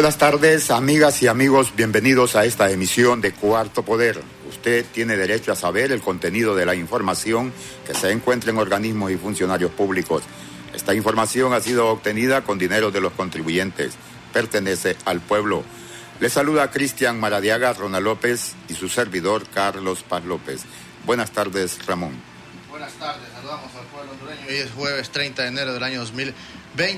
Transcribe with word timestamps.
Buenas 0.00 0.16
tardes, 0.16 0.70
amigas 0.70 1.20
y 1.22 1.26
amigos, 1.26 1.74
bienvenidos 1.76 2.34
a 2.34 2.46
esta 2.46 2.70
emisión 2.70 3.20
de 3.20 3.32
Cuarto 3.32 3.84
Poder. 3.84 4.22
Usted 4.48 4.86
tiene 4.94 5.14
derecho 5.18 5.52
a 5.52 5.56
saber 5.56 5.92
el 5.92 6.00
contenido 6.00 6.54
de 6.56 6.64
la 6.64 6.74
información 6.74 7.52
que 7.86 7.92
se 7.92 8.10
encuentra 8.10 8.50
en 8.50 8.56
organismos 8.56 9.10
y 9.10 9.18
funcionarios 9.18 9.70
públicos. 9.72 10.22
Esta 10.72 10.94
información 10.94 11.52
ha 11.52 11.60
sido 11.60 11.88
obtenida 11.88 12.40
con 12.40 12.58
dinero 12.58 12.90
de 12.90 13.02
los 13.02 13.12
contribuyentes, 13.12 13.92
pertenece 14.32 14.96
al 15.04 15.20
pueblo. 15.20 15.64
Le 16.18 16.30
saluda 16.30 16.70
Cristian 16.70 17.20
Maradiaga, 17.20 17.74
Ronald 17.74 18.06
López 18.06 18.54
y 18.70 18.72
su 18.72 18.88
servidor 18.88 19.46
Carlos 19.52 20.02
Paz 20.02 20.24
López. 20.24 20.62
Buenas 21.04 21.30
tardes, 21.32 21.78
Ramón. 21.84 22.14
Buenas 22.70 22.94
tardes, 22.94 23.28
saludamos 23.34 23.70
al 23.74 23.84
pueblo 23.88 24.12
hondureño. 24.12 24.46
Hoy 24.48 24.56
es 24.56 24.70
jueves 24.70 25.10
30 25.10 25.42
de 25.42 25.48
enero 25.48 25.74
del 25.74 25.82
año 25.82 26.00
2020, 26.00 26.40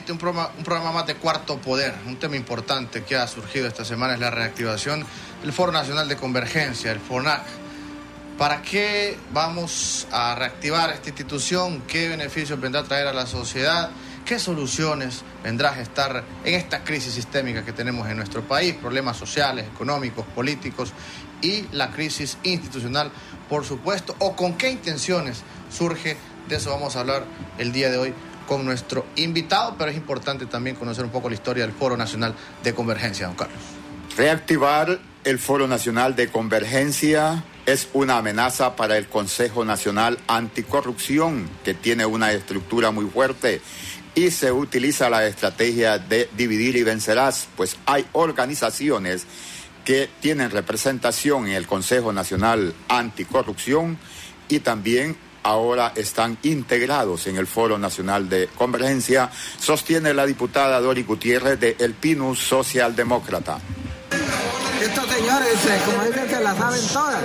un 0.08 0.18
programa, 0.18 0.50
un 0.56 0.64
programa 0.64 0.92
más 0.92 1.06
de 1.06 1.14
cuarto 1.14 1.58
poder. 1.58 1.94
Un 2.06 2.18
tema 2.18 2.36
importante 2.36 3.04
que 3.04 3.16
ha 3.16 3.26
surgido 3.26 3.66
esta 3.66 3.84
semana 3.84 4.14
es 4.14 4.20
la 4.20 4.30
reactivación 4.30 5.04
del 5.40 5.52
Foro 5.52 5.72
Nacional 5.72 6.08
de 6.08 6.16
Convergencia, 6.16 6.92
el 6.92 7.00
FONAC. 7.00 7.42
¿Para 8.38 8.62
qué 8.62 9.16
vamos 9.32 10.06
a 10.10 10.34
reactivar 10.34 10.90
esta 10.90 11.08
institución? 11.08 11.82
¿Qué 11.86 12.08
beneficios 12.08 12.60
vendrá 12.60 12.82
a 12.82 12.84
traer 12.84 13.06
a 13.06 13.12
la 13.12 13.26
sociedad? 13.26 13.90
¿Qué 14.24 14.38
soluciones 14.38 15.22
vendrá 15.42 15.73
a 15.73 15.80
estar 15.80 16.23
en 16.45 16.54
esta 16.54 16.84
crisis 16.84 17.14
sistémica 17.14 17.64
que 17.64 17.73
tenemos 17.73 18.09
en 18.09 18.16
nuestro 18.16 18.42
país? 18.42 18.74
Problemas 18.74 19.16
sociales, 19.16 19.66
económicos, 19.66 20.24
políticos 20.34 20.92
y 21.40 21.66
la 21.73 21.90
crisis 21.90 22.38
institucional, 22.42 23.10
por 23.48 23.64
supuesto. 23.64 24.14
¿O 24.18 24.36
con 24.36 24.56
qué 24.56 24.70
intenciones 24.70 25.42
surge? 25.70 26.16
De 26.48 26.57
eso 26.57 26.70
vamos 26.70 26.96
a 26.96 27.01
hablar 27.01 27.24
el 27.59 27.73
día 27.73 27.90
de 27.90 27.98
hoy 27.98 28.14
con 28.46 28.65
nuestro 28.65 29.07
invitado, 29.16 29.76
pero 29.79 29.90
es 29.90 29.96
importante 29.96 30.46
también 30.46 30.76
conocer 30.76 31.04
un 31.04 31.10
poco 31.10 31.29
la 31.29 31.35
historia 31.35 31.65
del 31.65 31.74
Foro 31.74 31.96
Nacional 31.96 32.35
de 32.62 32.74
Convergencia, 32.74 33.26
don 33.26 33.37
Carlos. 33.37 33.59
Reactivar 34.16 35.01
el 35.24 35.38
Foro 35.38 35.66
Nacional 35.66 36.16
de 36.16 36.29
Convergencia 36.29 37.45
es 37.66 37.88
una 37.93 38.18
amenaza 38.18 38.76
para 38.76 38.96
el 38.96 39.07
Consejo 39.07 39.65
Nacional 39.65 40.18
Anticorrupción, 40.26 41.48
que 41.65 41.74
tiene 41.74 42.04
una 42.04 42.32
estructura 42.32 42.90
muy 42.90 43.07
fuerte 43.07 43.60
y 44.15 44.30
se 44.30 44.52
utiliza 44.52 45.09
la 45.09 45.26
estrategia 45.26 45.98
de 45.98 46.29
dividir 46.37 46.76
y 46.76 46.82
vencerás, 46.82 47.48
pues 47.57 47.76
hay 47.87 48.04
organizaciones 48.13 49.26
que 49.85 50.09
tienen 50.20 50.51
representación 50.51 51.46
en 51.46 51.54
el 51.54 51.66
Consejo 51.66 52.13
Nacional 52.13 52.74
Anticorrupción 52.88 53.98
y 54.48 54.60
también 54.60 55.16
ahora 55.43 55.93
están 55.95 56.38
integrados 56.43 57.26
en 57.26 57.37
el 57.37 57.46
Foro 57.46 57.79
Nacional 57.79 58.29
de 58.29 58.48
Convergencia, 58.57 59.30
sostiene 59.59 60.15
la 60.15 60.26
diputada 60.26 60.80
Dori 60.80 61.02
Gutiérrez 61.02 61.59
de 61.59 61.76
El 61.79 61.95
Pinus 61.95 62.38
Socialdemócrata 62.38 63.59
estos 64.82 65.09
señores, 65.09 65.65
eh, 65.66 65.81
como 65.87 66.04
dicen, 66.04 66.28
se 66.28 66.41
la 66.41 66.54
saben 66.56 66.81
todas. 66.93 67.22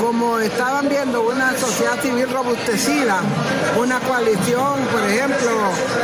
Como 0.00 0.38
estaban 0.38 0.88
viendo 0.88 1.22
una 1.22 1.56
sociedad 1.56 2.00
civil 2.02 2.28
robustecida, 2.30 3.20
una 3.78 3.98
coalición, 4.00 4.80
por 4.92 5.02
ejemplo, 5.08 5.50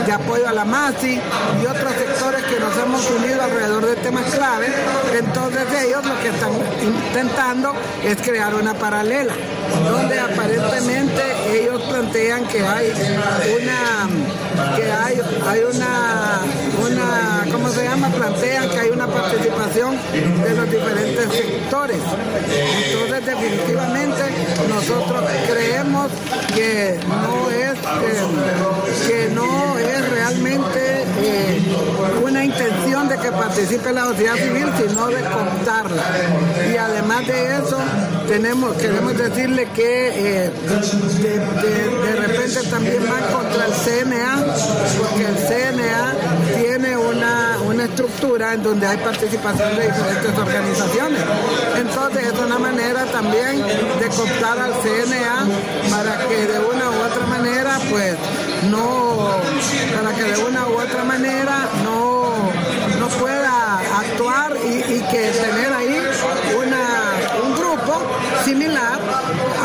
de 0.06 0.12
apoyo 0.12 0.48
a 0.48 0.52
la 0.52 0.64
MASI 0.64 1.20
y 1.62 1.66
otros 1.66 1.92
sectores 1.92 2.42
que 2.44 2.58
nos 2.58 2.76
hemos 2.78 3.10
unido 3.10 3.42
alrededor 3.42 3.86
de 3.86 3.96
temas 3.96 4.24
clave, 4.34 4.68
entonces 5.14 5.62
ellos 5.84 6.04
lo 6.04 6.18
que 6.20 6.28
están 6.28 6.52
intentando 6.82 7.74
es 8.02 8.16
crear 8.22 8.54
una 8.54 8.74
paralela, 8.74 9.34
donde 9.80 10.18
aparentemente 10.18 11.22
ellos 11.52 11.82
plantean 11.82 12.46
que 12.46 12.60
hay 12.64 12.92
una, 13.60 14.76
que 14.76 14.92
hay, 14.92 15.20
hay 15.46 15.60
una, 15.62 16.40
una, 16.86 17.52
¿cómo 17.52 17.68
se 17.70 17.84
llama? 17.84 18.08
Plantean 18.08 18.68
que 18.70 18.78
hay 18.78 18.90
una 18.90 19.06
participación 19.06 19.96
de 20.12 20.54
los 20.54 20.70
diferentes 20.70 21.32
sectores. 21.32 21.98
Entonces 22.92 23.26
definitivamente 23.26 24.22
nosotros 24.68 25.24
creemos 25.50 26.10
que 26.54 26.98
no 27.08 27.50
es, 27.50 27.78
que 29.06 29.28
no 29.34 29.78
es 29.78 30.10
realmente 30.10 31.04
eh, 31.20 31.60
una 32.22 32.44
intención 32.44 33.08
de 33.08 33.18
que 33.18 33.32
participe 33.32 33.92
la 33.92 34.04
sociedad 34.06 34.36
civil, 34.36 34.66
sino 34.76 35.08
de 35.08 35.22
contarla. 35.22 36.02
Y 36.72 36.76
además 36.76 37.26
de 37.26 37.56
eso, 37.56 37.78
tenemos, 38.32 38.74
queremos 38.78 39.14
decirle 39.14 39.68
que 39.74 40.08
eh, 40.08 40.50
de, 40.50 42.16
repente 42.16 42.62
también 42.70 43.02
va 43.04 43.20
contra 43.28 43.66
el 43.66 43.72
CNA, 43.74 44.46
porque 44.98 45.26
el 45.26 45.36
CNA 45.36 46.14
tiene 46.56 46.96
una, 46.96 47.58
una 47.66 47.84
estructura 47.84 48.54
en 48.54 48.62
donde 48.62 48.86
hay 48.86 48.96
participación 48.96 49.76
de 49.76 49.82
diferentes 49.82 50.38
organizaciones. 50.38 51.20
Entonces 51.76 52.26
es 52.32 52.38
una 52.38 52.58
manera 52.58 53.04
también 53.12 53.58
de 53.66 54.08
cooptar 54.16 54.58
al 54.58 54.72
CNA 54.80 55.46
para 55.90 56.26
que 56.26 56.46
de 56.46 56.58
una 56.58 56.90
u 56.90 57.02
otra 57.04 57.26
manera, 57.26 57.78
pues, 57.90 58.16
no, 58.70 59.28
para 59.94 60.16
que 60.16 60.22
de 60.22 60.42
una 60.42 60.68
u 60.68 60.80
otra 60.80 61.04
manera 61.04 61.68
no, 61.84 62.32
no 62.98 63.08
pueda 63.08 63.78
actuar 63.98 64.56
y, 64.64 65.02
que 65.12 65.30
tener 65.30 65.72
ahí 65.72 66.00
similar, 68.44 68.98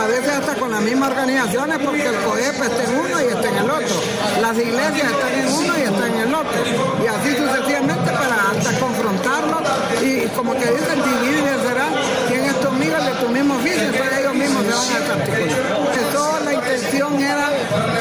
a 0.02 0.08
veces 0.08 0.30
hasta 0.30 0.56
con 0.56 0.72
las 0.72 0.82
mismas 0.82 1.12
organizaciones, 1.12 1.80
porque 1.80 2.06
el 2.06 2.16
COEP 2.16 2.62
está 2.64 2.84
en 2.84 3.00
uno 3.00 3.22
y 3.22 3.26
está 3.26 3.50
en 3.50 3.58
el 3.58 3.70
otro, 3.70 3.96
las 4.42 4.58
iglesias 4.58 5.12
están 5.12 5.34
en 5.34 5.48
uno 5.48 5.74
y 5.78 5.82
están 5.82 6.12
en 6.14 6.20
el 6.28 6.36
otro, 6.36 6.60
y 7.04 7.08
así 7.08 7.36
sucesivamente 7.36 8.12
para 8.12 8.52
hasta 8.52 8.80
confrontarlos 8.80 9.62
y 10.02 10.28
como 10.36 10.54
que 10.54 10.66
dicen 10.66 11.04
dividir 11.04 11.44
y 11.44 11.68
será. 11.68 11.88
Quién 12.28 12.44
es 12.46 12.60
tu 12.60 12.68
amigo 12.68 12.98
de 12.98 13.12
tu 13.24 13.30
mismo 13.30 13.56
oficio, 13.56 13.84
entonces 13.84 14.20
ellos 14.20 14.36
mismos 14.36 14.64
se 14.66 14.74
van 14.74 14.82
a 14.82 15.00
desarticular. 15.00 15.88
Toda 16.14 16.40
la 16.42 16.54
intención 16.54 17.22
era 17.22 17.50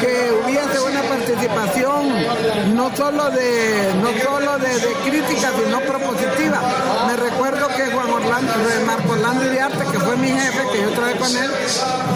que 0.01 0.31
una 0.65 1.01
participación 1.03 2.75
no 2.75 2.95
solo 2.95 3.29
de 3.29 3.93
no 4.01 4.09
solo 4.23 4.57
de, 4.57 4.69
crítica 5.05 5.51
sino 5.63 5.79
propositiva. 5.81 6.61
Me 7.07 7.15
recuerdo 7.15 7.67
que 7.69 7.85
Juan 7.91 8.09
Orlando, 8.09 8.53
Marco 8.85 9.13
Orlando 9.13 9.45
Iriarte, 9.45 9.85
que 9.91 9.99
fue 9.99 10.15
mi 10.17 10.29
jefe, 10.29 10.63
que 10.71 10.81
yo 10.81 10.89
trabajé 10.91 11.17
con 11.17 11.37
él, 11.37 11.51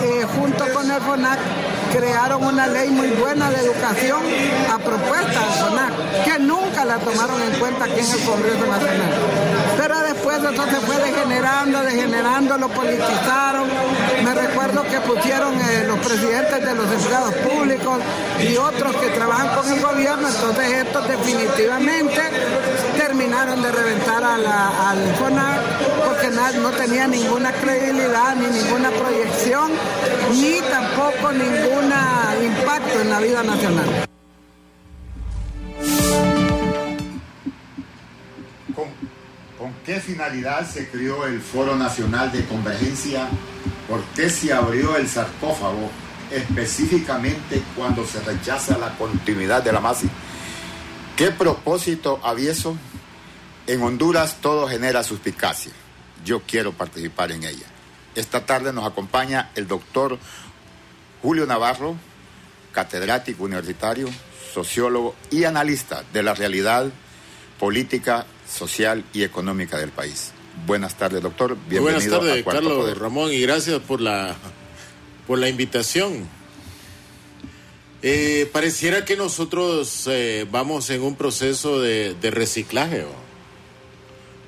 eh, 0.03 0.25
junto 0.35 0.74
con 0.74 0.91
el 0.91 1.01
FONAC 1.01 1.40
crearon 1.94 2.44
una 2.44 2.68
ley 2.68 2.90
muy 2.90 3.09
buena 3.09 3.50
de 3.51 3.57
educación 3.57 4.22
a 4.72 4.78
propuesta 4.80 5.40
del 5.40 5.53
FONAC, 5.59 6.24
que 6.24 6.40
nunca 6.40 6.85
la 6.85 6.97
tomaron 6.97 7.41
en 7.41 7.59
cuenta 7.59 7.85
aquí 7.85 8.00
en 8.00 8.12
el 8.12 8.25
Congreso 8.25 8.66
Nacional. 8.66 9.12
Pero 9.78 10.00
después 10.00 10.22
se 10.41 10.78
fue 10.81 10.96
degenerando, 10.97 11.81
degenerando, 11.81 12.57
lo 12.57 12.69
politizaron. 12.69 13.68
Me 14.24 14.34
recuerdo 14.34 14.84
que 14.84 15.00
pusieron 15.01 15.53
eh, 15.59 15.85
los 15.88 16.00
presidentes 16.00 16.63
de 16.63 16.75
los 16.75 16.91
empleados 16.91 17.34
públicos 17.35 18.00
y 18.44 18.57
otros 18.57 18.96
que 18.96 19.09
trabajan 19.09 19.56
con 19.56 19.72
el 19.72 19.81
gobierno, 19.81 20.28
entonces 20.28 20.72
estos 20.72 21.07
definitivamente 21.07 22.22
terminaron 22.97 23.62
de 23.62 23.72
reventar 23.72 24.24
al 24.24 25.16
FONAC 25.16 25.62
porque 26.06 26.29
no 26.29 26.69
tenía 26.72 27.07
ninguna 27.07 27.51
credibilidad, 27.53 28.35
ni 28.35 28.47
ninguna 28.47 28.90
proyección, 28.91 29.72
ni 30.31 30.59
tampoco 30.62 31.31
ningún 31.31 31.94
impacto 32.44 33.01
en 33.01 33.09
la 33.09 33.19
vida 33.19 33.44
nacional. 33.44 34.07
¿Con 39.57 39.74
qué 39.85 40.00
finalidad 40.00 40.68
se 40.68 40.90
creó 40.90 41.25
el 41.28 41.40
Foro 41.41 41.75
Nacional 41.75 42.31
de 42.31 42.46
Convergencia? 42.46 43.28
¿Por 43.88 44.01
qué 44.16 44.30
se 44.30 44.54
abrió 44.54 44.95
el 44.95 45.07
sarcófago 45.07 45.92
específicamente 46.31 47.62
cuando 47.75 48.06
se 48.06 48.22
rechaza 48.22 48.78
la 48.78 48.98
continuidad 48.98 49.63
de 49.63 49.72
la 49.72 49.80
MASI? 49.80 50.10
¿Qué 51.16 51.31
propósito 51.31 52.19
había 52.24 52.51
eso? 52.51 52.78
En 53.68 53.81
Honduras 53.83 54.38
todo 54.42 54.68
genera 54.68 55.04
suspicacia. 55.04 55.72
Yo 56.25 56.42
quiero 56.42 56.74
participar 56.74 57.31
en 57.31 57.44
ella. 57.44 57.66
Esta 58.16 58.45
tarde 58.45 58.74
nos 58.74 58.86
acompaña 58.86 59.51
el 59.56 59.68
doctor 59.68 60.18
Julio 61.22 61.45
Navarro, 61.45 61.95
catedrático 62.72 63.44
universitario, 63.44 64.10
sociólogo 64.54 65.16
y 65.30 65.44
analista 65.44 66.04
de 66.12 66.24
la 66.24 66.34
realidad 66.34 66.88
política 67.60 68.25
social 68.50 69.06
y 69.13 69.24
económica 69.24 69.77
del 69.77 69.92
país. 69.92 70.31
Buenas 70.66 70.95
tardes, 70.95 71.22
doctor. 71.22 71.56
Bienvenido 71.69 72.19
Buenas 72.19 72.44
tardes, 72.44 72.45
Carlos 72.45 72.98
Ramón, 72.98 73.31
y 73.31 73.42
gracias 73.42 73.80
por 73.80 74.01
la, 74.01 74.36
por 75.31 75.39
la 75.39 75.48
invitación. 75.48 76.28
Eh, 78.01 78.50
pareciera 78.51 79.06
que 79.06 79.16
nosotros 79.16 80.06
eh, 80.12 80.45
vamos 80.51 80.89
en 80.89 81.01
un 81.01 81.16
proceso 81.16 81.80
de, 81.80 82.18
reciclaje. 82.22 83.06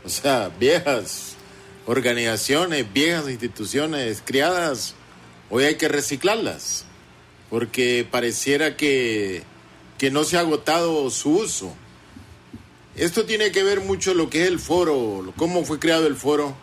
O 0.03 0.09
sea, 0.09 0.51
viejas 0.59 1.37
organizaciones, 1.85 2.91
viejas 2.91 3.29
instituciones 3.29 4.21
criadas, 4.25 4.95
hoy 5.49 5.63
hay 5.63 5.75
que 5.75 5.87
reciclarlas, 5.87 6.83
porque 7.49 8.05
pareciera 8.11 8.75
que, 8.75 9.43
que 9.97 10.11
no 10.11 10.25
se 10.25 10.35
ha 10.35 10.41
agotado 10.41 11.09
su 11.11 11.29
uso 11.29 11.73
Esto 12.97 13.23
tiene 13.23 13.53
que 13.53 13.63
ver 13.63 13.79
mucho 13.79 14.13
lo 14.13 14.29
que 14.29 14.41
es 14.41 14.49
el 14.49 14.59
foro, 14.59 15.33
cómo 15.37 15.63
fue 15.63 15.79
creado 15.79 16.07
el 16.07 16.17
foro. 16.17 16.57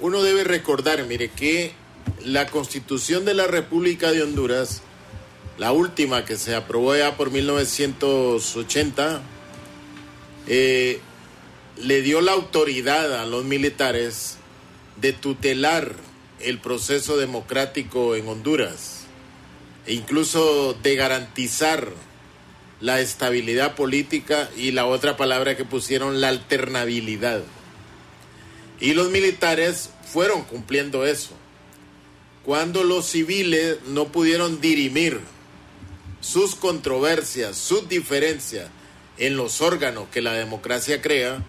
Uno 0.00 0.20
debe 0.24 0.42
recordar, 0.42 1.06
mire, 1.06 1.28
que 1.28 1.80
la 2.24 2.46
constitución 2.46 3.24
de 3.24 3.34
la 3.34 3.46
República 3.46 4.10
de 4.12 4.22
Honduras, 4.22 4.82
la 5.58 5.72
última 5.72 6.24
que 6.24 6.36
se 6.36 6.54
aprobó 6.54 6.96
ya 6.96 7.16
por 7.16 7.30
1980, 7.30 9.22
eh, 10.46 11.00
le 11.76 12.02
dio 12.02 12.20
la 12.20 12.32
autoridad 12.32 13.20
a 13.20 13.26
los 13.26 13.44
militares 13.44 14.36
de 15.00 15.12
tutelar 15.12 15.94
el 16.40 16.58
proceso 16.58 17.16
democrático 17.16 18.16
en 18.16 18.28
Honduras 18.28 19.04
e 19.86 19.94
incluso 19.94 20.74
de 20.82 20.96
garantizar 20.96 21.88
la 22.80 23.00
estabilidad 23.00 23.74
política 23.76 24.50
y 24.56 24.72
la 24.72 24.86
otra 24.86 25.16
palabra 25.16 25.56
que 25.56 25.64
pusieron, 25.64 26.20
la 26.20 26.28
alternabilidad. 26.28 27.42
Y 28.80 28.94
los 28.94 29.10
militares 29.10 29.90
fueron 30.04 30.42
cumpliendo 30.42 31.06
eso. 31.06 31.36
Cuando 32.44 32.82
los 32.82 33.06
civiles 33.06 33.78
no 33.86 34.08
pudieron 34.08 34.60
dirimir 34.60 35.20
sus 36.20 36.54
controversias, 36.54 37.56
sus 37.56 37.88
diferencias 37.88 38.68
en 39.18 39.36
los 39.36 39.60
órganos 39.60 40.08
que 40.10 40.22
la 40.22 40.32
democracia 40.32 41.00
crea, 41.00 41.44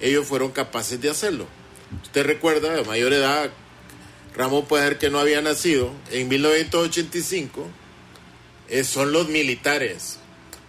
ellos 0.00 0.26
fueron 0.26 0.52
capaces 0.52 1.00
de 1.00 1.10
hacerlo. 1.10 1.46
Usted 2.02 2.24
recuerda, 2.24 2.74
de 2.74 2.84
mayor 2.84 3.12
edad, 3.12 3.50
Ramón 4.36 4.66
puede 4.66 4.86
ser 4.86 4.98
que 4.98 5.10
no 5.10 5.18
había 5.18 5.40
nacido, 5.40 5.90
en 6.10 6.28
1985, 6.28 7.66
eh, 8.68 8.84
son 8.84 9.12
los 9.12 9.28
militares 9.28 10.18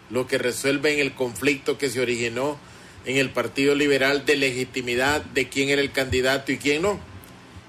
lo 0.09 0.27
que 0.27 0.37
resuelven 0.37 0.99
el 0.99 1.13
conflicto 1.13 1.77
que 1.77 1.89
se 1.89 1.99
originó 1.99 2.57
en 3.05 3.17
el 3.17 3.29
Partido 3.29 3.75
Liberal 3.75 4.25
de 4.25 4.35
legitimidad 4.37 5.21
de 5.21 5.49
quién 5.49 5.69
era 5.69 5.81
el 5.81 5.91
candidato 5.91 6.51
y 6.51 6.57
quién 6.57 6.81
no. 6.81 6.99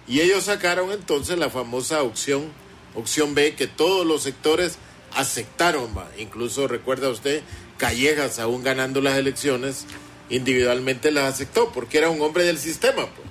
Y 0.09 0.21
ellos 0.21 0.45
sacaron 0.45 0.91
entonces 0.91 1.39
la 1.39 1.51
famosa 1.51 2.03
opción, 2.03 2.51
opción 2.95 3.35
B, 3.35 3.55
que 3.55 3.67
todos 3.67 4.07
los 4.07 4.23
sectores 4.23 4.79
aceptaron, 5.15 5.91
incluso 6.19 6.67
recuerda 6.67 7.11
usted, 7.11 7.43
Callejas, 7.77 8.39
aún 8.39 8.63
ganando 8.63 9.01
las 9.01 9.19
elecciones, 9.19 9.85
individualmente 10.31 11.11
las 11.11 11.35
aceptó, 11.35 11.73
porque 11.73 11.99
era 11.99 12.11
un 12.11 12.21
hombre 12.23 12.45
del 12.45 12.59
sistema. 12.59 13.07
Pues. 13.07 13.29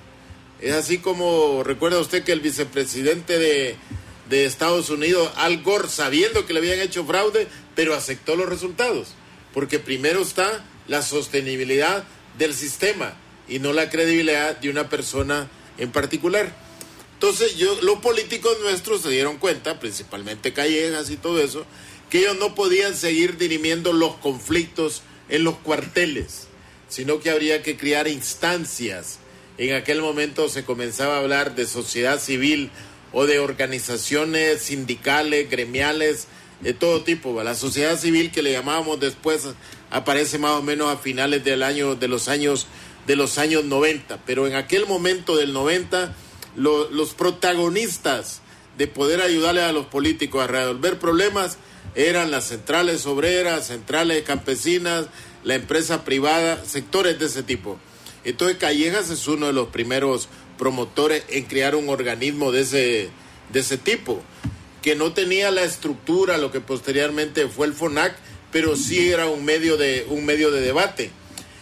Es 0.60 0.74
así 0.74 0.98
como 0.98 1.62
recuerda 1.64 2.00
usted 2.00 2.24
que 2.24 2.32
el 2.32 2.40
vicepresidente 2.40 3.38
de, 3.38 3.76
de 4.28 4.44
Estados 4.44 4.88
Unidos, 4.90 5.30
Al 5.36 5.62
Gore, 5.62 5.88
sabiendo 5.88 6.46
que 6.46 6.52
le 6.52 6.60
habían 6.60 6.80
hecho 6.80 7.04
fraude, 7.04 7.48
pero 7.74 7.94
aceptó 7.94 8.36
los 8.36 8.48
resultados, 8.48 9.08
porque 9.52 9.78
primero 9.78 10.22
está 10.22 10.64
la 10.86 11.02
sostenibilidad 11.02 12.04
del 12.38 12.54
sistema 12.54 13.14
y 13.48 13.58
no 13.58 13.72
la 13.72 13.90
credibilidad 13.90 14.56
de 14.56 14.70
una 14.70 14.88
persona 14.88 15.48
en 15.76 15.90
particular. 15.92 16.67
Entonces, 17.20 17.56
yo, 17.56 17.76
los 17.82 17.98
políticos 17.98 18.56
nuestros 18.62 19.02
se 19.02 19.10
dieron 19.10 19.38
cuenta, 19.38 19.80
principalmente 19.80 20.52
Callejas 20.52 21.10
y 21.10 21.16
todo 21.16 21.40
eso, 21.42 21.66
que 22.10 22.20
ellos 22.20 22.38
no 22.38 22.54
podían 22.54 22.94
seguir 22.94 23.36
dirimiendo 23.36 23.92
los 23.92 24.14
conflictos 24.18 25.02
en 25.28 25.42
los 25.42 25.56
cuarteles, 25.56 26.46
sino 26.88 27.18
que 27.18 27.30
habría 27.30 27.60
que 27.64 27.76
crear 27.76 28.06
instancias. 28.06 29.18
En 29.58 29.74
aquel 29.74 30.00
momento 30.00 30.48
se 30.48 30.64
comenzaba 30.64 31.16
a 31.16 31.18
hablar 31.18 31.56
de 31.56 31.66
sociedad 31.66 32.20
civil 32.20 32.70
o 33.12 33.26
de 33.26 33.40
organizaciones 33.40 34.62
sindicales, 34.62 35.50
gremiales, 35.50 36.28
de 36.60 36.72
todo 36.72 37.02
tipo. 37.02 37.42
La 37.42 37.56
sociedad 37.56 37.98
civil 37.98 38.30
que 38.30 38.42
le 38.42 38.52
llamábamos 38.52 39.00
después 39.00 39.42
aparece 39.90 40.38
más 40.38 40.52
o 40.52 40.62
menos 40.62 40.88
a 40.94 40.98
finales 40.98 41.42
del 41.42 41.64
año, 41.64 41.96
de 41.96 42.06
los 42.06 42.28
años, 42.28 42.68
de 43.08 43.16
los 43.16 43.38
años 43.38 43.64
90. 43.64 44.20
Pero 44.24 44.46
en 44.46 44.54
aquel 44.54 44.86
momento 44.86 45.36
del 45.36 45.52
90, 45.52 46.14
los 46.56 47.14
protagonistas 47.14 48.40
de 48.76 48.86
poder 48.86 49.20
ayudarle 49.20 49.62
a 49.62 49.72
los 49.72 49.86
políticos 49.86 50.42
a 50.42 50.46
resolver 50.46 50.98
problemas 50.98 51.58
eran 51.94 52.30
las 52.30 52.44
centrales 52.44 53.06
obreras, 53.06 53.66
centrales 53.66 54.22
campesinas, 54.22 55.06
la 55.42 55.54
empresa 55.54 56.04
privada, 56.04 56.64
sectores 56.64 57.18
de 57.18 57.26
ese 57.26 57.42
tipo. 57.42 57.78
Entonces 58.24 58.58
Callejas 58.58 59.10
es 59.10 59.26
uno 59.26 59.46
de 59.46 59.52
los 59.52 59.68
primeros 59.68 60.28
promotores 60.58 61.24
en 61.28 61.44
crear 61.44 61.74
un 61.74 61.88
organismo 61.88 62.52
de 62.52 62.60
ese, 62.60 63.10
de 63.52 63.60
ese 63.60 63.78
tipo 63.78 64.22
que 64.82 64.94
no 64.94 65.12
tenía 65.12 65.50
la 65.50 65.64
estructura, 65.64 66.38
lo 66.38 66.52
que 66.52 66.60
posteriormente 66.60 67.48
fue 67.48 67.66
el 67.66 67.74
FONAC, 67.74 68.16
pero 68.52 68.76
sí 68.76 69.10
era 69.10 69.26
un 69.26 69.44
medio 69.44 69.76
de, 69.76 70.06
un 70.08 70.24
medio 70.24 70.50
de 70.50 70.60
debate. 70.60 71.10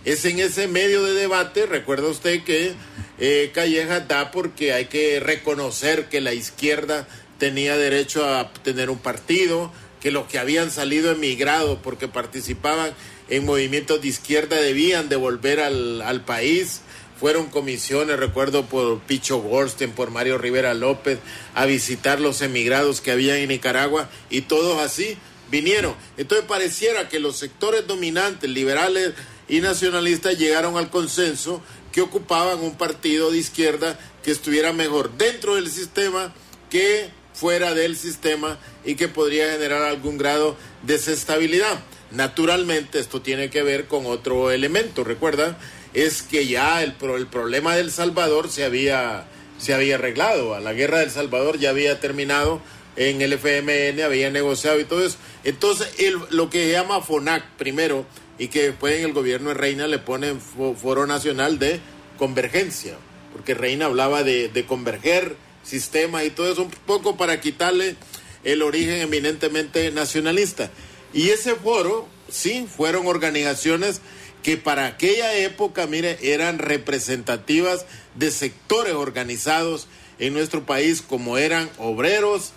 Es 0.05 0.25
en 0.25 0.39
ese 0.39 0.69
medio 0.69 1.03
de 1.03 1.15
debate, 1.15 1.67
recuerda 1.67 2.09
usted 2.09 2.45
que 2.45 2.75
eh, 3.19 3.51
Calleja 3.55 4.01
da 4.01 4.31
porque 4.31 4.73
hay 4.73 4.87
que 4.87 5.21
reconocer 5.21 6.09
que 6.09 6.21
la 6.21 6.35
izquierda 6.35 7.07
tenía 7.39 7.77
derecho 7.77 8.29
a 8.29 8.53
tener 8.53 8.91
un 8.91 8.99
partido, 8.99 9.73
que 10.01 10.11
los 10.11 10.27
que 10.27 10.39
habían 10.39 10.71
salido 10.71 11.11
emigrados 11.13 11.79
porque 11.83 12.09
participaban 12.09 12.93
en 13.29 13.45
movimientos 13.45 14.01
de 14.01 14.09
izquierda 14.09 14.57
debían 14.61 15.09
de 15.09 15.17
volver 15.17 15.61
al, 15.61 16.01
al 16.03 16.25
país 16.25 16.81
fueron 17.19 17.47
comisiones, 17.47 18.19
recuerdo 18.19 18.67
por 18.67 19.01
Picho 19.01 19.39
Gorsten, 19.39 19.93
por 19.93 20.11
Mario 20.11 20.39
Rivera 20.39 20.75
López, 20.75 21.19
a 21.55 21.65
visitar 21.65 22.21
los 22.21 22.43
emigrados 22.43 23.01
que 23.01 23.11
había 23.11 23.39
en 23.39 23.49
Nicaragua 23.49 24.09
y 24.29 24.43
todos 24.43 24.81
así 24.81 25.17
vinieron. 25.51 25.95
Entonces 26.17 26.47
pareciera 26.47 27.09
que 27.09 27.19
los 27.19 27.37
sectores 27.37 27.87
dominantes, 27.87 28.51
liberales 28.51 29.13
y 29.49 29.61
nacionalistas, 29.61 30.39
llegaron 30.39 30.77
al 30.77 30.91
consenso 30.91 31.63
que 31.97 32.03
ocupaban 32.03 32.61
un 32.61 32.75
partido 32.75 33.31
de 33.31 33.39
izquierda 33.39 33.99
que 34.23 34.31
estuviera 34.31 34.75
mejor 34.75 35.17
dentro 35.17 35.55
del 35.55 35.71
sistema 35.71 36.35
que 36.69 37.09
fuera 37.33 37.73
del 37.73 37.97
sistema 37.97 38.59
y 38.85 38.97
que 38.97 39.09
podría 39.09 39.51
generar 39.53 39.81
algún 39.81 40.19
grado 40.19 40.59
de 40.83 40.93
desestabilidad. 40.93 41.81
Naturalmente 42.11 42.99
esto 42.99 43.23
tiene 43.23 43.49
que 43.49 43.63
ver 43.63 43.87
con 43.87 44.05
otro 44.05 44.51
elemento, 44.51 45.05
recuerda 45.05 45.57
es 45.95 46.21
que 46.21 46.47
ya 46.47 46.83
el, 46.83 46.97
el 47.17 47.29
problema 47.29 47.75
del 47.75 47.91
Salvador 47.91 48.51
se 48.51 48.67
había, 48.67 49.25
se 49.57 49.73
había 49.73 49.95
arreglado, 49.95 50.61
la 50.61 50.75
guerra 50.75 50.99
del 50.99 51.11
Salvador 51.11 51.59
ya 51.59 51.71
había 51.71 51.99
terminado 51.99 52.61
en 52.97 53.23
el 53.23 53.33
FMN, 53.33 54.03
había 54.03 54.31
negociado 54.31 54.79
y 54.79 54.85
todo 54.85 55.03
eso. 55.03 55.17
Entonces, 55.45 55.89
el, 55.99 56.19
lo 56.29 56.51
que 56.51 56.71
llama 56.71 57.01
FONAC 57.01 57.43
primero 57.57 58.05
y 58.39 58.49
que 58.49 58.65
después 58.65 58.99
en 58.99 59.05
el 59.05 59.13
gobierno 59.13 59.49
de 59.51 59.55
Reina 59.55 59.87
le 59.87 59.99
ponen 59.99 60.41
Foro 60.41 61.07
Nacional 61.07 61.59
de 61.59 61.81
Convergencia, 62.19 62.97
porque 63.33 63.55
Reina 63.55 63.87
hablaba 63.87 64.23
de, 64.23 64.65
converger 64.67 65.37
sistemas 65.63 66.25
y 66.25 66.31
todo 66.31 66.51
eso, 66.51 66.63
un 66.63 66.71
poco 66.71 67.17
para 67.17 67.41
quitarle 67.41 67.97
el 68.45 68.63
origen 68.63 69.01
eminentemente 69.01 69.91
nacionalista. 69.91 70.71
Y 71.13 71.31
ese 71.31 71.55
foro, 71.55 72.07
sí, 72.29 72.67
fueron 72.75 73.07
organizaciones 73.07 74.01
que 74.43 74.57
para 74.57 74.87
aquella 74.87 75.35
época, 75.35 75.87
mire, 75.87 76.19
eran 76.23 76.59
representativas 76.59 77.85
de 78.15 78.31
sectores 78.31 78.95
organizados 78.95 79.89
en 80.19 80.35
nuestro 80.35 80.65
país, 80.65 81.03
como 81.03 81.37
eran 81.37 81.69
obreros, 81.79 82.53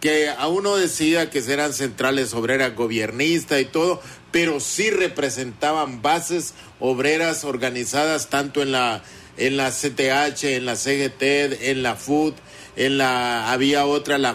que 0.00 0.28
a 0.28 0.48
uno 0.48 0.76
decía 0.76 1.30
que 1.30 1.38
eran 1.38 1.72
centrales 1.72 2.34
obreras 2.34 2.74
gobiernistas 2.74 3.60
y 3.60 3.64
todo, 3.64 4.00
pero 4.32 4.58
sí 4.58 4.90
representaban 4.90 6.02
bases 6.02 6.54
obreras 6.80 7.44
organizadas 7.44 8.28
tanto 8.28 8.62
en 8.62 8.72
la 8.72 9.02
en 9.36 9.56
la 9.56 9.70
CTH, 9.70 10.44
en 10.44 10.66
la 10.66 10.76
CGT, 10.76 11.22
en 11.62 11.82
la 11.82 11.96
FUT, 11.96 12.34
en 12.76 12.98
la 12.98 13.52
había 13.52 13.86
otra 13.86 14.18
la, 14.18 14.34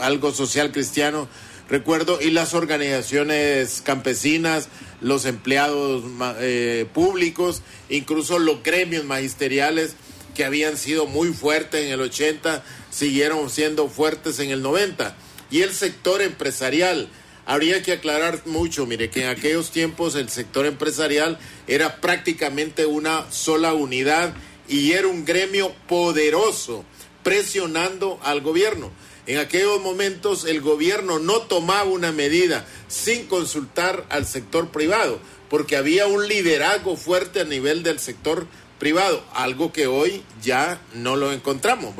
algo 0.00 0.32
social 0.32 0.72
cristiano, 0.72 1.28
recuerdo, 1.68 2.20
y 2.20 2.30
las 2.30 2.54
organizaciones 2.54 3.82
campesinas, 3.82 4.68
los 5.00 5.24
empleados 5.26 6.04
eh, 6.40 6.86
públicos, 6.92 7.62
incluso 7.88 8.38
los 8.38 8.62
gremios 8.62 9.04
magisteriales 9.04 9.94
que 10.34 10.44
habían 10.44 10.78
sido 10.78 11.06
muy 11.06 11.32
fuertes 11.32 11.84
en 11.84 11.92
el 11.92 12.00
80, 12.00 12.62
siguieron 12.90 13.50
siendo 13.50 13.88
fuertes 13.88 14.38
en 14.38 14.50
el 14.50 14.62
90. 14.62 15.14
Y 15.50 15.60
el 15.60 15.74
sector 15.74 16.22
empresarial, 16.22 17.08
habría 17.46 17.82
que 17.82 17.92
aclarar 17.92 18.42
mucho, 18.46 18.86
mire, 18.86 19.10
que 19.10 19.24
en 19.24 19.28
aquellos 19.28 19.70
tiempos 19.70 20.14
el 20.14 20.28
sector 20.28 20.66
empresarial 20.66 21.38
era 21.66 22.00
prácticamente 22.00 22.86
una 22.86 23.30
sola 23.30 23.74
unidad 23.74 24.34
y 24.68 24.92
era 24.92 25.08
un 25.08 25.24
gremio 25.24 25.74
poderoso 25.88 26.84
presionando 27.22 28.18
al 28.22 28.40
gobierno. 28.40 28.90
En 29.26 29.38
aquellos 29.38 29.80
momentos 29.80 30.44
el 30.44 30.60
gobierno 30.60 31.18
no 31.18 31.42
tomaba 31.42 31.84
una 31.84 32.10
medida 32.10 32.66
sin 32.88 33.26
consultar 33.26 34.04
al 34.08 34.26
sector 34.26 34.70
privado, 34.70 35.20
porque 35.48 35.76
había 35.76 36.06
un 36.06 36.26
liderazgo 36.26 36.96
fuerte 36.96 37.40
a 37.40 37.44
nivel 37.44 37.82
del 37.82 38.00
sector 38.00 38.46
privado, 38.78 39.22
algo 39.32 39.72
que 39.72 39.86
hoy 39.86 40.24
ya 40.42 40.80
no 40.94 41.14
lo 41.14 41.32
encontramos. 41.32 41.94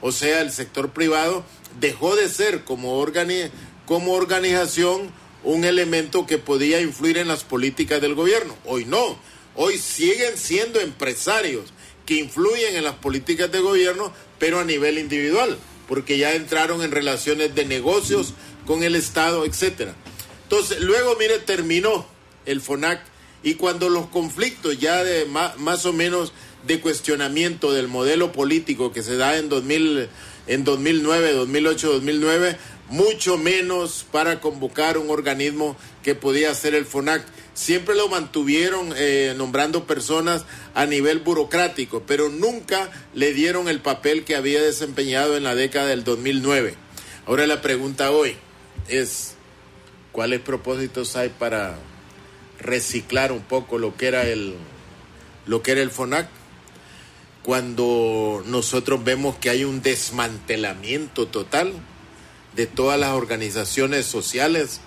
O 0.00 0.12
sea, 0.12 0.40
el 0.40 0.52
sector 0.52 0.90
privado 0.90 1.44
dejó 1.80 2.14
de 2.14 2.28
ser 2.28 2.62
como, 2.62 3.04
como 3.88 4.12
organización 4.12 5.10
un 5.42 5.64
elemento 5.64 6.26
que 6.26 6.36
podía 6.36 6.78
influir 6.78 7.16
en 7.16 7.26
las 7.26 7.42
políticas 7.42 8.02
del 8.02 8.14
gobierno. 8.14 8.54
Hoy 8.66 8.84
no, 8.84 9.18
hoy 9.54 9.78
siguen 9.78 10.36
siendo 10.36 10.78
empresarios 10.78 11.72
que 12.04 12.16
influyen 12.16 12.76
en 12.76 12.84
las 12.84 12.96
políticas 12.96 13.50
de 13.50 13.60
gobierno, 13.60 14.12
pero 14.38 14.60
a 14.60 14.64
nivel 14.64 14.98
individual, 14.98 15.56
porque 15.88 16.18
ya 16.18 16.34
entraron 16.34 16.82
en 16.82 16.90
relaciones 16.90 17.54
de 17.54 17.64
negocios 17.64 18.34
con 18.66 18.82
el 18.82 18.94
Estado, 18.94 19.46
etcétera. 19.46 19.94
Entonces, 20.42 20.80
luego, 20.82 21.16
mire, 21.18 21.38
terminó 21.38 22.06
el 22.44 22.60
FONAC 22.60 23.00
y 23.42 23.54
cuando 23.54 23.88
los 23.88 24.08
conflictos 24.08 24.78
ya 24.78 25.02
de 25.02 25.24
más, 25.24 25.86
o 25.86 25.94
menos 25.94 26.34
de 26.66 26.80
cuestionamiento 26.80 27.72
del 27.72 27.88
modelo 27.88 28.32
político 28.32 28.92
que 28.92 29.02
se 29.02 29.16
da 29.16 29.38
en 29.38 29.48
2000 29.48 30.10
en 30.48 30.64
2009, 30.64 31.32
2008, 31.34 31.92
2009, 31.92 32.56
mucho 32.88 33.36
menos 33.36 34.06
para 34.10 34.40
convocar 34.40 34.98
un 34.98 35.10
organismo 35.10 35.76
que 36.02 36.14
podía 36.14 36.54
ser 36.54 36.74
el 36.74 36.86
FONAC. 36.86 37.24
Siempre 37.54 37.94
lo 37.94 38.08
mantuvieron 38.08 38.94
eh, 38.96 39.34
nombrando 39.36 39.86
personas 39.86 40.44
a 40.74 40.86
nivel 40.86 41.18
burocrático, 41.18 42.02
pero 42.06 42.28
nunca 42.28 42.90
le 43.14 43.32
dieron 43.32 43.68
el 43.68 43.80
papel 43.80 44.24
que 44.24 44.36
había 44.36 44.62
desempeñado 44.62 45.36
en 45.36 45.44
la 45.44 45.54
década 45.54 45.88
del 45.88 46.04
2009. 46.04 46.74
Ahora 47.26 47.46
la 47.46 47.60
pregunta 47.60 48.10
hoy 48.10 48.36
es, 48.88 49.34
¿cuáles 50.12 50.40
propósitos 50.40 51.16
hay 51.16 51.28
para 51.28 51.78
reciclar 52.58 53.32
un 53.32 53.42
poco 53.42 53.78
lo 53.78 53.96
que 53.96 54.06
era 54.06 54.26
el, 54.26 54.54
lo 55.46 55.62
que 55.62 55.72
era 55.72 55.82
el 55.82 55.90
FONAC? 55.90 56.28
Cuando 57.42 58.42
nosotros 58.46 59.04
vemos 59.04 59.36
que 59.36 59.50
hay 59.50 59.64
un 59.64 59.82
desmantelamiento 59.82 61.28
total 61.28 61.72
de 62.58 62.66
todas 62.66 62.98
las 62.98 63.10
organizaciones 63.10 64.04
sociales 64.04 64.80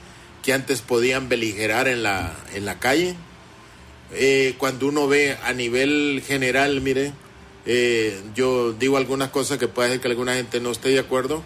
que 0.43 0.51
antes 0.51 0.81
podían 0.81 1.29
beligerar 1.29 1.87
en 1.87 2.03
la, 2.03 2.35
en 2.53 2.65
la 2.65 2.79
calle. 2.79 3.15
Eh, 4.11 4.55
cuando 4.57 4.87
uno 4.87 5.07
ve 5.07 5.37
a 5.41 5.53
nivel 5.53 6.21
general, 6.27 6.81
mire, 6.81 7.13
eh, 7.65 8.21
yo 8.35 8.73
digo 8.73 8.97
algunas 8.97 9.29
cosas 9.29 9.57
que 9.57 9.69
puede 9.69 9.89
ser 9.89 10.01
que 10.01 10.09
alguna 10.09 10.33
gente 10.35 10.59
no 10.59 10.71
esté 10.71 10.89
de 10.89 10.99
acuerdo, 10.99 11.43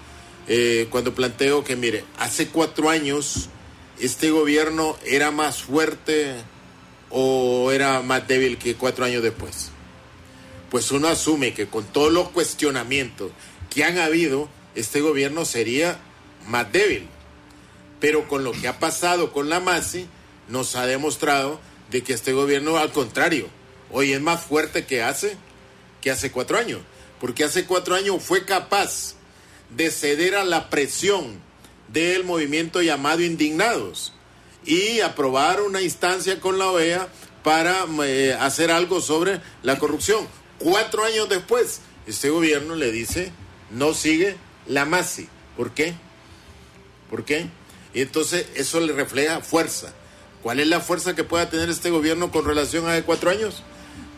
eh, 0.48 0.88
cuando 0.89 1.13
planteo 1.13 1.63
que, 1.63 1.75
mire, 1.75 2.03
hace 2.17 2.48
cuatro 2.48 2.89
años 2.89 3.50
este 4.00 4.32
gobierno 4.32 4.98
era 5.05 5.29
más 5.29 5.62
fuerte 5.62 6.34
o 7.12 7.72
era 7.72 8.01
más 8.01 8.27
débil 8.27 8.58
que 8.58 8.74
cuatro 8.74 9.05
años 9.05 9.22
después. 9.22 9.70
Pues 10.72 10.89
uno 10.89 11.08
asume 11.08 11.53
que 11.53 11.67
con 11.67 11.86
todos 11.86 12.12
los 12.12 12.29
cuestionamientos 12.29 13.32
que 13.70 13.84
han 13.84 14.00
habido, 14.00 14.50
este 14.74 15.01
gobierno 15.01 15.46
sería 15.46 16.00
más 16.47 16.71
débil. 16.71 17.07
Pero 17.99 18.27
con 18.27 18.43
lo 18.43 18.51
que 18.51 18.67
ha 18.67 18.79
pasado 18.79 19.31
con 19.31 19.49
la 19.49 19.59
MASI, 19.59 20.07
nos 20.47 20.75
ha 20.75 20.85
demostrado 20.85 21.59
de 21.89 22.03
que 22.03 22.13
este 22.13 22.33
gobierno, 22.33 22.77
al 22.77 22.91
contrario, 22.91 23.47
hoy 23.91 24.13
es 24.13 24.21
más 24.21 24.43
fuerte 24.43 24.85
que 24.85 25.01
hace, 25.01 25.37
que 26.01 26.11
hace 26.11 26.31
cuatro 26.31 26.57
años. 26.57 26.81
Porque 27.19 27.43
hace 27.43 27.65
cuatro 27.65 27.95
años 27.95 28.21
fue 28.21 28.45
capaz 28.45 29.15
de 29.75 29.89
ceder 29.89 30.35
a 30.35 30.43
la 30.43 30.69
presión 30.69 31.39
del 31.87 32.23
movimiento 32.23 32.81
llamado 32.81 33.21
Indignados 33.21 34.13
y 34.65 34.99
aprobar 35.01 35.61
una 35.61 35.81
instancia 35.81 36.39
con 36.39 36.57
la 36.57 36.69
OEA 36.69 37.07
para 37.43 37.85
eh, 38.03 38.35
hacer 38.39 38.71
algo 38.71 39.01
sobre 39.01 39.39
la 39.61 39.77
corrupción. 39.77 40.27
Cuatro 40.57 41.03
años 41.03 41.29
después, 41.29 41.81
este 42.07 42.29
gobierno 42.29 42.75
le 42.75 42.91
dice, 42.91 43.31
no 43.69 43.93
sigue 43.93 44.35
la 44.67 44.85
MASI. 44.85 45.29
¿Por 45.55 45.71
qué? 45.71 45.93
¿Por 47.15 47.24
qué? 47.24 47.45
Y 47.93 48.01
entonces 48.01 48.45
eso 48.55 48.81
le 48.81 48.91
refleja 48.91 49.39
fuerza. 49.39 49.93
¿Cuál 50.43 50.60
es 50.60 50.67
la 50.67 50.81
fuerza 50.81 51.15
que 51.15 51.24
pueda 51.24 51.50
tener 51.50 51.69
este 51.69 51.89
gobierno 51.89 52.29
con 52.29 52.43
relación 52.43 52.89
a 52.89 53.01
cuatro 53.03 53.29
años? 53.29 53.63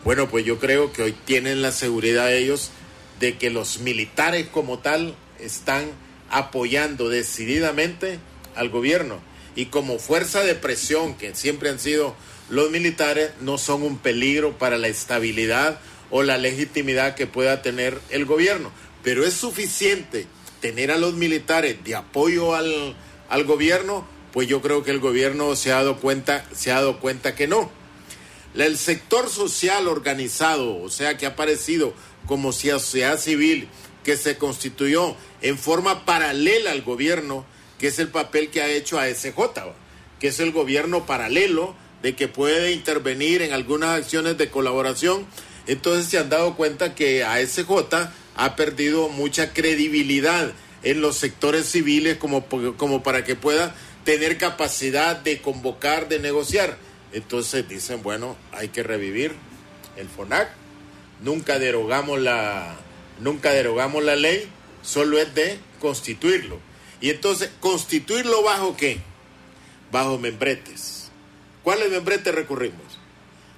Bueno, 0.02 0.28
pues 0.28 0.44
yo 0.44 0.58
creo 0.58 0.92
que 0.92 1.02
hoy 1.02 1.12
tienen 1.12 1.62
la 1.62 1.70
seguridad 1.70 2.32
ellos 2.32 2.72
de 3.20 3.38
que 3.38 3.50
los 3.50 3.78
militares 3.78 4.48
como 4.48 4.80
tal 4.80 5.14
están 5.38 5.84
apoyando 6.28 7.08
decididamente 7.08 8.18
al 8.56 8.68
gobierno 8.68 9.20
y 9.54 9.66
como 9.66 10.00
fuerza 10.00 10.42
de 10.42 10.56
presión 10.56 11.14
que 11.14 11.36
siempre 11.36 11.70
han 11.70 11.78
sido 11.78 12.16
los 12.50 12.68
militares 12.72 13.30
no 13.40 13.58
son 13.58 13.84
un 13.84 13.98
peligro 13.98 14.58
para 14.58 14.76
la 14.76 14.88
estabilidad 14.88 15.78
o 16.10 16.24
la 16.24 16.36
legitimidad 16.36 17.14
que 17.14 17.28
pueda 17.28 17.62
tener 17.62 18.00
el 18.10 18.24
gobierno. 18.24 18.72
Pero 19.04 19.24
es 19.24 19.34
suficiente 19.34 20.26
tener 20.60 20.90
a 20.90 20.98
los 20.98 21.14
militares 21.14 21.82
de 21.84 21.94
apoyo 21.94 22.54
al, 22.54 22.96
al 23.28 23.44
gobierno, 23.44 24.06
pues 24.32 24.48
yo 24.48 24.60
creo 24.60 24.82
que 24.84 24.90
el 24.90 25.00
gobierno 25.00 25.54
se 25.56 25.72
ha 25.72 25.76
dado 25.76 25.98
cuenta, 25.98 26.44
se 26.54 26.70
ha 26.70 26.76
dado 26.76 27.00
cuenta 27.00 27.34
que 27.34 27.46
no. 27.46 27.70
El 28.54 28.78
sector 28.78 29.28
social 29.28 29.88
organizado, 29.88 30.80
o 30.80 30.90
sea, 30.90 31.16
que 31.16 31.26
ha 31.26 31.30
aparecido 31.30 31.92
como 32.26 32.52
sociedad 32.52 33.18
civil, 33.18 33.68
que 34.04 34.16
se 34.16 34.38
constituyó 34.38 35.16
en 35.42 35.58
forma 35.58 36.04
paralela 36.04 36.72
al 36.72 36.82
gobierno, 36.82 37.44
que 37.78 37.88
es 37.88 37.98
el 37.98 38.08
papel 38.08 38.50
que 38.50 38.62
ha 38.62 38.70
hecho 38.70 38.98
ASJ, 38.98 39.34
que 40.18 40.28
es 40.28 40.40
el 40.40 40.52
gobierno 40.52 41.06
paralelo 41.06 41.74
de 42.02 42.16
que 42.16 42.28
puede 42.28 42.72
intervenir 42.72 43.42
en 43.42 43.52
algunas 43.52 43.98
acciones 43.98 44.38
de 44.38 44.50
colaboración. 44.50 45.26
Entonces 45.66 46.06
se 46.06 46.18
han 46.18 46.30
dado 46.30 46.56
cuenta 46.56 46.94
que 46.94 47.24
ASJ 47.24 47.68
ha 48.38 48.54
perdido 48.54 49.08
mucha 49.08 49.52
credibilidad 49.52 50.52
en 50.84 51.00
los 51.00 51.16
sectores 51.16 51.66
civiles 51.66 52.18
como, 52.18 52.46
como 52.76 53.02
para 53.02 53.24
que 53.24 53.34
pueda 53.34 53.74
tener 54.04 54.38
capacidad 54.38 55.16
de 55.16 55.42
convocar, 55.42 56.08
de 56.08 56.20
negociar. 56.20 56.78
Entonces 57.12 57.68
dicen, 57.68 58.00
bueno, 58.02 58.36
hay 58.52 58.68
que 58.68 58.84
revivir 58.84 59.34
el 59.96 60.08
FONAC. 60.08 60.50
Nunca 61.20 61.58
derogamos 61.58 62.20
la, 62.20 62.76
nunca 63.18 63.50
derogamos 63.50 64.04
la 64.04 64.14
ley, 64.14 64.48
solo 64.82 65.18
es 65.18 65.34
de 65.34 65.58
constituirlo. 65.80 66.60
Y 67.00 67.10
entonces, 67.10 67.50
¿constituirlo 67.58 68.44
bajo 68.44 68.76
qué? 68.76 69.00
Bajo 69.90 70.16
membretes. 70.16 71.10
¿Cuáles 71.64 71.90
membretes 71.90 72.32
recurrimos? 72.32 73.00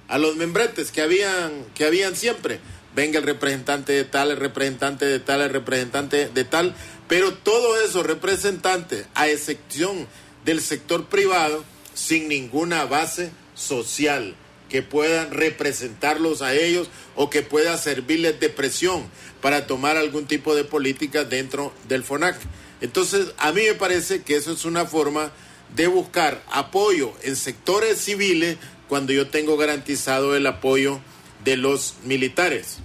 A 0.07 0.17
los 0.17 0.35
membretes 0.37 0.91
que 0.91 1.01
habían, 1.01 1.65
que 1.75 1.85
habían 1.85 2.15
siempre 2.15 2.59
venga 2.95 3.19
el 3.19 3.25
representante 3.25 3.93
de 3.93 4.03
tal, 4.03 4.31
el 4.31 4.37
representante 4.37 5.05
de 5.05 5.19
tal, 5.19 5.41
el 5.41 5.49
representante 5.49 6.29
de 6.29 6.43
tal, 6.43 6.75
pero 7.07 7.33
todos 7.33 7.81
esos 7.87 8.05
representantes, 8.05 9.05
a 9.15 9.27
excepción 9.27 10.07
del 10.45 10.61
sector 10.61 11.05
privado, 11.05 11.63
sin 11.93 12.27
ninguna 12.27 12.85
base 12.85 13.31
social 13.53 14.35
que 14.69 14.81
puedan 14.81 15.31
representarlos 15.31 16.41
a 16.41 16.53
ellos 16.53 16.89
o 17.15 17.29
que 17.29 17.41
pueda 17.41 17.77
servirles 17.77 18.39
de 18.39 18.47
presión 18.47 19.03
para 19.41 19.67
tomar 19.67 19.97
algún 19.97 20.27
tipo 20.27 20.55
de 20.55 20.63
política 20.63 21.25
dentro 21.25 21.73
del 21.89 22.05
FONAC. 22.05 22.37
Entonces, 22.79 23.33
a 23.37 23.51
mí 23.51 23.63
me 23.63 23.73
parece 23.73 24.23
que 24.23 24.37
eso 24.37 24.53
es 24.53 24.63
una 24.63 24.85
forma 24.85 25.31
de 25.75 25.87
buscar 25.87 26.41
apoyo 26.51 27.13
en 27.23 27.35
sectores 27.35 27.99
civiles 27.99 28.57
cuando 28.87 29.11
yo 29.11 29.29
tengo 29.29 29.57
garantizado 29.57 30.35
el 30.35 30.47
apoyo 30.47 31.01
de 31.43 31.57
los 31.57 31.95
militares. 32.03 32.79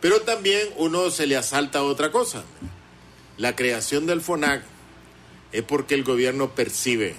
Pero 0.00 0.20
también 0.20 0.68
uno 0.76 1.10
se 1.10 1.26
le 1.26 1.36
asalta 1.36 1.82
otra 1.82 2.10
cosa. 2.12 2.44
La 3.38 3.56
creación 3.56 4.06
del 4.06 4.20
FONAC 4.20 4.62
es 5.52 5.62
porque 5.62 5.94
el 5.94 6.04
gobierno 6.04 6.54
percibe 6.54 7.14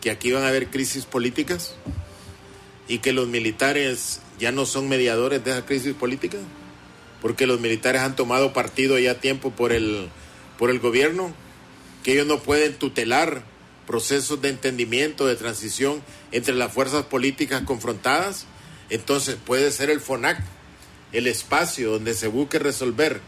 que 0.00 0.10
aquí 0.10 0.32
van 0.32 0.44
a 0.44 0.48
haber 0.48 0.68
crisis 0.68 1.04
políticas 1.04 1.74
y 2.88 2.98
que 2.98 3.12
los 3.12 3.28
militares 3.28 4.20
ya 4.38 4.52
no 4.52 4.66
son 4.66 4.88
mediadores 4.88 5.42
de 5.44 5.50
esa 5.50 5.66
crisis 5.66 5.94
política, 5.94 6.38
porque 7.22 7.46
los 7.46 7.60
militares 7.60 8.02
han 8.02 8.16
tomado 8.16 8.52
partido 8.52 8.98
ya 8.98 9.20
tiempo 9.20 9.50
por 9.50 9.72
el, 9.72 10.08
por 10.58 10.70
el 10.70 10.78
gobierno, 10.78 11.34
que 12.04 12.12
ellos 12.12 12.26
no 12.26 12.38
pueden 12.40 12.74
tutelar 12.74 13.42
procesos 13.86 14.42
de 14.42 14.50
entendimiento, 14.50 15.26
de 15.26 15.36
transición 15.36 16.02
entre 16.32 16.54
las 16.54 16.72
fuerzas 16.72 17.06
políticas 17.06 17.62
confrontadas. 17.62 18.46
Entonces 18.90 19.36
puede 19.36 19.70
ser 19.70 19.90
el 19.90 20.00
FONAC 20.00 20.42
el 21.12 21.26
espacio 21.26 21.92
donde 21.92 22.14
se 22.14 22.28
busque 22.28 22.58
resolver 22.58 23.20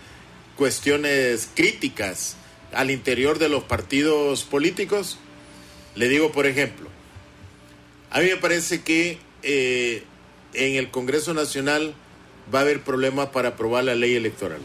cuestiones 0.57 1.49
críticas 1.55 2.37
al 2.73 2.91
interior 2.91 3.39
de 3.39 3.49
los 3.49 3.65
partidos 3.65 4.45
políticos. 4.45 5.19
Le 5.95 6.09
digo, 6.09 6.33
por 6.33 6.47
ejemplo, 6.47 6.89
a 8.11 8.21
mí 8.21 8.27
me 8.27 8.37
parece 8.37 8.83
que 8.83 9.19
eh, 9.43 10.03
en 10.53 10.77
el 10.77 10.91
Congreso 10.91 11.35
Nacional 11.35 11.95
va 12.53 12.61
a 12.61 12.63
haber 12.63 12.83
problemas 12.83 13.29
para 13.29 13.51
aprobar 13.51 13.85
la 13.85 13.95
ley 13.95 14.17
electoral. 14.17 14.61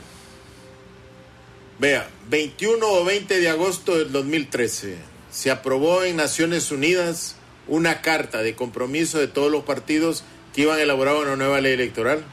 Vea, 1.79 2.09
21 2.29 2.85
o 2.85 3.03
20 3.03 3.39
de 3.39 3.49
agosto 3.49 3.97
del 3.97 4.11
2013 4.11 4.97
se 5.31 5.51
aprobó 5.51 6.03
en 6.03 6.15
Naciones 6.15 6.71
Unidas 6.71 7.35
una 7.67 8.01
carta 8.01 8.43
de 8.43 8.55
compromiso 8.55 9.19
de 9.19 9.27
todos 9.27 9.51
los 9.51 9.63
partidos 9.63 10.23
que 10.53 10.61
iban 10.61 10.77
a 10.77 10.81
elaborar 10.81 11.15
una 11.15 11.35
nueva 11.35 11.61
ley 11.61 11.73
electoral 11.73 12.23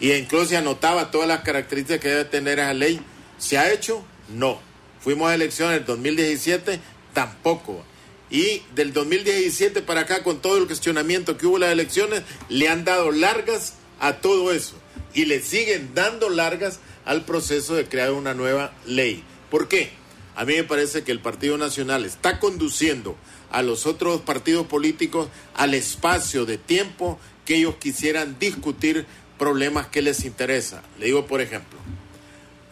y 0.00 0.12
incluso 0.12 0.46
se 0.46 0.56
anotaba 0.56 1.10
todas 1.10 1.28
las 1.28 1.40
características 1.40 2.00
que 2.00 2.08
debe 2.08 2.24
tener 2.24 2.58
esa 2.58 2.74
ley. 2.74 3.00
¿Se 3.38 3.58
ha 3.58 3.72
hecho? 3.72 4.04
No. 4.28 4.60
Fuimos 5.00 5.30
a 5.30 5.34
elecciones 5.34 5.76
en 5.76 5.80
el 5.80 5.86
2017, 5.86 6.80
tampoco. 7.12 7.84
y 8.30 8.62
del 8.74 8.92
2017 8.92 9.82
para 9.82 10.02
acá, 10.02 10.22
con 10.22 10.40
todo 10.40 10.56
el 10.56 10.66
cuestionamiento 10.66 11.36
que 11.36 11.46
hubo 11.46 11.56
en 11.56 11.62
las 11.62 11.72
elecciones, 11.72 12.22
le 12.48 12.68
han 12.68 12.84
dado 12.84 13.12
largas 13.12 13.74
a 14.00 14.14
todo 14.14 14.52
eso 14.52 14.74
y 15.12 15.26
le 15.26 15.40
siguen 15.40 15.94
dando 15.94 16.30
largas 16.30 16.80
al 17.04 17.24
proceso 17.24 17.74
de 17.74 17.86
crear 17.86 18.12
una 18.12 18.34
nueva 18.34 18.72
ley. 18.86 19.22
¿Por 19.50 19.68
qué? 19.68 19.90
A 20.36 20.44
mí 20.44 20.54
me 20.54 20.64
parece 20.64 21.04
que 21.04 21.12
el 21.12 21.20
Partido 21.20 21.56
Nacional 21.58 22.04
está 22.04 22.40
conduciendo 22.40 23.16
a 23.52 23.62
los 23.62 23.86
otros 23.86 24.22
partidos 24.22 24.66
políticos 24.66 25.28
al 25.54 25.74
espacio 25.74 26.44
de 26.44 26.58
tiempo 26.58 27.20
que 27.44 27.56
ellos 27.56 27.76
quisieran 27.76 28.38
discutir 28.38 29.06
problemas 29.38 29.86
que 29.88 30.02
les 30.02 30.24
interesa. 30.24 30.82
Le 30.98 31.06
digo, 31.06 31.26
por 31.26 31.40
ejemplo, 31.40 31.78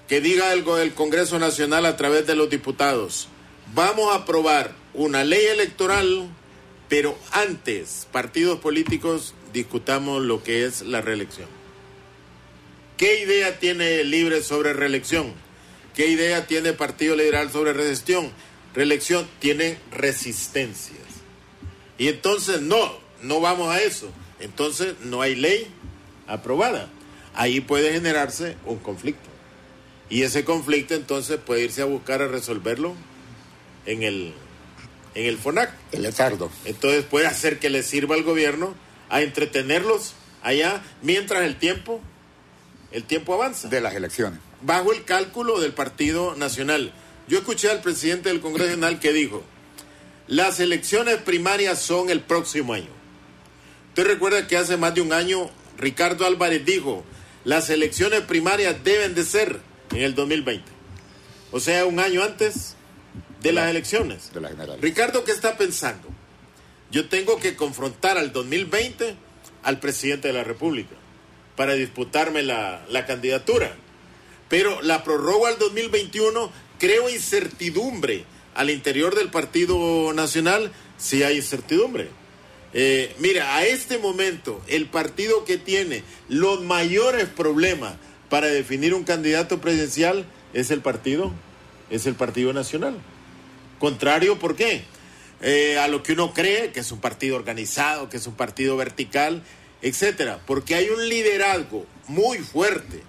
que 0.09 0.21
diga 0.21 0.51
algo 0.51 0.77
del 0.77 0.95
Congreso 0.95 1.39
Nacional 1.39 1.87
a 1.87 1.97
través 1.97 2.27
de 2.27 2.35
los 2.35 2.51
diputados, 2.51 3.29
vamos 3.75 4.13
a 4.13 4.19
aprobar 4.19 4.75
una 4.95 5.25
ley 5.25 5.45
electoral, 5.47 6.29
pero 6.89 7.19
antes, 7.31 8.07
partidos 8.13 8.59
políticos, 8.61 9.35
discutamos 9.53 10.23
lo 10.23 10.43
que 10.43 10.65
es 10.65 10.83
la 10.83 11.01
reelección. 11.01 11.49
¿Qué 12.97 13.23
idea 13.23 13.59
tiene 13.59 14.05
Libre 14.05 14.43
sobre 14.43 14.73
reelección? 14.73 15.33
¿Qué 15.95 16.07
idea 16.07 16.47
tiene 16.47 16.73
Partido 16.73 17.17
Liberal 17.17 17.51
sobre 17.51 17.73
reelección? 17.73 18.31
Reelección 18.75 19.29
tiene 19.41 19.79
resistencias. 19.91 21.01
Y 21.99 22.09
entonces 22.09 22.61
no, 22.61 22.99
no 23.23 23.41
vamos 23.41 23.75
a 23.75 23.83
eso. 23.83 24.11
Entonces 24.43 24.95
no 25.05 25.23
hay 25.23 25.35
ley 25.35 25.67
aprobada. 26.27 26.89
Ahí 27.35 27.61
puede 27.61 27.93
generarse 27.93 28.57
un 28.67 28.79
conflicto. 28.79 29.29
Y 30.11 30.23
ese 30.23 30.45
conflicto 30.45 30.95
entonces 30.95 31.39
puede 31.39 31.65
irse 31.65 31.81
a 31.81 31.87
buscar 31.87 32.21
a 32.21 32.29
resolverlo 32.29 32.95
en 33.87 34.03
el, 34.03 34.35
en 35.15 35.27
el 35.27 35.39
FONAC. 35.39 35.73
El 35.93 36.05
etardo. 36.05 36.51
Entonces 36.65 37.05
puede 37.05 37.27
hacer 37.27 37.59
que 37.59 37.71
le 37.71 37.83
sirva 37.83 38.15
al 38.15 38.23
gobierno 38.23 38.75
a 39.09 39.23
entretenerlos 39.23 40.15
allá 40.43 40.83
mientras 41.03 41.45
el 41.45 41.57
tiempo, 41.57 42.01
el 42.91 43.05
tiempo 43.05 43.35
avanza. 43.35 43.69
De 43.69 43.81
las 43.81 43.95
elecciones. 43.95 44.41
Bajo 44.61 44.93
el 44.93 45.05
cálculo 45.05 45.61
del 45.61 45.73
Partido 45.73 46.35
Nacional. 46.35 46.93
Yo 47.29 47.39
escuché 47.39 47.71
al 47.71 47.81
presidente 47.81 48.29
del 48.29 48.41
Congreso 48.41 48.71
Nacional 48.71 49.01
que 49.01 49.13
dijo, 49.13 49.43
las 50.27 50.61
elecciones 50.61 51.17
primarias 51.19 51.81
son 51.81 52.11
el 52.11 52.21
próximo 52.21 52.75
año. 52.75 53.02
Usted 53.93 54.07
recuerda 54.07 54.47
que 54.47 54.57
hace 54.57 54.79
más 54.79 54.95
de 54.95 55.03
un 55.03 55.13
año 55.13 55.51
Ricardo 55.77 56.25
Álvarez 56.25 56.65
dijo, 56.65 57.05
las 57.45 57.69
elecciones 57.69 58.23
primarias 58.23 58.83
deben 58.83 59.15
de 59.15 59.23
ser 59.23 59.61
en 59.91 59.99
el 59.99 60.15
2020. 60.15 60.65
O 61.51 61.61
sea, 61.61 61.85
un 61.85 62.01
año 62.01 62.23
antes 62.23 62.75
de 63.43 63.53
las 63.53 63.69
elecciones. 63.69 64.33
De 64.33 64.41
la 64.41 64.49
general. 64.49 64.79
Ricardo, 64.81 65.25
¿qué 65.25 65.33
está 65.33 65.59
pensando? 65.59 66.09
Yo 66.91 67.11
tengo 67.11 67.39
que 67.39 67.55
confrontar 67.55 68.17
al 68.17 68.33
2020 68.33 69.15
al 69.63 69.79
presidente 69.79 70.29
de 70.29 70.35
la 70.35 70.45
República 70.45 70.97
para 71.55 71.75
disputarme 71.75 72.43
la, 72.43 72.87
la 72.89 73.05
candidatura. 73.05 73.77
Pero 74.49 74.81
la 74.81 75.05
prorroga 75.05 75.51
al 75.51 75.59
2021 75.59 76.51
creo 76.79 77.11
incertidumbre 77.11 78.25
al 78.55 78.71
interior 78.71 79.15
del 79.15 79.29
Partido 79.31 80.15
Nacional 80.15 80.73
si 80.97 81.25
hay 81.25 81.37
incertidumbre. 81.37 82.22
Eh, 82.75 83.15
mira, 83.19 83.57
a 83.57 83.67
este 83.67 83.99
momento 83.99 84.63
el 84.67 84.87
partido 84.87 85.45
que 85.45 85.59
tiene 85.59 86.03
los 86.29 86.63
mayores 86.63 87.27
problemas 87.27 87.95
para 88.31 88.47
definir 88.47 88.95
un 88.95 89.05
candidato 89.05 89.61
presidencial 89.61 90.25
es 90.55 90.71
el 90.71 90.81
partido, 90.81 91.33
es 91.91 92.07
el 92.07 92.15
Partido 92.15 92.53
Nacional. 92.53 92.97
Contrario, 93.79 94.39
¿por 94.39 94.57
qué? 94.57 94.85
Eh, 95.43 95.79
a 95.79 95.89
lo 95.89 96.03
que 96.03 96.13
uno 96.13 96.33
cree, 96.33 96.71
que 96.73 96.81
es 96.81 96.93
un 96.93 97.01
partido 97.01 97.37
organizado, 97.37 98.09
que 98.09 98.17
es 98.17 98.27
un 98.27 98.35
partido 98.35 98.77
vertical, 98.77 99.43
etcétera, 99.83 100.41
porque 100.47 100.75
hay 100.75 100.89
un 100.89 101.09
liderazgo 101.09 101.85
muy 102.07 102.39
fuerte 102.39 103.03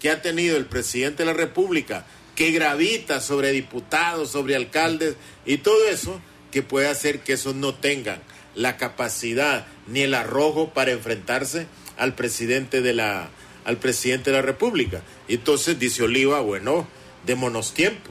que 0.00 0.10
ha 0.10 0.22
tenido 0.22 0.56
el 0.56 0.66
presidente 0.66 1.22
de 1.22 1.26
la 1.26 1.34
República, 1.34 2.04
que 2.34 2.50
gravita 2.50 3.20
sobre 3.20 3.52
diputados, 3.52 4.30
sobre 4.30 4.56
alcaldes 4.56 5.14
y 5.46 5.58
todo 5.58 5.86
eso, 5.88 6.20
que 6.50 6.62
puede 6.62 6.88
hacer 6.88 7.20
que 7.20 7.34
esos 7.34 7.54
no 7.54 7.74
tengan 7.74 8.20
la 8.54 8.76
capacidad 8.76 9.66
ni 9.86 10.00
el 10.00 10.14
arrojo 10.14 10.70
para 10.70 10.92
enfrentarse 10.92 11.66
al 11.96 12.14
presidente 12.14 12.82
de 12.82 12.94
la 12.94 13.30
al 13.64 13.78
presidente 13.78 14.30
de 14.30 14.36
la 14.36 14.42
República. 14.42 15.02
Entonces 15.26 15.78
dice 15.78 16.02
Oliva, 16.02 16.40
bueno, 16.40 16.86
démonos 17.26 17.72
tiempo. 17.72 18.10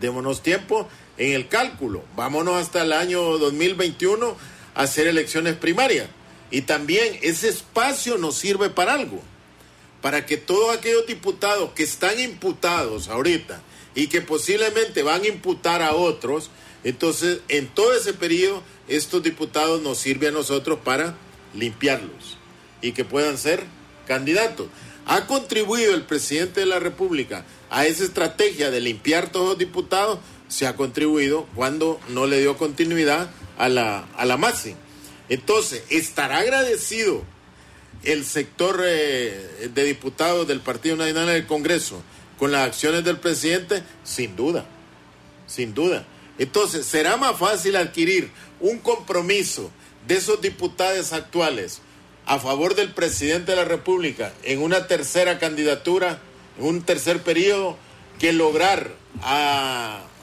Démonos 0.00 0.42
tiempo 0.42 0.88
en 1.16 1.32
el 1.34 1.48
cálculo. 1.48 2.04
Vámonos 2.16 2.60
hasta 2.60 2.82
el 2.82 2.92
año 2.92 3.38
2021 3.38 4.36
a 4.74 4.82
hacer 4.82 5.06
elecciones 5.06 5.54
primarias. 5.54 6.08
Y 6.50 6.62
también 6.62 7.18
ese 7.22 7.48
espacio 7.48 8.18
nos 8.18 8.34
sirve 8.34 8.70
para 8.70 8.94
algo. 8.94 9.22
Para 10.02 10.26
que 10.26 10.36
todos 10.36 10.76
aquellos 10.76 11.06
diputados 11.06 11.70
que 11.72 11.82
están 11.82 12.18
imputados 12.18 13.08
ahorita 13.08 13.60
y 13.94 14.06
que 14.08 14.22
posiblemente 14.22 15.02
van 15.02 15.22
a 15.22 15.28
imputar 15.28 15.82
a 15.82 15.94
otros, 15.94 16.50
entonces 16.84 17.40
en 17.48 17.68
todo 17.68 17.94
ese 17.94 18.12
periodo 18.12 18.62
estos 18.88 19.22
diputados 19.22 19.82
nos 19.82 19.98
sirven 19.98 20.30
a 20.30 20.38
nosotros 20.38 20.78
para 20.84 21.14
limpiarlos 21.54 22.38
y 22.82 22.92
que 22.92 23.04
puedan 23.04 23.38
ser 23.38 23.64
candidatos. 24.06 24.68
¿Ha 25.06 25.26
contribuido 25.26 25.94
el 25.94 26.02
presidente 26.02 26.60
de 26.60 26.66
la 26.66 26.78
República 26.78 27.44
a 27.70 27.86
esa 27.86 28.04
estrategia 28.04 28.70
de 28.70 28.80
limpiar 28.80 29.30
todos 29.30 29.50
los 29.50 29.58
diputados? 29.58 30.18
Se 30.48 30.66
ha 30.66 30.76
contribuido 30.76 31.46
cuando 31.54 32.00
no 32.08 32.26
le 32.26 32.40
dio 32.40 32.56
continuidad 32.56 33.30
a 33.58 33.68
la, 33.68 34.08
a 34.16 34.24
la 34.24 34.36
MASI. 34.36 34.74
Entonces, 35.28 35.84
¿estará 35.90 36.38
agradecido 36.38 37.22
el 38.02 38.24
sector 38.24 38.82
eh, 38.84 39.70
de 39.72 39.84
diputados 39.84 40.46
del 40.48 40.60
Partido 40.60 40.96
Nacional 40.96 41.26
del 41.26 41.46
Congreso 41.46 42.02
con 42.38 42.52
las 42.52 42.66
acciones 42.66 43.04
del 43.04 43.18
presidente? 43.18 43.82
Sin 44.02 44.34
duda, 44.34 44.64
sin 45.46 45.74
duda. 45.74 46.04
Entonces, 46.40 46.86
¿será 46.86 47.18
más 47.18 47.38
fácil 47.38 47.76
adquirir 47.76 48.30
un 48.60 48.78
compromiso 48.78 49.70
de 50.08 50.16
esos 50.16 50.40
diputados 50.40 51.12
actuales 51.12 51.82
a 52.24 52.38
favor 52.38 52.74
del 52.74 52.94
presidente 52.94 53.52
de 53.52 53.56
la 53.56 53.66
República 53.66 54.32
en 54.42 54.62
una 54.62 54.86
tercera 54.86 55.38
candidatura, 55.38 56.18
en 56.58 56.64
un 56.64 56.80
tercer 56.80 57.22
periodo, 57.22 57.76
que 58.18 58.32
lograr 58.32 58.94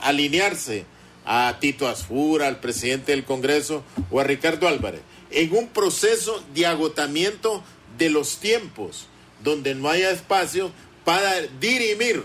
alinearse 0.01 0.85
a 1.23 1.57
Tito 1.59 1.87
Asfura, 1.87 2.47
al 2.47 2.61
presidente 2.61 3.11
del 3.11 3.23
Congreso 3.23 3.83
o 4.09 4.19
a 4.19 4.23
Ricardo 4.23 4.67
Álvarez, 4.67 5.01
en 5.29 5.55
un 5.55 5.67
proceso 5.67 6.43
de 6.55 6.65
agotamiento 6.65 7.63
de 7.99 8.09
los 8.09 8.37
tiempos, 8.37 9.05
donde 9.43 9.75
no 9.75 9.87
haya 9.87 10.09
espacio 10.09 10.71
para 11.05 11.41
dirimir 11.59 12.23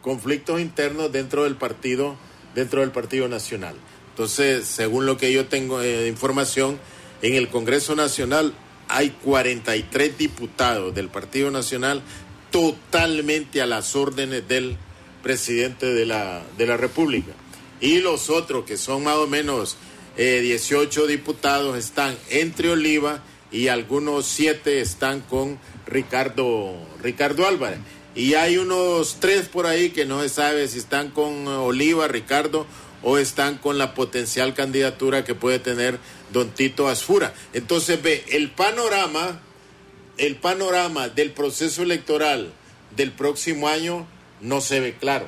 conflictos 0.00 0.60
internos 0.60 1.12
dentro 1.12 1.44
del 1.44 1.54
partido, 1.54 2.16
dentro 2.54 2.80
del 2.80 2.90
Partido 2.90 3.28
Nacional. 3.28 3.74
Entonces, 4.10 4.66
según 4.66 5.06
lo 5.06 5.16
que 5.16 5.32
yo 5.32 5.46
tengo 5.46 5.78
de 5.80 6.08
información, 6.08 6.78
en 7.22 7.34
el 7.34 7.48
Congreso 7.48 7.94
Nacional 7.94 8.52
hay 8.88 9.10
43 9.10 10.18
diputados 10.18 10.94
del 10.94 11.08
Partido 11.08 11.50
Nacional 11.50 12.02
totalmente 12.50 13.62
a 13.62 13.66
las 13.66 13.96
órdenes 13.96 14.46
del 14.46 14.76
presidente 15.22 15.86
de 15.86 16.04
la, 16.04 16.42
de 16.58 16.66
la 16.66 16.76
República. 16.76 17.32
Y 17.80 18.00
los 18.00 18.28
otros, 18.28 18.64
que 18.64 18.76
son 18.76 19.04
más 19.04 19.16
o 19.16 19.26
menos 19.26 19.76
18 20.16 21.04
eh, 21.04 21.08
diputados, 21.08 21.76
están 21.78 22.16
entre 22.28 22.70
Oliva 22.70 23.22
y 23.50 23.68
algunos 23.68 24.26
siete 24.26 24.80
están 24.80 25.20
con 25.20 25.58
Ricardo, 25.86 26.74
Ricardo 27.02 27.46
Álvarez. 27.46 27.78
Y 28.14 28.34
hay 28.34 28.58
unos 28.58 29.16
tres 29.20 29.48
por 29.48 29.66
ahí 29.66 29.90
que 29.90 30.04
no 30.04 30.20
se 30.22 30.28
sabe 30.28 30.68
si 30.68 30.78
están 30.78 31.10
con 31.10 31.46
Oliva, 31.48 32.08
Ricardo 32.08 32.66
o 33.02 33.18
están 33.18 33.58
con 33.58 33.78
la 33.78 33.94
potencial 33.94 34.54
candidatura 34.54 35.24
que 35.24 35.34
puede 35.34 35.58
tener 35.58 35.98
don 36.32 36.50
Tito 36.50 36.88
Asfura. 36.88 37.34
Entonces 37.52 38.02
ve, 38.02 38.24
el 38.30 38.50
panorama, 38.50 39.40
el 40.18 40.36
panorama 40.36 41.08
del 41.08 41.32
proceso 41.32 41.82
electoral 41.82 42.52
del 42.96 43.12
próximo 43.12 43.68
año 43.68 44.06
no 44.40 44.60
se 44.60 44.80
ve 44.80 44.94
claro. 44.94 45.26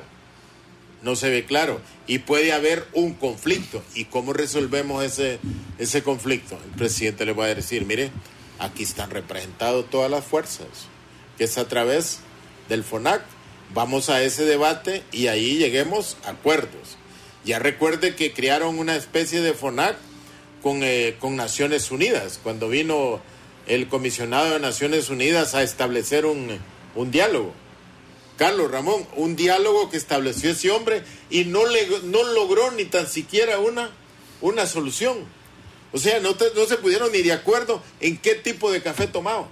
No 1.01 1.15
se 1.15 1.29
ve 1.29 1.45
claro. 1.45 1.81
Y 2.07 2.19
puede 2.19 2.53
haber 2.53 2.87
un 2.93 3.13
conflicto. 3.13 3.83
¿Y 3.93 4.05
cómo 4.05 4.31
resolvemos 4.31 5.03
ese, 5.03 5.39
ese 5.77 6.03
conflicto? 6.03 6.57
El 6.63 6.77
presidente 6.77 7.25
le 7.25 7.33
va 7.33 7.45
a 7.45 7.55
decir, 7.55 7.85
mire, 7.85 8.11
aquí 8.59 8.83
están 8.83 9.09
representadas 9.09 9.85
todas 9.89 10.09
las 10.09 10.23
fuerzas, 10.23 10.67
que 11.37 11.43
es 11.43 11.57
a 11.57 11.67
través 11.67 12.19
del 12.69 12.83
FONAC. 12.83 13.23
Vamos 13.73 14.09
a 14.09 14.21
ese 14.23 14.45
debate 14.45 15.03
y 15.11 15.27
ahí 15.27 15.57
lleguemos 15.57 16.17
a 16.25 16.31
acuerdos. 16.31 16.97
Ya 17.43 17.59
recuerde 17.59 18.15
que 18.15 18.33
crearon 18.33 18.79
una 18.79 18.95
especie 18.95 19.41
de 19.41 19.53
FONAC 19.53 19.97
con, 20.61 20.79
eh, 20.83 21.15
con 21.19 21.35
Naciones 21.35 21.91
Unidas, 21.91 22.39
cuando 22.41 22.69
vino 22.69 23.21
el 23.67 23.87
comisionado 23.87 24.53
de 24.53 24.59
Naciones 24.59 25.09
Unidas 25.09 25.55
a 25.55 25.63
establecer 25.63 26.25
un, 26.25 26.59
un 26.95 27.11
diálogo. 27.11 27.53
Carlos 28.37 28.69
Ramón, 28.69 29.07
un 29.15 29.35
diálogo 29.35 29.89
que 29.89 29.97
estableció 29.97 30.51
ese 30.51 30.71
hombre 30.71 31.03
y 31.29 31.45
no, 31.45 31.65
le, 31.65 31.87
no 32.03 32.23
logró 32.23 32.71
ni 32.71 32.85
tan 32.85 33.07
siquiera 33.07 33.59
una, 33.59 33.91
una 34.41 34.65
solución. 34.65 35.17
O 35.93 35.97
sea, 35.97 36.19
no, 36.19 36.35
no 36.55 36.65
se 36.65 36.77
pudieron 36.77 37.11
ni 37.11 37.21
de 37.21 37.31
acuerdo 37.31 37.81
en 38.01 38.17
qué 38.17 38.35
tipo 38.35 38.71
de 38.71 38.81
café 38.81 39.07
tomaba. 39.07 39.47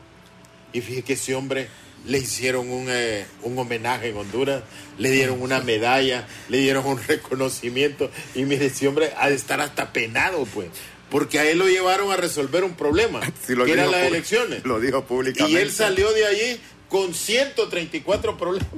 Y 0.74 0.82
fíjese 0.82 1.04
que 1.04 1.14
ese 1.14 1.36
hombre 1.36 1.70
le 2.06 2.18
hicieron 2.18 2.70
un, 2.70 2.88
eh, 2.90 3.26
un, 3.44 3.58
homenaje 3.58 4.10
en 4.10 4.18
Honduras, 4.18 4.64
le 4.98 5.12
dieron 5.12 5.42
una 5.42 5.62
medalla, 5.62 6.28
le 6.50 6.60
dieron 6.60 6.86
un 6.86 7.02
reconocimiento. 7.08 8.12
Y 8.36 8.44
mire, 8.44 8.68
ese 8.68 8.88
hombre 8.88 9.14
ha 9.18 9.30
de 9.30 9.36
estar 9.36 9.62
hasta 9.62 9.94
penado, 9.94 10.46
pues. 10.54 10.68
Porque 11.10 11.40
a 11.40 11.50
él 11.50 11.60
lo 11.60 11.68
llevaron 11.68 12.12
a 12.12 12.18
resolver 12.18 12.64
un 12.64 12.76
problema, 12.76 13.22
que 13.48 13.72
eran 13.72 13.92
las 13.92 14.08
elecciones. 14.08 14.66
Lo 14.66 14.80
dijo 14.80 15.06
públicamente. 15.06 15.60
Y 15.60 15.62
él 15.62 15.72
salió 15.72 16.12
de 16.12 16.26
allí 16.26 16.60
con 16.90 17.14
134 17.14 18.38
problemas. 18.38 18.70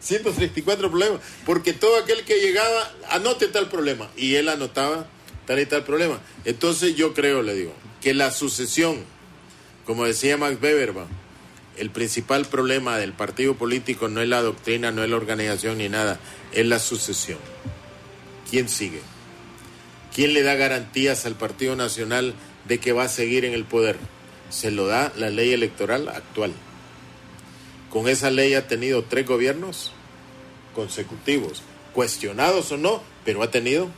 134 0.00 0.90
problemas. 0.90 1.20
Porque 1.44 1.72
todo 1.72 1.96
aquel 1.96 2.24
que 2.24 2.40
llegaba, 2.40 2.92
anote 3.10 3.48
tal 3.48 3.68
problema. 3.68 4.10
Y 4.16 4.34
él 4.34 4.48
anotaba 4.48 5.06
tal 5.46 5.58
y 5.60 5.66
tal 5.66 5.82
problema. 5.82 6.20
Entonces 6.44 6.94
yo 6.94 7.14
creo, 7.14 7.42
le 7.42 7.54
digo, 7.54 7.72
que 8.02 8.12
la 8.12 8.30
sucesión, 8.30 8.98
como 9.86 10.04
decía 10.04 10.36
Max 10.36 10.58
Weber, 10.60 10.92
el 11.78 11.90
principal 11.90 12.44
problema 12.44 12.98
del 12.98 13.12
partido 13.12 13.54
político 13.54 14.08
no 14.08 14.20
es 14.20 14.28
la 14.28 14.42
doctrina, 14.42 14.90
no 14.90 15.04
es 15.04 15.10
la 15.10 15.16
organización 15.16 15.78
ni 15.78 15.88
nada, 15.88 16.18
es 16.52 16.66
la 16.66 16.78
sucesión. 16.78 17.38
¿Quién 18.50 18.68
sigue? 18.68 19.00
¿Quién 20.14 20.34
le 20.34 20.42
da 20.42 20.54
garantías 20.54 21.26
al 21.26 21.36
Partido 21.36 21.76
Nacional 21.76 22.34
de 22.66 22.78
que 22.78 22.92
va 22.92 23.04
a 23.04 23.08
seguir 23.08 23.44
en 23.44 23.52
el 23.52 23.64
poder? 23.64 23.96
Se 24.50 24.70
lo 24.70 24.86
da 24.86 25.12
la 25.16 25.30
ley 25.30 25.52
electoral 25.52 26.08
actual. 26.08 26.52
Con 27.90 28.08
esa 28.08 28.30
ley 28.30 28.54
ha 28.54 28.66
tenido 28.66 29.04
tres 29.04 29.26
gobiernos 29.26 29.92
consecutivos, 30.74 31.62
cuestionados 31.92 32.72
o 32.72 32.76
no, 32.76 33.02
pero 33.24 33.42
ha 33.42 33.50
tenido 33.50 33.88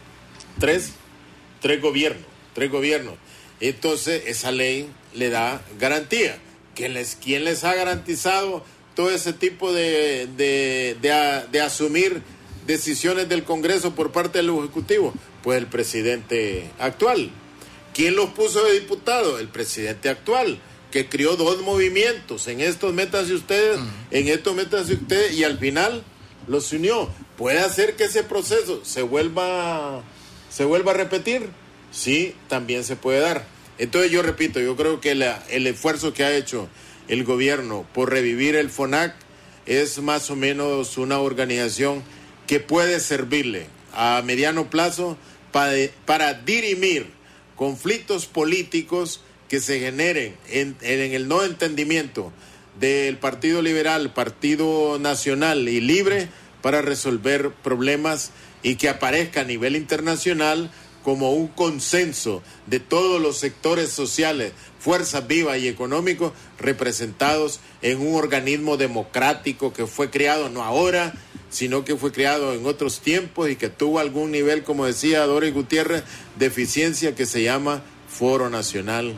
tres, 0.58 0.92
tres 1.60 1.80
gobiernos, 1.80 2.26
tres 2.54 2.70
gobiernos. 2.70 3.14
Entonces 3.60 4.24
esa 4.26 4.52
ley 4.52 4.90
le 5.14 5.30
da 5.30 5.62
garantía. 5.78 6.38
¿Quién 6.80 6.94
les, 6.94 7.14
quién 7.22 7.44
les 7.44 7.62
ha 7.64 7.74
garantizado 7.74 8.64
todo 8.96 9.10
ese 9.10 9.34
tipo 9.34 9.70
de, 9.70 10.26
de, 10.34 10.96
de 11.52 11.60
asumir 11.60 12.22
decisiones 12.66 13.28
del 13.28 13.44
Congreso 13.44 13.94
por 13.94 14.12
parte 14.12 14.38
del 14.38 14.48
Ejecutivo? 14.48 15.12
Pues 15.42 15.58
el 15.58 15.66
presidente 15.66 16.70
actual. 16.78 17.30
¿Quién 17.92 18.16
los 18.16 18.30
puso 18.30 18.64
de 18.64 18.80
diputado? 18.80 19.38
El 19.38 19.48
presidente 19.48 20.08
actual, 20.08 20.58
que 20.90 21.06
crió 21.06 21.36
dos 21.36 21.60
movimientos. 21.60 22.48
En 22.48 22.62
estos 22.62 22.94
métanse 22.94 23.34
ustedes, 23.34 23.78
en 24.10 24.28
estos 24.28 24.54
métanse 24.54 24.94
ustedes, 24.94 25.34
y 25.34 25.44
al 25.44 25.58
final 25.58 26.02
los 26.46 26.72
unió. 26.72 27.10
¿Puede 27.36 27.58
hacer 27.58 27.94
que 27.94 28.04
ese 28.04 28.22
proceso 28.22 28.86
se 28.86 29.02
vuelva, 29.02 30.02
se 30.48 30.64
vuelva 30.64 30.92
a 30.92 30.94
repetir? 30.94 31.50
Sí, 31.92 32.34
también 32.48 32.84
se 32.84 32.96
puede 32.96 33.20
dar. 33.20 33.59
Entonces 33.80 34.10
yo 34.10 34.20
repito, 34.20 34.60
yo 34.60 34.76
creo 34.76 35.00
que 35.00 35.12
el 35.12 35.66
esfuerzo 35.66 36.12
que 36.12 36.22
ha 36.22 36.36
hecho 36.36 36.68
el 37.08 37.24
gobierno 37.24 37.86
por 37.94 38.10
revivir 38.10 38.54
el 38.54 38.68
FONAC 38.68 39.14
es 39.64 40.02
más 40.02 40.28
o 40.28 40.36
menos 40.36 40.98
una 40.98 41.18
organización 41.18 42.02
que 42.46 42.60
puede 42.60 43.00
servirle 43.00 43.68
a 43.94 44.20
mediano 44.22 44.68
plazo 44.68 45.16
para, 45.50 46.34
dirimir 46.34 47.06
conflictos 47.56 48.26
políticos 48.26 49.22
que 49.48 49.60
se 49.60 49.80
generen 49.80 50.36
en, 50.50 50.76
en 50.82 51.14
el 51.14 51.26
no 51.26 51.42
entendimiento 51.42 52.34
del 52.78 53.16
Partido 53.16 53.62
Liberal, 53.62 54.12
Partido 54.12 54.98
Nacional 54.98 55.66
y 55.70 55.80
Libre 55.80 56.28
para 56.60 56.82
resolver 56.82 57.50
problemas 57.62 58.30
y 58.62 58.74
que 58.74 58.90
aparezca 58.90 59.40
a 59.40 59.44
nivel 59.44 59.74
internacional 59.74 60.70
como 61.02 61.32
un 61.32 61.48
consenso 61.48 62.42
de 62.66 62.80
todos 62.80 63.20
los 63.20 63.38
sectores 63.38 63.90
sociales, 63.90 64.52
fuerzas 64.78 65.26
vivas 65.26 65.58
y 65.58 65.68
económicos 65.68 66.32
representados 66.58 67.60
en 67.82 68.00
un 68.00 68.14
organismo 68.14 68.76
democrático 68.76 69.72
que 69.72 69.86
fue 69.86 70.10
creado 70.10 70.48
no 70.48 70.62
ahora, 70.62 71.14
sino 71.50 71.84
que 71.84 71.96
fue 71.96 72.12
creado 72.12 72.54
en 72.54 72.66
otros 72.66 73.00
tiempos 73.00 73.50
y 73.50 73.56
que 73.56 73.68
tuvo 73.68 73.98
algún 73.98 74.30
nivel, 74.30 74.62
como 74.62 74.86
decía 74.86 75.26
Doris 75.26 75.52
Gutiérrez, 75.52 76.04
de 76.36 76.46
eficiencia 76.46 77.14
que 77.14 77.26
se 77.26 77.42
llama 77.42 77.82
Foro 78.08 78.50
Nacional 78.50 79.14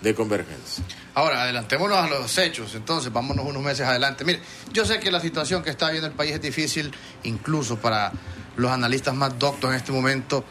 de 0.00 0.14
Convergencia. 0.14 0.84
Ahora, 1.14 1.42
adelantémonos 1.42 1.96
a 1.96 2.08
los 2.08 2.36
hechos, 2.36 2.74
entonces, 2.74 3.10
vámonos 3.10 3.46
unos 3.46 3.62
meses 3.62 3.86
adelante. 3.86 4.24
Mire, 4.24 4.40
yo 4.72 4.84
sé 4.84 5.00
que 5.00 5.10
la 5.10 5.20
situación 5.20 5.62
que 5.62 5.70
está 5.70 5.90
viendo 5.90 6.08
el 6.08 6.12
país 6.12 6.32
es 6.32 6.42
difícil, 6.42 6.92
incluso 7.22 7.78
para 7.78 8.12
los 8.56 8.70
analistas 8.70 9.14
más 9.14 9.38
doctos 9.38 9.70
en 9.70 9.76
este 9.76 9.92
momento, 9.92 10.44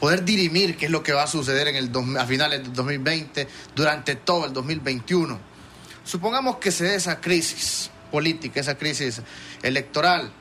poder 0.00 0.24
dirimir 0.24 0.76
qué 0.76 0.86
es 0.86 0.90
lo 0.90 1.02
que 1.02 1.12
va 1.12 1.24
a 1.24 1.26
suceder 1.26 1.68
en 1.68 1.76
el 1.76 1.90
a 2.18 2.26
finales 2.26 2.62
del 2.62 2.72
2020, 2.72 3.48
durante 3.74 4.16
todo 4.16 4.46
el 4.46 4.52
2021. 4.52 5.38
Supongamos 6.04 6.56
que 6.56 6.70
se 6.70 6.84
dé 6.84 6.94
esa 6.94 7.20
crisis 7.20 7.90
política, 8.10 8.60
esa 8.60 8.76
crisis 8.76 9.20
electoral, 9.62 10.32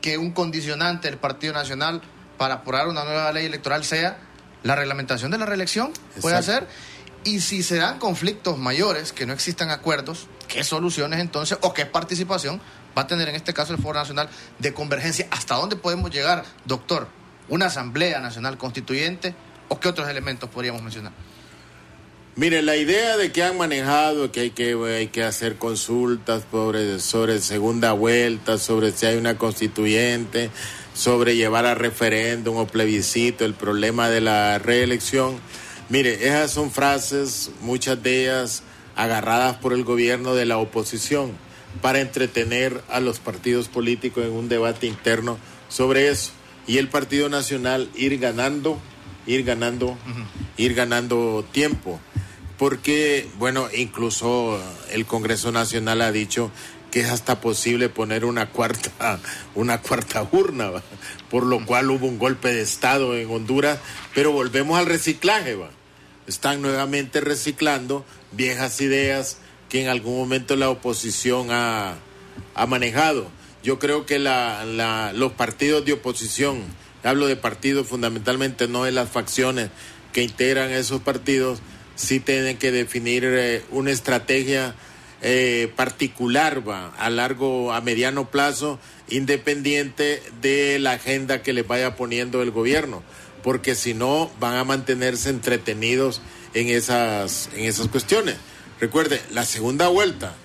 que 0.00 0.18
un 0.18 0.32
condicionante 0.32 1.08
del 1.08 1.18
Partido 1.18 1.52
Nacional 1.52 2.02
para 2.36 2.54
aprobar 2.54 2.88
una 2.88 3.04
nueva 3.04 3.32
ley 3.32 3.46
electoral 3.46 3.84
sea 3.84 4.18
la 4.62 4.76
reglamentación 4.76 5.30
de 5.30 5.38
la 5.38 5.46
reelección, 5.46 5.92
puede 6.20 6.42
ser. 6.42 6.66
Y 7.24 7.40
si 7.40 7.62
se 7.62 7.76
dan 7.76 7.98
conflictos 7.98 8.58
mayores, 8.58 9.12
que 9.12 9.26
no 9.26 9.32
existan 9.32 9.70
acuerdos, 9.70 10.28
¿qué 10.46 10.62
soluciones 10.62 11.18
entonces 11.18 11.58
o 11.62 11.74
qué 11.74 11.86
participación 11.86 12.60
va 12.96 13.02
a 13.02 13.06
tener 13.06 13.28
en 13.28 13.34
este 13.34 13.52
caso 13.52 13.72
el 13.72 13.82
Foro 13.82 13.98
Nacional 13.98 14.28
de 14.58 14.72
Convergencia? 14.72 15.26
¿Hasta 15.30 15.56
dónde 15.56 15.76
podemos 15.76 16.10
llegar, 16.10 16.44
doctor? 16.66 17.08
¿Una 17.48 17.66
Asamblea 17.66 18.20
Nacional 18.20 18.58
Constituyente 18.58 19.34
o 19.68 19.78
qué 19.80 19.88
otros 19.88 20.08
elementos 20.08 20.50
podríamos 20.50 20.82
mencionar? 20.82 21.12
Mire, 22.34 22.60
la 22.60 22.76
idea 22.76 23.16
de 23.16 23.32
que 23.32 23.42
han 23.42 23.56
manejado 23.56 24.30
que 24.30 24.40
hay 24.40 24.50
que, 24.50 24.74
hay 24.74 25.06
que 25.06 25.22
hacer 25.22 25.56
consultas 25.56 26.42
sobre, 26.50 27.00
sobre 27.00 27.40
segunda 27.40 27.92
vuelta, 27.92 28.58
sobre 28.58 28.92
si 28.92 29.06
hay 29.06 29.16
una 29.16 29.38
constituyente, 29.38 30.50
sobre 30.92 31.36
llevar 31.36 31.64
a 31.64 31.74
referéndum 31.74 32.58
o 32.58 32.66
plebiscito 32.66 33.46
el 33.46 33.54
problema 33.54 34.10
de 34.10 34.20
la 34.20 34.58
reelección. 34.58 35.40
Mire, 35.88 36.28
esas 36.28 36.50
son 36.50 36.70
frases, 36.70 37.52
muchas 37.62 38.02
de 38.02 38.24
ellas 38.24 38.62
agarradas 38.96 39.56
por 39.56 39.72
el 39.72 39.84
gobierno 39.84 40.34
de 40.34 40.44
la 40.44 40.58
oposición 40.58 41.32
para 41.80 42.00
entretener 42.00 42.82
a 42.90 43.00
los 43.00 43.18
partidos 43.18 43.68
políticos 43.68 44.26
en 44.26 44.32
un 44.32 44.50
debate 44.50 44.86
interno 44.86 45.38
sobre 45.70 46.08
eso. 46.08 46.32
Y 46.66 46.78
el 46.78 46.88
Partido 46.88 47.28
Nacional 47.28 47.90
ir 47.94 48.18
ganando, 48.18 48.78
ir 49.26 49.44
ganando, 49.44 49.96
ir 50.56 50.74
ganando 50.74 51.44
tiempo 51.52 52.00
porque, 52.58 53.28
bueno, 53.38 53.68
incluso 53.76 54.58
el 54.90 55.06
Congreso 55.06 55.52
Nacional 55.52 56.00
ha 56.02 56.12
dicho 56.12 56.50
que 56.90 57.00
es 57.00 57.10
hasta 57.10 57.40
posible 57.40 57.88
poner 57.88 58.24
una 58.24 58.50
cuarta, 58.50 59.20
una 59.54 59.82
cuarta 59.82 60.26
urna, 60.32 60.70
por 61.30 61.44
lo 61.44 61.64
cual 61.66 61.90
hubo 61.90 62.06
un 62.06 62.18
golpe 62.18 62.52
de 62.54 62.62
Estado 62.62 63.16
en 63.16 63.30
Honduras, 63.30 63.78
pero 64.14 64.32
volvemos 64.32 64.78
al 64.78 64.86
reciclaje, 64.86 65.54
¿va? 65.54 65.70
están 66.26 66.62
nuevamente 66.62 67.20
reciclando 67.20 68.04
viejas 68.32 68.80
ideas 68.80 69.38
que 69.68 69.82
en 69.82 69.88
algún 69.88 70.16
momento 70.16 70.56
la 70.56 70.70
oposición 70.70 71.48
ha, 71.50 71.96
ha 72.54 72.66
manejado. 72.66 73.28
Yo 73.66 73.80
creo 73.80 74.06
que 74.06 74.20
la, 74.20 75.12
los 75.12 75.32
partidos 75.32 75.84
de 75.84 75.94
oposición, 75.94 76.62
hablo 77.02 77.26
de 77.26 77.34
partidos 77.34 77.88
fundamentalmente, 77.88 78.68
no 78.68 78.84
de 78.84 78.92
las 78.92 79.10
facciones 79.10 79.70
que 80.12 80.22
integran 80.22 80.70
esos 80.70 81.02
partidos, 81.02 81.58
sí 81.96 82.20
tienen 82.20 82.58
que 82.58 82.70
definir 82.70 83.24
eh, 83.26 83.64
una 83.72 83.90
estrategia 83.90 84.76
eh, 85.20 85.68
particular 85.74 86.62
va, 86.66 86.90
a 86.90 87.10
largo, 87.10 87.72
a 87.72 87.80
mediano 87.80 88.30
plazo, 88.30 88.78
independiente 89.08 90.22
de 90.40 90.78
la 90.78 90.92
agenda 90.92 91.42
que 91.42 91.52
les 91.52 91.66
vaya 91.66 91.96
poniendo 91.96 92.42
el 92.42 92.52
gobierno, 92.52 93.02
porque 93.42 93.74
si 93.74 93.94
no 93.94 94.30
van 94.38 94.54
a 94.54 94.62
mantenerse 94.62 95.28
entretenidos 95.28 96.22
en 96.54 96.68
esas, 96.68 97.50
en 97.56 97.64
esas 97.64 97.88
cuestiones. 97.88 98.36
Recuerde, 98.78 99.20
la 99.32 99.44
segunda 99.44 99.88
vuelta 99.88 100.36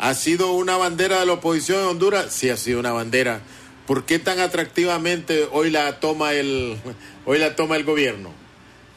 ha 0.00 0.14
sido 0.14 0.52
una 0.52 0.78
bandera 0.78 1.20
de 1.20 1.26
la 1.26 1.34
oposición 1.34 1.78
de 1.78 1.84
Honduras, 1.84 2.32
sí 2.32 2.48
ha 2.48 2.56
sido 2.56 2.80
una 2.80 2.92
bandera. 2.92 3.42
¿Por 3.86 4.06
qué 4.06 4.18
tan 4.18 4.40
atractivamente 4.40 5.46
hoy 5.52 5.70
la 5.70 6.00
toma 6.00 6.32
el, 6.32 6.78
hoy 7.26 7.38
la 7.38 7.54
toma 7.54 7.76
el 7.76 7.84
gobierno? 7.84 8.32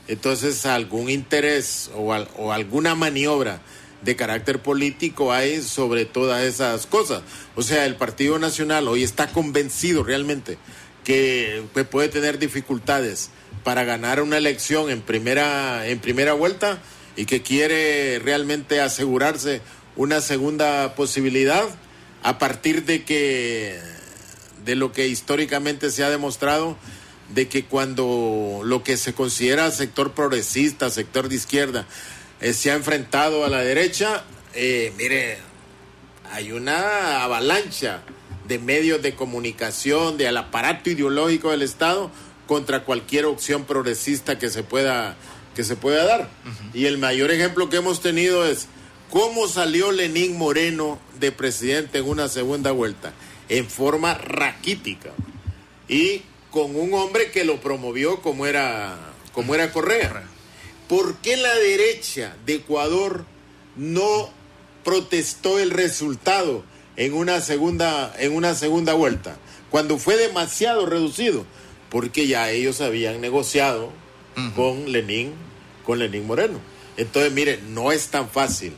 Entonces, 0.07 0.65
algún 0.65 1.09
interés 1.09 1.91
o, 1.93 2.13
alguna 2.53 2.95
maniobra 2.95 3.61
de 4.01 4.15
carácter 4.15 4.61
político 4.61 5.33
hay 5.33 5.61
sobre 5.61 6.05
todas 6.05 6.41
esas 6.43 6.85
cosas. 6.85 7.21
O 7.55 7.63
sea, 7.63 7.85
el 7.85 7.97
Partido 7.97 8.39
Nacional 8.39 8.87
hoy 8.87 9.03
está 9.03 9.27
convencido 9.27 10.03
realmente 10.03 10.57
que 11.03 11.63
puede 11.91 12.07
tener 12.07 12.39
dificultades 12.39 13.29
para 13.65 13.83
ganar 13.83 14.21
una 14.21 14.37
elección 14.37 14.89
en 14.89 15.01
primera, 15.01 15.85
en 15.85 15.99
primera 15.99 16.31
vuelta 16.31 16.81
y 17.17 17.25
que 17.25 17.41
quiere 17.41 18.19
realmente 18.19 18.79
asegurarse 18.79 19.61
una 19.95 20.21
segunda 20.21 20.95
posibilidad 20.95 21.63
a 22.23 22.39
partir 22.39 22.86
de 22.86 23.03
que 23.03 23.79
de 24.65 24.75
lo 24.75 24.91
que 24.93 25.08
históricamente 25.08 25.91
se 25.91 26.03
ha 26.03 26.10
demostrado, 26.10 26.77
de 27.34 27.47
que 27.47 27.65
cuando 27.65 28.62
lo 28.63 28.84
que 28.84 28.97
se 28.97 29.13
considera 29.13 29.69
sector 29.71 30.13
progresista, 30.13 30.89
sector 30.89 31.29
de 31.29 31.36
izquierda, 31.36 31.86
eh, 32.41 32.53
se 32.53 32.71
ha 32.71 32.75
enfrentado 32.75 33.43
a 33.43 33.49
la 33.49 33.62
derecha, 33.62 34.23
eh, 34.53 34.93
mire, 34.97 35.38
hay 36.32 36.51
una 36.51 37.23
avalancha 37.23 38.01
de 38.47 38.60
medios 38.60 39.01
de 39.01 39.15
comunicación, 39.15 40.17
del 40.17 40.38
aparato 40.38 40.89
ideológico 40.89 41.51
del 41.51 41.62
Estado 41.62 42.12
contra 42.47 42.84
cualquier 42.84 43.25
opción 43.25 43.65
progresista 43.65 44.38
que 44.38 44.49
se 44.49 44.63
pueda, 44.63 45.15
que 45.56 45.63
se 45.63 45.75
pueda 45.75 46.06
dar. 46.06 46.29
Y 46.73 46.86
el 46.86 46.97
mayor 46.97 47.32
ejemplo 47.32 47.69
que 47.69 47.77
hemos 47.77 48.01
tenido 48.01 48.45
es 48.45 48.67
cómo 49.13 49.47
salió 49.47 49.91
Lenín 49.91 50.39
Moreno 50.39 50.97
de 51.19 51.32
presidente 51.32 51.99
en 51.99 52.10
una 52.10 52.28
segunda 52.30 52.71
vuelta, 52.71 53.13
en 53.47 53.69
forma 53.69 54.15
raquítica. 54.15 55.12
Y 55.88 56.23
con 56.49 56.76
un 56.76 56.95
hombre 56.95 57.30
que 57.30 57.45
lo 57.45 57.62
promovió 57.62 58.23
como 58.23 58.47
era, 58.47 58.97
como 59.32 59.54
era 59.54 59.71
Correa. 59.71 60.23
¿Por 60.89 61.17
qué 61.17 61.38
la 61.38 61.54
derecha 61.54 62.36
de 62.47 62.56
Ecuador 62.56 63.26
no 63.76 64.32
protestó 64.84 65.60
el 65.60 65.69
resultado 65.69 66.63
en 66.95 67.13
una 67.13 67.39
segunda, 67.39 68.15
en 68.17 68.34
una 68.34 68.56
segunda 68.56 68.95
vuelta? 68.95 69.38
Cuando 69.69 69.99
fue 69.99 70.17
demasiado 70.17 70.88
reducido, 70.88 71.45
porque 71.91 72.26
ya 72.26 72.49
ellos 72.49 72.82
habían 72.82 73.21
negociado 73.21 73.91
con 74.56 74.91
Lenín, 74.91 75.34
con 75.86 75.99
Lenín 75.99 76.26
Moreno. 76.26 76.60
Entonces, 76.97 77.32
mire, 77.32 77.60
no 77.69 77.91
es 77.91 78.08
tan 78.08 78.28
fácil 78.28 78.73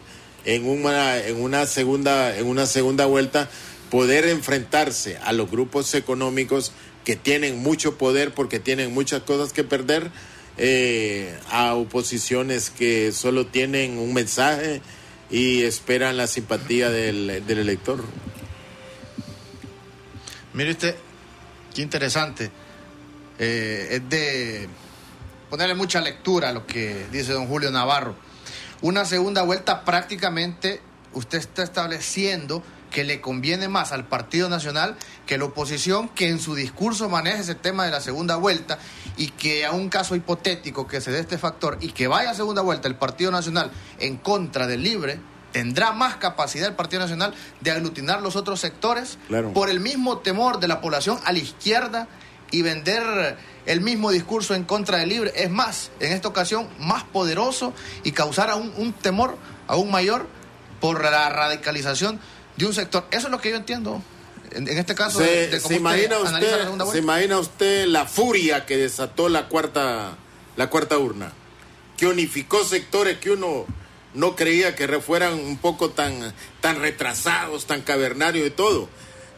en 0.46 0.68
una, 0.68 1.18
en 1.18 1.42
una 1.42 1.66
segunda, 1.66 2.38
en 2.38 2.48
una 2.48 2.66
segunda 2.66 3.06
vuelta 3.06 3.50
poder 3.90 4.28
enfrentarse 4.28 5.18
a 5.18 5.34
los 5.34 5.50
grupos 5.50 5.94
económicos 5.94 6.72
que 7.04 7.16
tienen 7.16 7.62
mucho 7.62 7.98
poder 7.98 8.34
porque 8.34 8.60
tienen 8.60 8.94
muchas 8.94 9.22
cosas 9.24 9.54
que 9.54 9.64
perder 9.64 10.12
eh, 10.58 11.38
a 11.52 11.76
oposiciones 11.76 12.70
que 12.70 13.12
solo 13.12 13.46
tienen 13.46 13.98
un 13.98 14.14
mensaje 14.14 14.82
y 15.30 15.64
esperan 15.64 16.18
la 16.18 16.28
simpatía 16.28 16.90
del, 16.90 17.30
elector. 17.30 18.04
Mire 20.54 20.72
usted, 20.72 20.96
qué 21.74 21.82
interesante. 21.82 22.52
Eh, 23.38 23.88
es 23.92 24.10
de 24.10 24.70
ponerle 25.50 25.76
mucha 25.76 26.00
lectura 26.00 26.50
a 26.50 26.54
lo 26.54 26.66
que 26.66 27.06
dice 27.12 27.34
don 27.34 27.48
Julio 27.48 27.72
Navarro. 27.72 28.16
Una 28.82 29.06
segunda 29.06 29.44
vuelta 29.44 29.86
prácticamente 29.86 30.82
usted 31.14 31.38
está 31.38 31.64
estableciendo 31.64 32.62
que 32.92 33.04
le 33.04 33.20
conviene 33.20 33.68
más 33.68 33.92
al 33.92 34.06
Partido 34.06 34.48
Nacional 34.50 34.96
que 35.26 35.38
la 35.38 35.46
oposición 35.46 36.10
que 36.10 36.30
en 36.30 36.40
su 36.40 36.56
discurso 36.56 37.10
maneje 37.10 37.40
ese 37.40 37.56
tema 37.56 37.86
de 37.86 37.92
la 37.92 38.02
segunda 38.02 38.36
vuelta 38.36 38.80
y 39.18 39.30
que 39.30 39.66
a 39.66 39.72
un 39.72 39.90
caso 39.90 40.16
hipotético 40.16 40.88
que 40.88 41.02
se 41.02 41.12
dé 41.12 41.20
este 41.20 41.38
factor 41.38 41.78
y 41.82 41.92
que 41.92 42.08
vaya 42.08 42.32
a 42.32 42.34
segunda 42.34 42.62
vuelta 42.62 42.88
el 42.88 42.96
Partido 42.96 43.32
Nacional 43.32 43.72
en 44.00 44.18
contra 44.18 44.68
del 44.68 44.84
libre, 44.84 45.20
tendrá 45.52 45.94
más 45.94 46.18
capacidad 46.18 46.68
el 46.68 46.76
Partido 46.76 47.02
Nacional 47.02 47.34
de 47.62 47.72
aglutinar 47.72 48.22
los 48.22 48.36
otros 48.36 48.60
sectores 48.60 49.18
por 49.54 49.70
el 49.70 49.80
mismo 49.80 50.20
temor 50.20 50.60
de 50.60 50.68
la 50.68 50.82
población 50.82 51.18
a 51.24 51.32
la 51.32 51.40
izquierda 51.40 52.08
y 52.56 52.62
vender 52.62 53.38
el 53.66 53.82
mismo 53.82 54.12
discurso 54.12 54.56
en 54.56 54.64
contra 54.64 55.00
del 55.00 55.10
libre. 55.10 55.34
Es 55.36 55.50
más, 55.50 55.92
en 56.00 56.14
esta 56.14 56.30
ocasión, 56.30 56.70
más 56.80 57.04
poderoso 57.04 57.74
y 58.04 58.14
causar 58.14 58.50
aún 58.50 58.74
un 58.78 58.94
temor 58.94 59.38
aún 59.68 59.92
mayor 59.92 60.26
por 60.80 61.04
la 61.04 61.30
radicalización 61.30 62.20
de 62.56 62.66
un 62.66 62.74
sector. 62.74 63.06
Eso 63.12 63.28
es 63.28 63.32
lo 63.32 63.42
que 63.42 63.50
yo 63.50 63.58
entiendo. 63.58 64.02
En, 64.52 64.70
este 64.70 64.96
caso, 64.96 65.20
se, 65.20 65.60
se 65.60 65.76
imagina 65.76 66.18
usted, 66.20 66.70
se 66.90 67.00
imagina 67.00 67.40
usted 67.40 67.88
la 67.88 68.06
furia 68.06 68.66
que 68.66 68.78
desató 68.78 69.28
la 69.28 69.50
cuarta, 69.50 70.16
la 70.56 70.70
cuarta 70.70 70.98
urna, 70.98 71.34
que 71.98 72.08
unificó 72.08 72.64
sectores 72.64 73.18
que 73.18 73.32
uno 73.32 73.66
no 74.14 74.38
creía 74.38 74.74
que 74.76 74.88
fueran 75.02 75.34
un 75.34 75.58
poco 75.58 75.90
tan, 75.90 76.34
tan 76.62 76.80
retrasados, 76.80 77.66
tan 77.66 77.82
cavernarios 77.82 78.48
y 78.48 78.52
todo. 78.52 78.88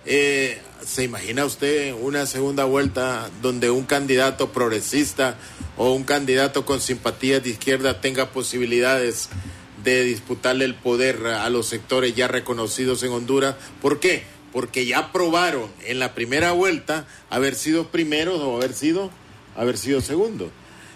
Eh, 0.10 0.58
¿Se 0.86 1.04
imagina 1.04 1.44
usted 1.44 1.94
una 1.94 2.26
segunda 2.26 2.64
vuelta 2.64 3.30
donde 3.42 3.70
un 3.70 3.84
candidato 3.84 4.54
progresista 4.54 5.36
o 5.76 5.92
un 5.92 6.06
candidato 6.06 6.66
con 6.66 6.80
simpatías 6.80 7.44
de 7.44 7.50
izquierda 7.50 8.00
tenga 8.00 8.30
posibilidades 8.30 9.28
de 9.84 10.06
disputarle 10.06 10.64
el 10.64 10.76
poder 10.76 11.28
a 11.28 11.50
los 11.50 11.68
sectores 11.68 12.16
ya 12.16 12.30
reconocidos 12.30 13.04
en 13.04 13.12
Honduras. 13.12 13.56
¿Por 13.82 14.00
qué? 14.00 14.24
Porque 14.54 14.86
ya 14.86 15.12
probaron 15.12 15.70
en 15.84 16.00
la 16.00 16.16
primera 16.16 16.54
vuelta 16.54 17.06
haber 17.30 17.56
sido 17.56 17.90
primeros 17.90 18.40
o 18.40 18.56
haber 18.56 18.74
sido, 18.74 19.12
haber 19.58 19.78
sido 19.78 20.00
segundos. 20.00 20.52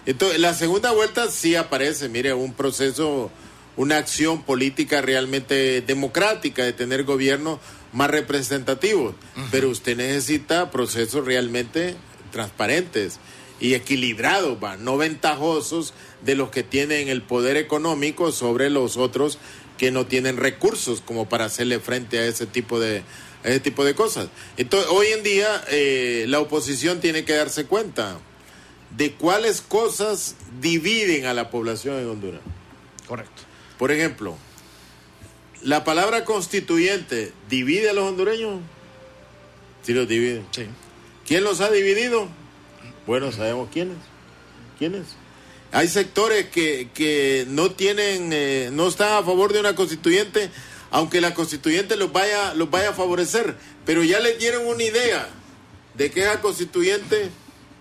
Entonces, 0.06 0.40
la 0.40 0.54
segunda 0.54 0.90
vuelta 0.90 1.30
sí 1.30 1.54
aparece, 1.54 2.08
mire, 2.08 2.32
un 2.32 2.54
proceso, 2.54 3.30
una 3.76 3.98
acción 3.98 4.42
política 4.42 5.02
realmente 5.02 5.82
democrática 5.82 6.64
de 6.64 6.72
tener 6.72 7.04
gobiernos 7.04 7.58
más 7.92 8.10
representativos, 8.10 9.14
pero 9.50 9.68
usted 9.68 9.96
necesita 9.96 10.70
procesos 10.70 11.24
realmente 11.24 11.96
transparentes 12.30 13.18
y 13.60 13.74
equilibrados, 13.74 14.58
¿va? 14.62 14.76
no 14.76 14.96
ventajosos 14.96 15.94
de 16.24 16.34
los 16.34 16.50
que 16.50 16.62
tienen 16.62 17.08
el 17.08 17.22
poder 17.22 17.56
económico 17.56 18.32
sobre 18.32 18.70
los 18.70 18.96
otros 18.96 19.38
que 19.78 19.90
no 19.90 20.06
tienen 20.06 20.36
recursos 20.36 21.00
como 21.00 21.28
para 21.28 21.44
hacerle 21.44 21.78
frente 21.78 22.18
a 22.18 22.26
ese 22.26 22.46
tipo 22.46 22.80
de, 22.80 23.02
ese 23.44 23.60
tipo 23.60 23.84
de 23.84 23.94
cosas. 23.94 24.28
Entonces, 24.56 24.90
hoy 24.90 25.06
en 25.08 25.22
día 25.22 25.64
eh, 25.68 26.24
la 26.28 26.40
oposición 26.40 27.00
tiene 27.00 27.24
que 27.24 27.34
darse 27.34 27.66
cuenta 27.66 28.18
de 28.96 29.12
cuáles 29.12 29.60
cosas 29.60 30.36
dividen 30.60 31.26
a 31.26 31.34
la 31.34 31.50
población 31.50 31.98
en 31.98 32.08
Honduras. 32.08 32.40
Correcto. 33.06 33.42
Por 33.78 33.90
ejemplo, 33.90 34.36
la 35.62 35.84
palabra 35.84 36.24
constituyente 36.24 37.32
divide 37.48 37.90
a 37.90 37.92
los 37.92 38.08
hondureños. 38.08 38.60
Sí 39.82 39.92
los 39.92 40.08
divide. 40.08 40.42
Sí. 40.52 40.66
¿Quién 41.26 41.44
los 41.44 41.60
ha 41.60 41.70
dividido? 41.70 42.28
Bueno, 43.06 43.32
sabemos 43.32 43.68
quiénes. 43.72 43.96
¿Quiénes? 44.78 45.06
Hay 45.72 45.88
sectores 45.88 46.48
que, 46.48 46.90
que 46.92 47.46
no 47.48 47.70
tienen, 47.70 48.30
eh, 48.32 48.70
no 48.72 48.88
están 48.88 49.12
a 49.12 49.22
favor 49.22 49.52
de 49.52 49.60
una 49.60 49.74
constituyente, 49.74 50.50
aunque 50.90 51.20
la 51.20 51.34
constituyente 51.34 51.96
los 51.96 52.12
vaya, 52.12 52.54
los 52.54 52.70
vaya 52.70 52.90
a 52.90 52.92
favorecer, 52.92 53.56
pero 53.86 54.04
ya 54.04 54.20
les 54.20 54.38
dieron 54.38 54.66
una 54.66 54.82
idea 54.82 55.28
de 55.94 56.10
que 56.10 56.20
esa 56.20 56.40
constituyente 56.40 57.30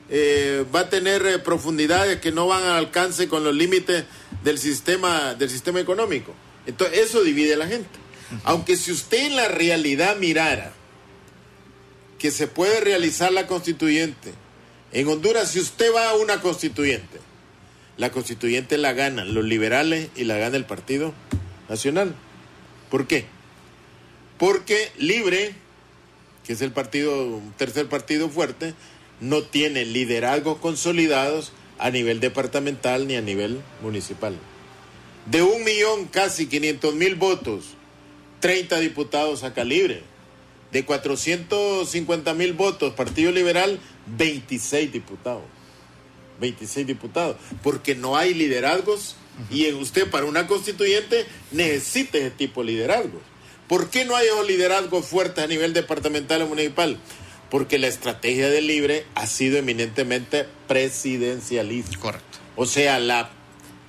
eh, 0.09 0.65
va 0.73 0.81
a 0.81 0.89
tener 0.89 1.25
eh, 1.25 1.39
profundidades 1.39 2.21
que 2.21 2.31
no 2.31 2.47
van 2.47 2.63
al 2.63 2.77
alcance 2.77 3.27
con 3.27 3.43
los 3.43 3.55
límites 3.55 4.05
del 4.43 4.57
sistema, 4.57 5.33
del 5.35 5.49
sistema 5.49 5.79
económico. 5.79 6.33
Entonces, 6.65 6.99
eso 6.99 7.23
divide 7.23 7.53
a 7.53 7.57
la 7.57 7.67
gente. 7.67 7.89
Aunque 8.43 8.77
si 8.77 8.91
usted 8.91 9.25
en 9.25 9.35
la 9.35 9.47
realidad 9.47 10.15
mirara 10.17 10.71
que 12.17 12.31
se 12.31 12.47
puede 12.47 12.79
realizar 12.79 13.31
la 13.31 13.47
constituyente 13.47 14.33
en 14.93 15.07
Honduras, 15.07 15.51
si 15.51 15.59
usted 15.59 15.93
va 15.93 16.09
a 16.09 16.15
una 16.15 16.41
constituyente, 16.41 17.19
la 17.97 18.11
constituyente 18.11 18.77
la 18.77 18.93
ganan 18.93 19.33
los 19.33 19.43
liberales 19.43 20.09
y 20.15 20.23
la 20.23 20.37
gana 20.37 20.55
el 20.55 20.65
Partido 20.65 21.13
Nacional. 21.69 22.15
¿Por 22.89 23.07
qué? 23.07 23.25
Porque 24.37 24.91
Libre, 24.97 25.53
que 26.45 26.53
es 26.53 26.61
el 26.61 26.71
partido, 26.71 27.25
un 27.25 27.53
tercer 27.53 27.87
partido 27.87 28.29
fuerte, 28.29 28.73
no 29.19 29.43
tiene 29.43 29.85
liderazgos 29.85 30.57
consolidados 30.57 31.51
a 31.81 31.89
nivel 31.89 32.19
departamental 32.19 33.07
ni 33.07 33.15
a 33.15 33.21
nivel 33.21 33.61
municipal. 33.81 34.37
De 35.25 35.41
un 35.41 35.63
millón 35.63 36.05
casi 36.05 36.47
500 36.47 36.95
mil 36.95 37.15
votos, 37.15 37.65
30 38.39 38.79
diputados 38.79 39.43
a 39.43 39.53
calibre. 39.53 40.03
De 40.71 40.85
450 40.85 42.33
mil 42.33 42.53
votos, 42.53 42.93
Partido 42.93 43.31
Liberal, 43.31 43.79
26 44.17 44.93
diputados. 44.93 45.43
26 46.39 46.87
diputados. 46.87 47.35
Porque 47.61 47.93
no 47.93 48.15
hay 48.15 48.33
liderazgos 48.33 49.15
y 49.49 49.71
usted 49.73 50.09
para 50.09 50.25
una 50.25 50.47
constituyente 50.47 51.25
necesita 51.51 52.17
ese 52.19 52.31
tipo 52.31 52.61
de 52.61 52.71
liderazgos. 52.71 53.21
¿Por 53.67 53.89
qué 53.89 54.05
no 54.05 54.15
hay 54.15 54.27
esos 54.27 54.47
liderazgos 54.47 55.05
fuertes 55.05 55.43
a 55.43 55.47
nivel 55.47 55.73
departamental 55.73 56.41
o 56.41 56.47
municipal? 56.47 56.97
Porque 57.51 57.77
la 57.77 57.87
estrategia 57.87 58.49
del 58.49 58.65
libre 58.65 59.05
ha 59.13 59.27
sido 59.27 59.59
eminentemente 59.59 60.47
presidencialista. 60.67 61.99
Correcto. 61.99 62.39
O 62.55 62.65
sea, 62.65 62.97
la, 62.97 63.29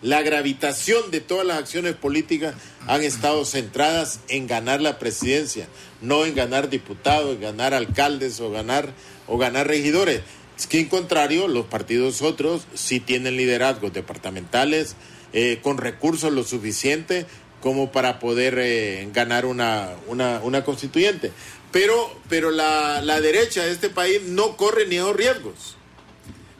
la 0.03 0.21
gravitación 0.23 1.11
de 1.11 1.21
todas 1.21 1.47
las 1.47 1.59
acciones 1.59 1.95
políticas 1.95 2.55
han 2.89 3.03
estado 3.03 3.45
centradas 3.45 4.21
en 4.29 4.49
ganar 4.49 4.81
la 4.81 4.99
presidencia, 4.99 5.69
no 6.01 6.27
en 6.27 6.35
ganar 6.35 6.69
diputados, 6.69 7.37
en 7.37 7.41
ganar 7.41 7.73
alcaldes 7.73 8.41
o 8.41 8.51
ganar, 8.51 8.93
o 9.29 9.39
ganar 9.39 9.69
regidores. 9.69 10.23
Es 10.59 10.67
que 10.67 10.81
en 10.81 10.89
contrario, 10.89 11.49
los 11.49 11.67
partidos 11.67 12.21
otros 12.21 12.67
sí 12.75 13.01
tienen 13.01 13.37
liderazgos 13.37 13.93
departamentales 13.93 14.97
eh, 15.33 15.61
con 15.63 15.79
recursos 15.79 16.33
lo 16.33 16.45
suficiente 16.45 17.27
como 17.61 17.93
para 17.93 18.19
poder 18.19 18.59
eh, 18.59 19.09
ganar 19.13 19.47
una, 19.47 19.91
una, 20.09 20.41
una 20.43 20.65
constituyente. 20.65 21.31
Pero, 21.73 22.15
pero 22.29 22.51
la, 22.51 23.01
la 23.01 23.21
derecha 23.21 23.65
de 23.65 23.73
este 23.73 23.89
país 23.89 24.23
no 24.23 24.57
corre 24.57 24.87
ni 24.87 24.97
esos 24.97 25.17
riesgos. 25.17 25.77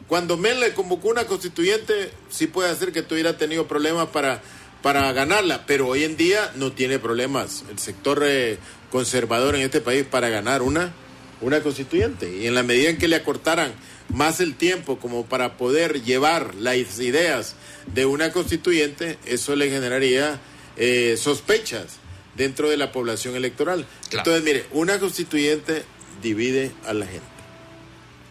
Cuando 0.07 0.37
le 0.37 0.73
convocó 0.73 1.07
una 1.07 1.25
constituyente, 1.25 2.11
sí 2.29 2.47
puede 2.47 2.69
hacer 2.69 2.91
que 2.91 3.03
tuviera 3.03 3.37
tenido 3.37 3.67
problemas 3.67 4.09
para, 4.09 4.41
para 4.81 5.11
ganarla, 5.13 5.65
pero 5.65 5.87
hoy 5.87 6.03
en 6.03 6.17
día 6.17 6.51
no 6.55 6.71
tiene 6.71 6.99
problemas 6.99 7.63
el 7.71 7.79
sector 7.79 8.21
eh, 8.25 8.57
conservador 8.91 9.55
en 9.55 9.61
este 9.61 9.81
país 9.81 10.03
para 10.03 10.29
ganar 10.29 10.61
una, 10.61 10.93
una 11.41 11.61
constituyente. 11.61 12.35
Y 12.35 12.47
en 12.47 12.55
la 12.55 12.63
medida 12.63 12.89
en 12.89 12.97
que 12.97 13.07
le 13.07 13.15
acortaran 13.15 13.73
más 14.09 14.39
el 14.39 14.55
tiempo 14.55 14.99
como 14.99 15.25
para 15.25 15.57
poder 15.57 16.03
llevar 16.03 16.53
las 16.55 16.75
ideas 16.99 17.55
de 17.93 18.05
una 18.05 18.31
constituyente, 18.31 19.17
eso 19.25 19.55
le 19.55 19.69
generaría 19.69 20.39
eh, 20.75 21.15
sospechas 21.17 22.02
dentro 22.35 22.69
de 22.69 22.77
la 22.77 22.91
población 22.91 23.35
electoral. 23.35 23.85
Entonces, 24.11 24.43
mire, 24.43 24.65
una 24.71 24.99
constituyente 24.99 25.83
divide 26.21 26.71
a 26.85 26.93
la 26.93 27.05
gente. 27.05 27.25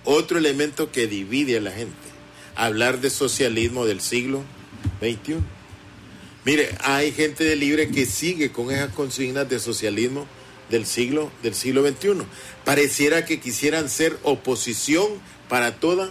Otro 0.04 0.38
elemento 0.38 0.90
que 0.90 1.06
divide 1.06 1.58
a 1.58 1.60
la 1.60 1.70
gente, 1.70 1.92
hablar 2.56 3.00
de 3.00 3.10
socialismo 3.10 3.86
del 3.86 4.00
siglo 4.00 4.42
XXI. 5.00 5.36
Mire, 6.44 6.74
hay 6.82 7.12
gente 7.12 7.44
de 7.44 7.54
libre 7.54 7.88
que 7.88 8.04
sigue 8.04 8.50
con 8.50 8.72
esas 8.72 8.92
consignas 8.92 9.48
de 9.48 9.60
socialismo 9.60 10.26
del 10.70 10.86
siglo, 10.86 11.30
del 11.42 11.54
siglo 11.54 11.86
XXI. 11.86 12.24
Pareciera 12.64 13.24
que 13.24 13.38
quisieran 13.38 13.88
ser 13.88 14.18
oposición 14.24 15.06
para 15.48 15.76
toda, 15.76 16.10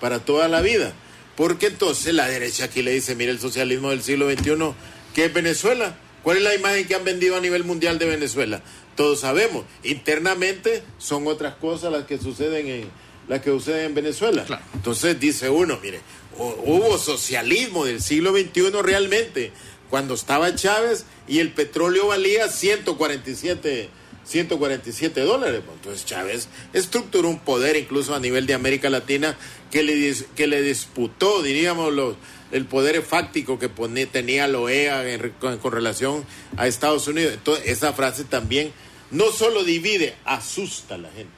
para 0.00 0.20
toda 0.20 0.46
la 0.46 0.60
vida. 0.60 0.92
Porque 1.36 1.66
entonces 1.66 2.14
la 2.14 2.28
derecha 2.28 2.64
aquí 2.64 2.82
le 2.82 2.92
dice, 2.92 3.16
mire, 3.16 3.32
el 3.32 3.40
socialismo 3.40 3.90
del 3.90 4.02
siglo 4.02 4.30
XXI, 4.30 4.74
¿qué 5.14 5.24
es 5.24 5.34
Venezuela? 5.34 5.96
¿Cuál 6.22 6.38
es 6.38 6.42
la 6.42 6.54
imagen 6.54 6.86
que 6.86 6.94
han 6.94 7.04
vendido 7.04 7.36
a 7.36 7.40
nivel 7.40 7.64
mundial 7.64 7.98
de 7.98 8.06
Venezuela? 8.06 8.62
Todos 8.96 9.20
sabemos. 9.20 9.64
Internamente 9.82 10.82
son 10.98 11.26
otras 11.26 11.54
cosas 11.56 11.92
las 11.92 12.04
que 12.04 12.18
suceden 12.18 12.68
en, 12.68 12.90
las 13.28 13.40
que 13.40 13.50
suceden 13.50 13.86
en 13.86 13.94
Venezuela. 13.94 14.44
Entonces 14.74 15.18
dice 15.18 15.50
uno, 15.50 15.78
mire, 15.82 16.00
hubo 16.38 16.98
socialismo 16.98 17.84
del 17.84 18.00
siglo 18.00 18.32
XXI 18.32 18.70
realmente, 18.82 19.52
cuando 19.90 20.14
estaba 20.14 20.54
Chávez 20.54 21.04
y 21.26 21.40
el 21.40 21.50
petróleo 21.52 22.08
valía 22.08 22.48
147 22.48 23.90
147 24.24 25.20
dólares. 25.22 25.62
Entonces 25.74 26.04
Chávez 26.04 26.48
estructuró 26.72 27.28
un 27.28 27.40
poder 27.40 27.76
incluso 27.76 28.14
a 28.14 28.20
nivel 28.20 28.46
de 28.46 28.54
América 28.54 28.88
Latina 28.88 29.36
que 29.70 29.82
le, 29.82 30.14
que 30.36 30.46
le 30.46 30.62
disputó, 30.62 31.42
diríamos, 31.42 31.92
los, 31.92 32.16
el 32.52 32.66
poder 32.66 33.02
fáctico 33.02 33.58
que 33.58 33.68
tenía 34.06 34.46
la 34.46 34.58
OEA 34.58 35.02
con, 35.40 35.72
relación 35.72 36.24
a 36.56 36.66
Estados 36.66 37.08
Unidos. 37.08 37.34
Entonces 37.34 37.66
esa 37.66 37.92
frase 37.92 38.24
también 38.24 38.72
no 39.10 39.32
solo 39.32 39.64
divide, 39.64 40.14
asusta 40.24 40.94
a 40.94 40.98
la 40.98 41.10
gente. 41.10 41.32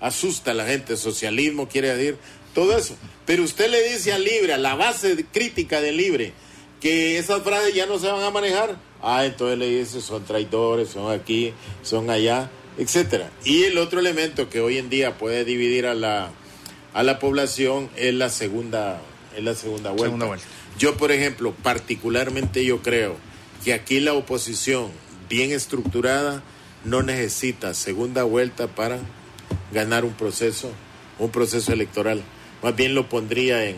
Asusta 0.00 0.50
a 0.50 0.54
la 0.54 0.66
gente. 0.66 0.96
Socialismo 0.96 1.68
quiere 1.68 1.94
decir 1.94 2.16
todo 2.54 2.76
eso. 2.76 2.96
Pero 3.26 3.44
usted 3.44 3.70
le 3.70 3.82
dice 3.92 4.12
a 4.12 4.18
Libre, 4.18 4.54
a 4.54 4.58
la 4.58 4.74
base 4.74 5.24
crítica 5.32 5.80
de 5.80 5.92
Libre, 5.92 6.32
que 6.80 7.18
esas 7.18 7.42
frases 7.42 7.74
ya 7.74 7.86
no 7.86 7.98
se 7.98 8.08
van 8.08 8.22
a 8.24 8.30
manejar 8.30 8.76
Ah, 9.02 9.24
entonces 9.24 9.58
le 9.58 9.66
dice 9.68 10.00
son 10.00 10.24
traidores, 10.24 10.90
son 10.90 11.10
aquí, 11.10 11.54
son 11.82 12.10
allá, 12.10 12.50
etcétera. 12.78 13.30
Y 13.44 13.64
el 13.64 13.78
otro 13.78 14.00
elemento 14.00 14.50
que 14.50 14.60
hoy 14.60 14.78
en 14.78 14.90
día 14.90 15.16
puede 15.16 15.44
dividir 15.44 15.86
a 15.86 15.94
la, 15.94 16.30
a 16.92 17.02
la 17.02 17.18
población 17.18 17.88
es 17.96 18.14
la 18.14 18.28
segunda, 18.28 19.00
es 19.40 19.44
la 19.44 19.54
segunda 19.54 19.90
vuelta. 19.90 20.38
Yo, 20.78 20.96
por 20.96 21.12
ejemplo, 21.12 21.54
particularmente 21.62 22.64
yo 22.64 22.82
creo 22.82 23.16
que 23.64 23.74
aquí 23.74 24.00
la 24.00 24.14
oposición 24.14 24.90
bien 25.28 25.50
estructurada 25.50 26.42
no 26.84 27.02
necesita 27.02 27.74
segunda 27.74 28.22
vuelta 28.22 28.68
para 28.68 28.98
ganar 29.72 30.04
un 30.04 30.12
proceso, 30.12 30.70
un 31.18 31.30
proceso 31.30 31.72
electoral. 31.72 32.22
Más 32.62 32.74
bien 32.76 32.94
lo 32.94 33.08
pondría 33.08 33.64
en, 33.64 33.76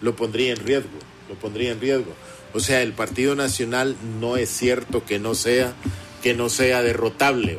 lo 0.00 0.16
pondría 0.16 0.52
en 0.52 0.64
riesgo, 0.64 0.98
lo 1.28 1.34
pondría 1.36 1.72
en 1.72 1.80
riesgo. 1.80 2.12
O 2.54 2.60
sea, 2.60 2.82
el 2.82 2.92
Partido 2.92 3.34
Nacional 3.34 3.96
no 4.20 4.36
es 4.36 4.48
cierto 4.50 5.04
que 5.04 5.18
no 5.18 5.34
sea, 5.34 5.74
que 6.22 6.34
no 6.34 6.48
sea 6.48 6.82
derrotable. 6.82 7.58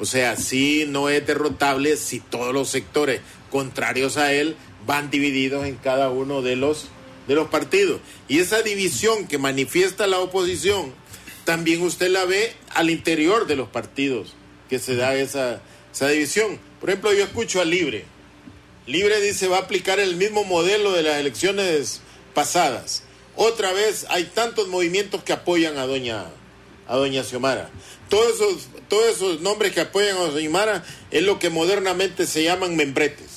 O 0.00 0.04
sea, 0.04 0.36
sí 0.36 0.86
no 0.88 1.08
es 1.08 1.26
derrotable 1.26 1.96
si 1.96 2.20
todos 2.20 2.52
los 2.52 2.68
sectores 2.68 3.20
contrarios 3.50 4.16
a 4.16 4.32
él 4.32 4.56
van 4.86 5.10
divididos 5.10 5.66
en 5.66 5.76
cada 5.76 6.10
uno 6.10 6.42
de 6.42 6.56
los, 6.56 6.88
de 7.28 7.34
los 7.34 7.48
partidos. 7.48 8.00
Y 8.28 8.38
esa 8.38 8.62
división 8.62 9.26
que 9.26 9.38
manifiesta 9.38 10.06
la 10.06 10.20
oposición, 10.20 10.92
también 11.44 11.82
usted 11.82 12.08
la 12.08 12.24
ve 12.24 12.54
al 12.70 12.90
interior 12.90 13.46
de 13.46 13.56
los 13.56 13.68
partidos, 13.68 14.34
que 14.68 14.78
se 14.78 14.96
da 14.96 15.14
esa, 15.14 15.60
esa 15.92 16.08
división. 16.08 16.58
Por 16.80 16.90
ejemplo, 16.90 17.12
yo 17.12 17.24
escucho 17.24 17.60
a 17.60 17.64
Libre. 17.64 18.04
Libre 18.86 19.20
dice 19.20 19.48
va 19.48 19.58
a 19.58 19.60
aplicar 19.60 19.98
el 19.98 20.16
mismo 20.16 20.44
modelo 20.44 20.92
de 20.92 21.02
las 21.02 21.18
elecciones 21.18 22.00
pasadas. 22.34 23.04
Otra 23.36 23.72
vez 23.72 24.06
hay 24.10 24.24
tantos 24.24 24.68
movimientos 24.68 25.22
que 25.22 25.32
apoyan 25.32 25.78
a 25.78 25.86
doña, 25.86 26.26
a 26.86 26.96
doña 26.96 27.24
Xiomara. 27.24 27.70
Todos 28.10 28.34
esos, 28.34 28.68
todos 28.88 29.16
esos 29.16 29.40
nombres 29.40 29.72
que 29.72 29.80
apoyan 29.80 30.16
a 30.16 30.20
doña 30.20 30.40
Xiomara 30.40 30.84
es 31.10 31.22
lo 31.22 31.38
que 31.38 31.50
modernamente 31.50 32.26
se 32.26 32.44
llaman 32.44 32.76
membretes. 32.76 33.33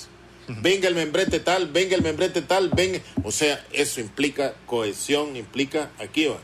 Venga 0.48 0.88
el 0.88 0.96
membrete 0.96 1.40
tal, 1.40 1.68
venga 1.68 1.96
el 1.96 2.02
membrete 2.02 2.42
tal, 2.42 2.70
venga. 2.70 3.00
O 3.24 3.32
sea, 3.32 3.66
eso 3.74 4.00
implica 4.00 4.54
cohesión, 4.66 5.36
implica 5.36 5.92
aquí 6.00 6.28
va. 6.28 6.40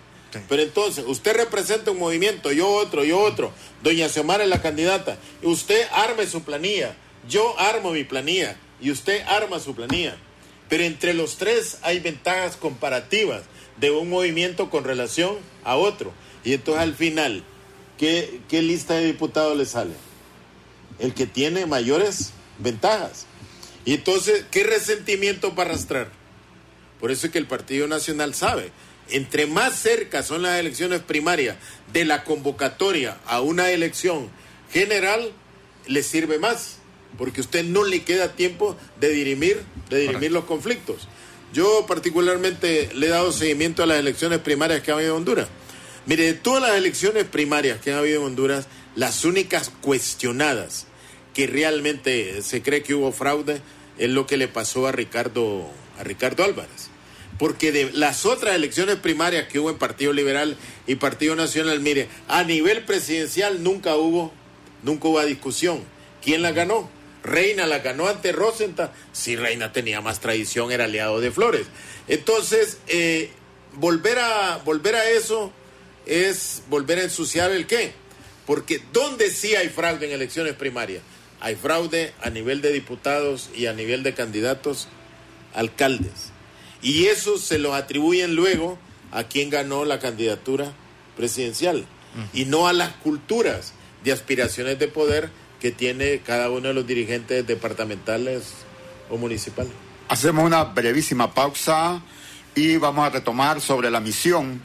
Pero 0.49 0.63
entonces, 0.63 1.05
usted 1.07 1.35
representa 1.35 1.91
un 1.91 1.99
movimiento, 1.99 2.51
yo 2.51 2.67
otro, 2.67 3.03
yo 3.03 3.19
otro. 3.19 3.51
Doña 3.83 4.09
Xiomara 4.09 4.43
es 4.43 4.49
la 4.49 4.61
candidata. 4.61 5.17
Usted 5.43 5.87
arme 5.91 6.25
su 6.25 6.43
planilla. 6.43 6.95
Yo 7.29 7.57
armo 7.59 7.91
mi 7.91 8.03
planilla. 8.03 8.57
Y 8.81 8.91
usted 8.91 9.21
arma 9.27 9.59
su 9.59 9.75
planilla. 9.75 10.17
Pero 10.69 10.83
entre 10.83 11.13
los 11.13 11.37
tres 11.37 11.77
hay 11.83 11.99
ventajas 11.99 12.57
comparativas 12.57 13.43
de 13.77 13.91
un 13.91 14.09
movimiento 14.09 14.69
con 14.69 14.83
relación 14.83 15.37
a 15.63 15.75
otro. 15.75 16.11
Y 16.43 16.53
entonces 16.53 16.81
al 16.81 16.95
final, 16.95 17.43
¿qué, 17.97 18.41
lista 18.49 18.95
de 18.95 19.05
diputados 19.05 19.57
le 19.57 19.65
sale? 19.65 19.93
El 20.99 21.13
que 21.13 21.25
tiene 21.25 21.65
mayores 21.65 22.31
ventajas. 22.59 23.25
Y 23.85 23.93
entonces, 23.95 24.45
¿qué 24.51 24.63
resentimiento 24.63 25.55
para 25.55 25.71
arrastrar? 25.71 26.09
Por 26.99 27.11
eso 27.11 27.27
es 27.27 27.33
que 27.33 27.39
el 27.39 27.47
Partido 27.47 27.87
Nacional 27.87 28.33
sabe, 28.33 28.71
entre 29.09 29.45
más 29.45 29.77
cerca 29.77 30.23
son 30.23 30.41
las 30.41 30.59
elecciones 30.59 31.01
primarias 31.01 31.57
de 31.91 32.05
la 32.05 32.23
convocatoria 32.23 33.17
a 33.25 33.41
una 33.41 33.71
elección 33.71 34.29
general, 34.71 35.33
le 35.87 36.01
sirve 36.01 36.39
más 36.39 36.77
porque 37.17 37.41
usted 37.41 37.63
no 37.63 37.83
le 37.83 38.03
queda 38.03 38.33
tiempo 38.33 38.77
de 38.99 39.09
dirimir, 39.09 39.61
de 39.89 39.99
dirimir 39.99 40.31
los 40.31 40.45
conflictos. 40.45 41.07
Yo 41.53 41.85
particularmente 41.87 42.89
le 42.95 43.07
he 43.07 43.09
dado 43.09 43.31
seguimiento 43.31 43.83
a 43.83 43.85
las 43.85 43.99
elecciones 43.99 44.39
primarias 44.39 44.81
que 44.81 44.91
ha 44.91 44.95
habido 44.95 45.11
en 45.11 45.17
Honduras. 45.17 45.47
Mire, 46.05 46.25
de 46.25 46.33
todas 46.33 46.63
las 46.63 46.77
elecciones 46.77 47.25
primarias 47.25 47.79
que 47.79 47.91
ha 47.91 47.99
habido 47.99 48.21
en 48.21 48.27
Honduras, 48.27 48.67
las 48.95 49.23
únicas 49.23 49.71
cuestionadas 49.81 50.87
que 51.33 51.47
realmente 51.47 52.41
se 52.41 52.61
cree 52.61 52.83
que 52.83 52.93
hubo 52.93 53.11
fraude 53.11 53.61
es 53.97 54.09
lo 54.09 54.25
que 54.25 54.37
le 54.37 54.47
pasó 54.47 54.87
a 54.87 54.91
Ricardo, 54.91 55.69
a 55.99 56.03
Ricardo 56.03 56.43
Álvarez. 56.43 56.89
Porque 57.39 57.71
de 57.71 57.91
las 57.91 58.25
otras 58.25 58.55
elecciones 58.55 58.97
primarias 58.97 59.47
que 59.47 59.59
hubo 59.59 59.69
en 59.69 59.77
Partido 59.77 60.13
Liberal 60.13 60.55
y 60.85 60.95
Partido 60.95 61.35
Nacional, 61.35 61.79
mire, 61.79 62.07
a 62.27 62.43
nivel 62.43 62.83
presidencial 62.83 63.63
nunca 63.63 63.95
hubo, 63.95 64.31
nunca 64.83 65.07
hubo 65.07 65.23
discusión. 65.25 65.83
¿Quién 66.23 66.41
la 66.41 66.51
ganó? 66.51 66.89
Reina 67.23 67.65
la 67.65 67.79
ganó 67.79 68.07
ante 68.07 68.31
Rosenthal. 68.31 68.91
Si 69.13 69.35
Reina 69.35 69.71
tenía 69.71 70.01
más 70.01 70.19
tradición, 70.19 70.71
era 70.71 70.85
aliado 70.85 71.19
de 71.21 71.31
Flores. 71.31 71.67
Entonces, 72.07 72.77
eh, 72.87 73.31
volver, 73.73 74.19
a, 74.19 74.57
volver 74.57 74.95
a 74.95 75.09
eso 75.09 75.51
es 76.05 76.63
volver 76.69 76.99
a 76.99 77.03
ensuciar 77.03 77.51
el 77.51 77.65
qué. 77.65 77.93
Porque 78.45 78.81
¿dónde 78.91 79.31
sí 79.31 79.55
hay 79.55 79.69
fraude 79.69 80.05
en 80.05 80.11
elecciones 80.11 80.53
primarias? 80.53 81.01
Hay 81.43 81.55
fraude 81.55 82.13
a 82.23 82.29
nivel 82.29 82.61
de 82.61 82.71
diputados 82.71 83.49
y 83.53 83.65
a 83.65 83.73
nivel 83.73 84.01
de 84.01 84.13
candidatos 84.13 84.87
alcaldes. 85.53 86.31
Y 86.81 87.07
eso 87.07 87.37
se 87.37 87.59
lo 87.59 87.73
atribuyen 87.75 88.33
luego 88.33 88.79
a 89.11 89.25
quien 89.25 89.49
ganó 89.49 89.83
la 89.83 89.99
candidatura 89.99 90.71
presidencial 91.17 91.85
y 92.33 92.45
no 92.45 92.67
a 92.67 92.71
las 92.71 92.93
culturas 92.93 93.73
de 94.05 94.13
aspiraciones 94.13 94.79
de 94.79 94.87
poder 94.87 95.31
que 95.59 95.71
tiene 95.71 96.21
cada 96.25 96.49
uno 96.49 96.69
de 96.69 96.73
los 96.73 96.87
dirigentes 96.87 97.45
departamentales 97.45 98.53
o 99.09 99.17
municipales. 99.17 99.73
Hacemos 100.07 100.45
una 100.45 100.63
brevísima 100.63 101.33
pausa 101.33 102.01
y 102.55 102.77
vamos 102.77 103.05
a 103.05 103.09
retomar 103.09 103.59
sobre 103.59 103.91
la 103.91 103.99
misión 103.99 104.61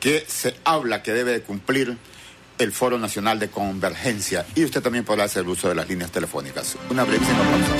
que 0.00 0.24
se 0.26 0.56
habla 0.64 1.04
que 1.04 1.12
debe 1.12 1.42
cumplir 1.42 1.96
el 2.58 2.72
Foro 2.72 2.98
Nacional 2.98 3.38
de 3.38 3.48
Convergencia. 3.48 4.46
Y 4.54 4.64
usted 4.64 4.82
también 4.82 5.04
podrá 5.04 5.24
hacer 5.24 5.46
uso 5.46 5.68
de 5.68 5.74
las 5.74 5.88
líneas 5.88 6.10
telefónicas. 6.10 6.76
Una 6.90 7.04
brevísima 7.04 7.38
pausa. 7.38 7.72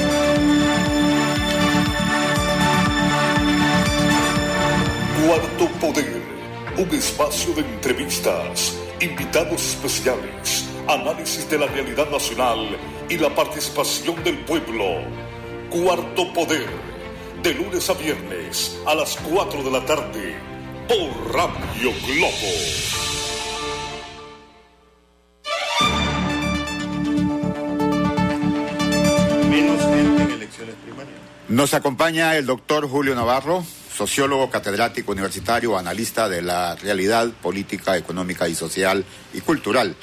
Cuarto 5.26 5.68
Poder, 5.80 6.22
un 6.76 6.88
espacio 6.94 7.54
de 7.54 7.60
entrevistas, 7.60 8.76
invitados 9.00 9.62
especiales 9.62 10.68
análisis 10.88 11.48
de 11.50 11.58
la 11.58 11.66
realidad 11.66 12.08
nacional 12.10 12.76
y 13.08 13.18
la 13.18 13.34
participación 13.34 14.22
del 14.24 14.38
pueblo. 14.38 15.02
Cuarto 15.70 16.32
Poder, 16.32 16.68
de 17.42 17.54
lunes 17.54 17.88
a 17.90 17.94
viernes 17.94 18.78
a 18.86 18.94
las 18.94 19.16
4 19.16 19.62
de 19.62 19.70
la 19.70 19.84
tarde, 19.84 20.36
por 20.88 21.34
Radio 21.34 21.92
Globo. 22.06 23.37
Nos 31.48 31.72
acompaña 31.74 32.36
el 32.36 32.46
doctor 32.46 32.88
Julio 32.88 33.14
Navarro, 33.14 33.64
sociólogo 33.94 34.50
catedrático 34.50 35.12
universitario, 35.12 35.78
analista 35.78 36.28
de 36.28 36.42
la 36.42 36.76
realidad 36.76 37.30
política, 37.42 37.96
económica 37.96 38.48
y 38.48 38.54
social 38.54 39.04
y 39.32 39.40
cultural 39.40 39.96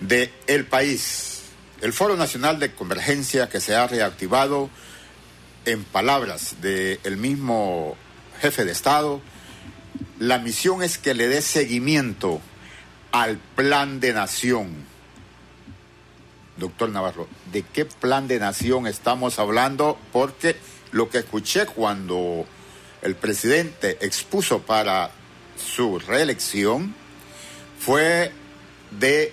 de 0.00 0.32
el 0.46 0.64
país. 0.66 1.42
El 1.80 1.92
Foro 1.92 2.16
Nacional 2.16 2.58
de 2.58 2.72
Convergencia 2.72 3.48
que 3.48 3.60
se 3.60 3.74
ha 3.74 3.86
reactivado, 3.86 4.70
en 5.66 5.82
palabras 5.82 6.56
del 6.62 7.16
mismo 7.16 7.96
jefe 8.40 8.64
de 8.64 8.72
Estado, 8.72 9.20
la 10.18 10.38
misión 10.38 10.82
es 10.82 10.96
que 10.96 11.12
le 11.12 11.28
dé 11.28 11.42
seguimiento 11.42 12.40
al 13.12 13.38
plan 13.38 14.00
de 14.00 14.12
nación. 14.12 14.95
Doctor 16.56 16.88
Navarro, 16.88 17.28
¿de 17.52 17.62
qué 17.62 17.84
plan 17.84 18.28
de 18.28 18.38
nación 18.38 18.86
estamos 18.86 19.38
hablando? 19.38 19.98
Porque 20.12 20.56
lo 20.92 21.10
que 21.10 21.18
escuché 21.18 21.66
cuando 21.66 22.46
el 23.02 23.14
presidente 23.14 23.98
expuso 24.00 24.60
para 24.60 25.10
su 25.56 25.98
reelección 25.98 26.94
fue 27.78 28.32
de 28.90 29.32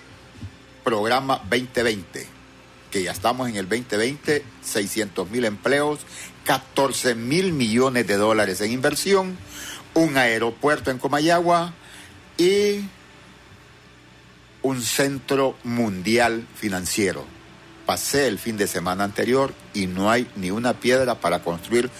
programa 0.82 1.38
2020, 1.50 2.26
que 2.90 3.02
ya 3.02 3.12
estamos 3.12 3.48
en 3.48 3.56
el 3.56 3.68
2020, 3.68 4.44
600 4.62 5.30
mil 5.30 5.44
empleos, 5.46 6.00
14 6.44 7.14
mil 7.14 7.52
millones 7.52 8.06
de 8.06 8.16
dólares 8.16 8.60
en 8.60 8.70
inversión, 8.70 9.38
un 9.94 10.18
aeropuerto 10.18 10.90
en 10.90 10.98
Comayagua 10.98 11.72
y 12.36 12.80
un 14.64 14.82
centro 14.82 15.56
mundial 15.62 16.46
financiero. 16.56 17.24
Pasé 17.86 18.26
el 18.26 18.38
fin 18.38 18.56
de 18.56 18.66
semana 18.66 19.04
anterior 19.04 19.52
y 19.74 19.86
no 19.86 20.10
hay 20.10 20.26
ni 20.36 20.50
una 20.50 20.80
piedra 20.80 21.20
para 21.20 21.44
construir 21.44 21.90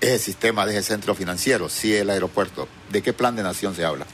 ese 0.00 0.18
sistema 0.18 0.64
de 0.64 0.78
ese 0.78 0.84
centro 0.84 1.14
financiero, 1.14 1.68
sí 1.68 1.92
el 1.94 2.08
aeropuerto. 2.08 2.68
¿De 2.90 3.02
qué 3.02 3.12
plan 3.12 3.34
de 3.34 3.42
nación 3.42 3.74
se 3.74 3.84
habla? 3.84 4.06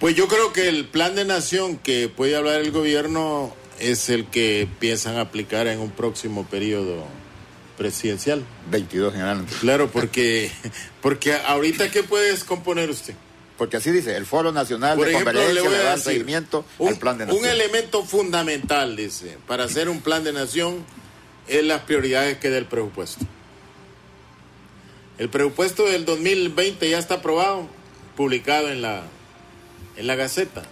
Pues 0.00 0.16
yo 0.16 0.26
creo 0.26 0.54
que 0.54 0.68
el 0.68 0.86
plan 0.86 1.14
de 1.14 1.26
nación 1.26 1.76
que 1.76 2.08
puede 2.08 2.34
hablar 2.34 2.62
el 2.62 2.72
gobierno 2.72 3.54
es 3.78 4.08
el 4.08 4.24
que 4.26 4.66
piensan 4.78 5.18
aplicar 5.18 5.66
en 5.66 5.80
un 5.80 5.90
próximo 5.90 6.46
periodo 6.46 7.06
presidencial. 7.76 8.42
22 8.70 9.14
en 9.14 9.20
adelante. 9.20 9.52
Claro, 9.60 9.90
porque, 9.90 10.50
porque 11.02 11.34
ahorita 11.34 11.90
¿qué 11.90 12.02
puede 12.02 12.30
descomponer 12.30 12.88
usted? 12.88 13.14
Porque 13.60 13.76
así 13.76 13.90
dice, 13.90 14.16
el 14.16 14.24
Foro 14.24 14.52
Nacional 14.52 14.96
Por 14.96 15.04
de 15.04 15.12
ejemplo, 15.12 15.34
Convergencia 15.34 15.62
le 15.62 15.68
voy 15.68 15.76
le 15.76 15.82
a 15.84 15.88
da 15.88 15.96
decir, 15.96 16.12
seguimiento 16.14 16.64
un, 16.78 16.88
al 16.88 16.96
plan 16.96 17.18
de 17.18 17.26
nación. 17.26 17.44
un 17.44 17.46
elemento 17.46 18.06
fundamental, 18.06 18.96
dice, 18.96 19.36
para 19.46 19.64
hacer 19.64 19.90
un 19.90 20.00
plan 20.00 20.24
de 20.24 20.32
nación 20.32 20.82
es 21.46 21.62
las 21.64 21.82
prioridades 21.82 22.38
que 22.38 22.48
da 22.48 22.56
el 22.56 22.64
presupuesto. 22.64 23.26
El 25.18 25.28
presupuesto 25.28 25.84
del 25.84 26.06
2020 26.06 26.88
ya 26.88 26.98
está 26.98 27.16
aprobado, 27.16 27.68
publicado 28.16 28.70
en 28.70 28.80
la, 28.80 29.02
en 29.98 30.06
la 30.06 30.14
Gaceta. 30.14 30.62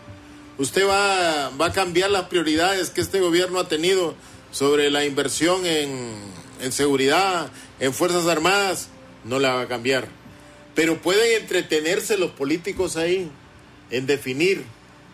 Usted 0.57 0.89
va, 0.89 1.51
va 1.61 1.67
a 1.67 1.73
cambiar 1.75 2.11
las 2.11 2.29
prioridades 2.29 2.89
que 2.89 3.03
este 3.03 3.21
gobierno 3.21 3.61
ha 3.61 3.69
tenido 3.69 4.15
sobre 4.51 4.91
la 4.91 5.05
inversión 5.05 5.67
en, 5.67 6.15
en 6.63 6.73
seguridad, 6.73 7.51
en 7.81 7.93
Fuerzas 7.93 8.27
Armadas, 8.29 8.89
no 9.25 9.39
la 9.39 9.53
va 9.53 9.61
a 9.61 9.69
cambiar. 9.69 10.09
Pero 10.79 11.03
pueden 11.03 11.43
entretenerse 11.43 12.17
los 12.17 12.31
políticos 12.31 12.97
ahí 12.97 13.29
en 13.91 14.07
definir 14.07 14.63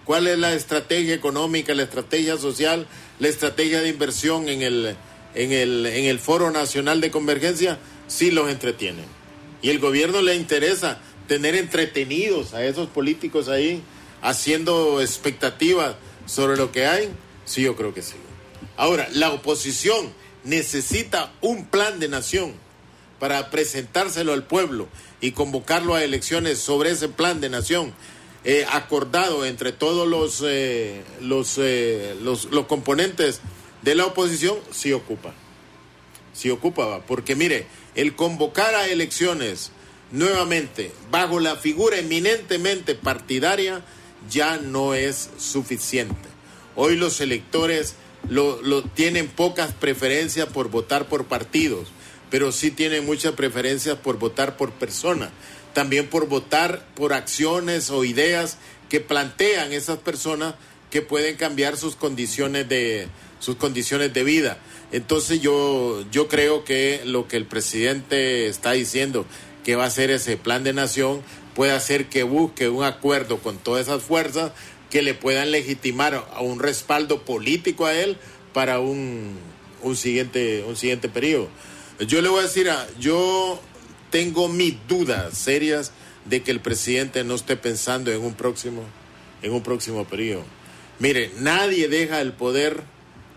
cuál 0.05 0.27
es 0.27 0.39
la 0.39 0.53
estrategia 0.53 1.15
económica, 1.15 1.73
la 1.73 1.85
estrategia 1.85 2.37
social, 2.37 2.87
la 3.19 3.29
estrategia 3.29 3.81
de 3.81 3.89
inversión 3.89 4.51
en 4.51 4.61
el, 4.61 4.95
en 5.35 5.53
el, 5.53 5.87
en 5.87 6.05
el 6.05 6.19
Foro 6.19 6.51
Nacional 6.51 7.01
de 7.01 7.11
Convergencia, 7.11 7.79
sí 8.09 8.31
los 8.31 8.51
entretienen. 8.51 9.07
Y 9.63 9.71
el 9.71 9.79
gobierno 9.79 10.21
le 10.21 10.35
interesa 10.35 10.99
tener 11.29 11.55
entretenidos 11.55 12.53
a 12.53 12.63
esos 12.63 12.91
políticos 12.91 13.49
ahí, 13.49 13.81
haciendo 14.21 15.01
expectativas 15.01 15.95
sobre 16.27 16.59
lo 16.59 16.73
que 16.73 16.85
hay, 16.85 17.09
sí, 17.47 17.63
yo 17.63 17.75
creo 17.75 17.95
que 17.95 18.03
sí. 18.03 18.17
Ahora, 18.77 19.09
la 19.15 19.31
oposición 19.31 20.13
necesita 20.45 21.33
un 21.41 21.65
plan 21.65 22.01
de 22.01 22.09
nación 22.09 22.53
para 23.25 23.49
presentárselo 23.49 24.35
al 24.35 24.45
pueblo 24.45 24.87
y 25.23 25.33
convocarlo 25.33 25.95
a 25.95 26.05
elecciones 26.05 26.59
sobre 26.59 26.91
ese 26.91 27.09
plan 27.09 27.41
de 27.41 27.49
nación 27.49 27.95
eh, 28.45 28.67
acordado 28.71 29.47
entre 29.47 29.73
todos 29.73 30.07
los, 30.07 30.43
eh, 30.47 31.03
eh, 31.57 32.17
los, 32.21 32.45
los 32.45 32.67
componentes 32.67 33.41
de 33.81 33.95
la 33.95 34.05
oposición, 34.05 34.59
sí 34.71 34.93
ocupa. 34.93 35.33
Sí 36.35 36.51
ocupa, 36.51 36.85
va. 36.85 37.07
porque 37.07 37.35
mire, 37.35 37.67
el 37.95 38.15
convocar 38.15 38.75
a 38.75 38.89
elecciones 38.89 39.71
nuevamente 40.11 40.93
bajo 41.11 41.41
la 41.41 41.57
figura 41.57 41.97
eminentemente 41.97 42.95
partidaria 42.95 43.81
ya 44.29 44.59
no 44.59 44.93
es 44.93 45.31
suficiente. 45.39 46.29
Hoy 46.77 46.97
los 46.97 47.23
electores 47.23 47.95
lo, 48.29 48.61
lo 48.61 48.83
tienen 48.83 49.29
pocas 49.29 49.73
preferencias 49.73 50.47
por 50.47 50.69
votar 50.69 51.09
por 51.09 51.25
partidos, 51.25 51.89
pero 52.35 52.51
sí 52.51 52.73
tienen 52.73 53.07
muchas 53.07 53.35
preferencias 53.35 53.97
por 53.97 54.19
votar 54.19 54.57
por 54.57 54.73
personas, 54.73 55.31
también 55.73 56.09
por 56.09 56.27
votar 56.27 56.85
por 56.97 57.13
acciones 57.13 57.91
o 57.91 58.05
ideas 58.05 58.59
que 58.89 58.99
plantean 58.99 59.73
esas 59.73 59.99
personas 59.99 60.57
que 60.91 61.01
pueden 61.01 61.37
cambiar 61.37 61.77
sus 61.77 61.95
condiciones 61.95 62.69
de 62.69 63.07
sus 63.39 63.55
condiciones 63.55 64.13
de 64.13 64.25
vida. 64.25 64.59
Entonces 64.91 65.43
yo 65.43 66.05
yo 66.11 66.27
creo 66.27 66.65
que 66.65 67.03
lo 67.05 67.29
que 67.29 67.37
el 67.37 67.47
presidente 67.47 68.49
está 68.49 68.73
diciendo 68.73 69.27
que 69.63 69.77
va 69.77 69.85
a 69.85 69.87
hacer 69.87 70.11
ese 70.11 70.37
plan 70.37 70.65
de 70.65 70.73
nación 70.73 71.23
puede 71.55 71.71
hacer 71.71 72.07
que 72.07 72.25
busque 72.25 72.69
un 72.69 72.83
acuerdo 72.83 73.39
con 73.39 73.59
todas 73.59 73.87
esas 73.87 74.03
fuerzas 74.03 74.51
que 74.91 75.03
le 75.03 75.15
puedan 75.15 75.53
legitimar 75.53 76.27
a 76.35 76.41
un 76.41 76.59
respaldo 76.59 77.25
político 77.25 77.87
a 77.87 77.95
él 77.95 78.17
para 78.53 78.81
un, 78.81 79.39
un 79.83 79.95
siguiente 79.95 80.65
un 80.67 80.75
siguiente 80.75 81.09
periodo. 81.09 81.49
Yo 82.01 82.21
le 82.23 82.29
voy 82.29 82.41
a 82.41 82.43
decir, 82.43 82.69
a, 82.71 82.87
yo 82.99 83.61
tengo 84.11 84.49
mis 84.49 84.75
dudas 84.89 85.37
serias 85.37 85.93
de 86.25 86.43
que 86.43 86.51
el 86.51 86.61
presidente 86.61 87.23
no 87.25 87.35
esté 87.35 87.57
pensando 87.57 88.11
en 88.11 88.23
un 88.23 88.35
próximo 88.35 88.83
en 89.43 89.53
un 89.53 89.63
próximo 89.63 90.07
periodo. 90.07 90.45
Mire, 90.99 91.31
nadie 91.39 91.89
deja 91.89 92.21
el 92.21 92.33
poder 92.33 92.83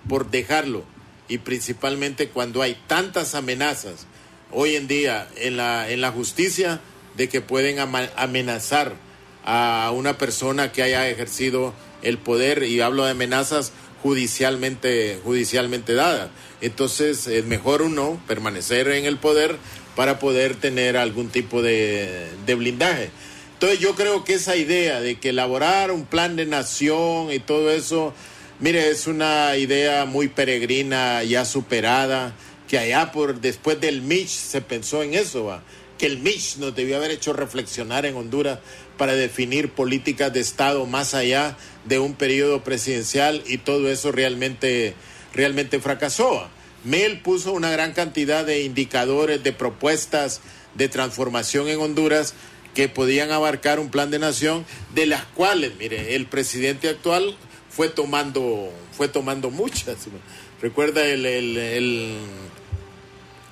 por 0.08 0.32
dejarlo 0.32 0.86
y 1.28 1.40
principalmente 1.40 2.30
cuando 2.30 2.62
hay 2.62 2.78
tantas 2.88 3.36
amenazas 3.36 4.08
hoy 4.52 4.76
en 4.76 4.88
día 4.88 5.28
en 5.36 5.58
la 5.58 5.90
en 5.90 6.00
la 6.00 6.12
justicia 6.12 6.80
de 7.18 7.28
que 7.28 7.42
pueden 7.42 7.80
amenazar 7.80 8.96
a 9.44 9.92
una 9.94 10.18
persona 10.18 10.72
que 10.72 10.84
haya 10.84 11.10
ejercido 11.10 11.74
el 12.02 12.18
poder 12.18 12.64
y 12.64 12.80
hablo 12.80 13.04
de 13.04 13.12
amenazas 13.12 13.74
judicialmente 14.08 15.20
judicialmente 15.22 15.94
dadas. 15.94 16.30
Entonces 16.62 17.28
es 17.28 17.44
mejor 17.44 17.82
uno 17.82 18.22
permanecer 18.26 18.88
en 18.88 19.04
el 19.04 19.18
poder 19.18 19.58
para 19.98 20.18
poder 20.18 20.56
tener 20.56 20.96
algún 20.96 21.28
tipo 21.28 21.62
de, 21.62 22.30
de 22.46 22.56
blindaje. 22.56 23.10
Entonces 23.54 23.80
yo 23.80 23.96
creo 23.96 24.24
que 24.24 24.36
esa 24.36 24.56
idea 24.56 25.02
de 25.02 25.20
que 25.20 25.30
elaborar 25.30 25.92
un 25.92 26.06
plan 26.06 26.38
de 26.38 26.46
nación 26.46 27.34
y 27.34 27.40
todo 27.40 27.70
eso, 27.70 28.14
mire, 28.62 28.90
es 28.92 29.08
una 29.08 29.58
idea 29.58 30.06
muy 30.06 30.30
peregrina, 30.30 31.22
ya 31.24 31.44
superada, 31.44 32.34
que 32.70 32.80
allá 32.80 33.12
por 33.12 33.42
después 33.42 33.82
del 33.82 34.02
Mitch 34.02 34.30
se 34.30 34.62
pensó 34.62 35.04
en 35.04 35.16
eso, 35.16 35.44
¿va? 35.44 35.64
que 35.98 36.06
el 36.06 36.20
Mitch 36.20 36.58
nos 36.58 36.76
debió 36.76 36.98
haber 36.98 37.12
hecho 37.12 37.34
reflexionar 37.34 38.06
en 38.06 38.16
Honduras 38.16 38.60
para 38.98 39.16
definir 39.16 39.72
políticas 39.72 40.34
de 40.34 40.40
Estado 40.40 40.86
más 40.86 41.14
allá 41.14 41.56
de 41.86 42.00
un 42.00 42.14
periodo 42.14 42.64
presidencial 42.64 43.44
y 43.48 43.60
todo 43.60 43.90
eso 43.90 44.12
realmente, 44.12 44.96
realmente 45.34 45.80
fracasó. 45.80 46.48
Mel 46.84 47.20
puso 47.22 47.54
una 47.54 47.72
gran 47.72 47.94
cantidad 47.94 48.46
de 48.46 48.64
indicadores, 48.64 49.44
de 49.44 49.54
propuestas 49.54 50.42
de 50.76 50.90
transformación 50.90 51.68
en 51.68 51.80
Honduras 51.80 52.34
que 52.74 52.88
podían 52.88 53.32
abarcar 53.32 53.80
un 53.80 53.90
plan 53.90 54.12
de 54.12 54.20
nación, 54.20 54.66
de 54.94 55.08
las 55.08 55.26
cuales, 55.26 55.74
mire, 55.80 56.16
el 56.16 56.28
presidente 56.28 56.90
actual 56.90 57.36
fue 57.70 57.90
tomando, 57.90 58.72
fue 58.92 59.08
tomando 59.08 59.50
muchas. 59.50 59.98
Recuerda 60.62 61.06
el, 61.06 61.26
el, 61.26 61.58
el, 61.58 62.18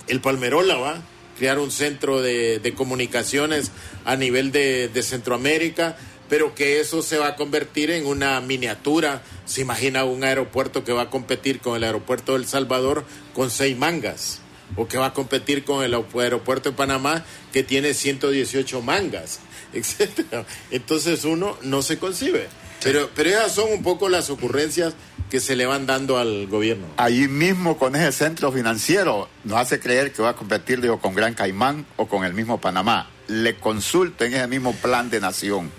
el 0.07 0.21
Palmerola, 0.21 0.75
¿va? 0.75 1.01
Crear 1.37 1.59
un 1.59 1.71
centro 1.71 2.21
de, 2.21 2.59
de 2.59 2.73
comunicaciones 2.73 3.71
a 4.05 4.15
nivel 4.15 4.51
de, 4.51 4.87
de, 4.87 5.03
Centroamérica, 5.03 5.97
pero 6.29 6.55
que 6.55 6.79
eso 6.79 7.01
se 7.01 7.17
va 7.17 7.27
a 7.27 7.35
convertir 7.35 7.91
en 7.91 8.05
una 8.05 8.39
miniatura. 8.41 9.21
Se 9.45 9.61
imagina 9.61 10.05
un 10.05 10.23
aeropuerto 10.23 10.83
que 10.83 10.93
va 10.93 11.03
a 11.03 11.09
competir 11.09 11.59
con 11.59 11.75
el 11.75 11.83
aeropuerto 11.83 12.33
de 12.33 12.39
El 12.39 12.47
Salvador 12.47 13.05
con 13.33 13.51
seis 13.51 13.77
mangas, 13.77 14.39
o 14.75 14.87
que 14.87 14.97
va 14.97 15.07
a 15.07 15.13
competir 15.13 15.63
con 15.63 15.83
el 15.83 15.93
aeropuerto 15.93 16.71
de 16.71 16.75
Panamá 16.75 17.23
que 17.53 17.63
tiene 17.63 17.93
118 17.93 18.81
mangas, 18.81 19.39
etc. 19.73 20.45
Entonces 20.71 21.25
uno 21.25 21.57
no 21.61 21.81
se 21.81 21.99
concibe. 21.99 22.47
Pero, 22.83 23.09
pero 23.15 23.29
esas 23.29 23.55
son 23.55 23.71
un 23.71 23.81
poco 23.81 24.09
las 24.09 24.29
ocurrencias 24.29 24.93
que 25.29 25.39
se 25.39 25.55
le 25.55 25.65
van 25.65 25.85
dando 25.85 26.17
al 26.17 26.47
gobierno. 26.47 26.87
Ahí 26.97 27.27
mismo 27.27 27.77
con 27.77 27.95
ese 27.95 28.11
centro 28.11 28.51
financiero 28.51 29.29
nos 29.43 29.59
hace 29.59 29.79
creer 29.79 30.13
que 30.13 30.21
va 30.21 30.29
a 30.29 30.35
competir 30.35 30.81
digo, 30.81 30.99
con 30.99 31.15
Gran 31.15 31.33
Caimán 31.33 31.85
o 31.97 32.07
con 32.07 32.25
el 32.25 32.33
mismo 32.33 32.59
Panamá. 32.59 33.09
Le 33.27 33.55
consulten 33.55 34.33
ese 34.33 34.47
mismo 34.47 34.73
plan 34.73 35.09
de 35.09 35.19
nación. 35.19 35.71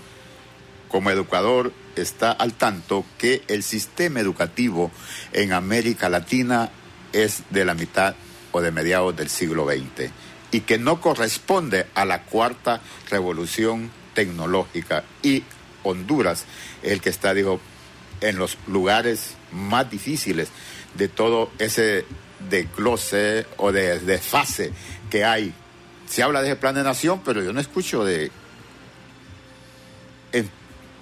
Como 0.88 1.10
educador 1.10 1.72
está 1.94 2.32
al 2.32 2.54
tanto 2.54 3.04
que 3.18 3.42
el 3.48 3.62
sistema 3.62 4.20
educativo 4.20 4.90
en 5.32 5.52
América 5.52 6.08
Latina 6.08 6.70
es 7.12 7.42
de 7.50 7.64
la 7.64 7.74
mitad 7.74 8.14
o 8.52 8.60
de 8.60 8.72
mediados 8.72 9.16
del 9.16 9.28
siglo 9.28 9.66
XX 9.66 10.10
y 10.50 10.60
que 10.60 10.78
no 10.78 11.00
corresponde 11.00 11.86
a 11.94 12.04
la 12.04 12.22
cuarta 12.22 12.80
revolución 13.10 13.90
tecnológica 14.14 15.04
y 15.22 15.44
Honduras 15.82 16.44
el 16.82 17.00
que 17.00 17.10
está, 17.10 17.32
digo, 17.34 17.60
en 18.20 18.36
los 18.36 18.58
lugares 18.66 19.34
más 19.52 19.90
difíciles 19.90 20.48
de 20.94 21.08
todo 21.08 21.50
ese 21.58 22.04
desglose 22.50 23.46
o 23.56 23.72
de 23.72 23.98
desfase 24.00 24.72
que 25.10 25.24
hay. 25.24 25.52
Se 26.08 26.22
habla 26.22 26.42
de 26.42 26.48
ese 26.48 26.56
plan 26.56 26.74
de 26.74 26.82
nación, 26.82 27.22
pero 27.24 27.42
yo 27.42 27.52
no 27.52 27.60
escucho 27.60 28.04
de 28.04 28.30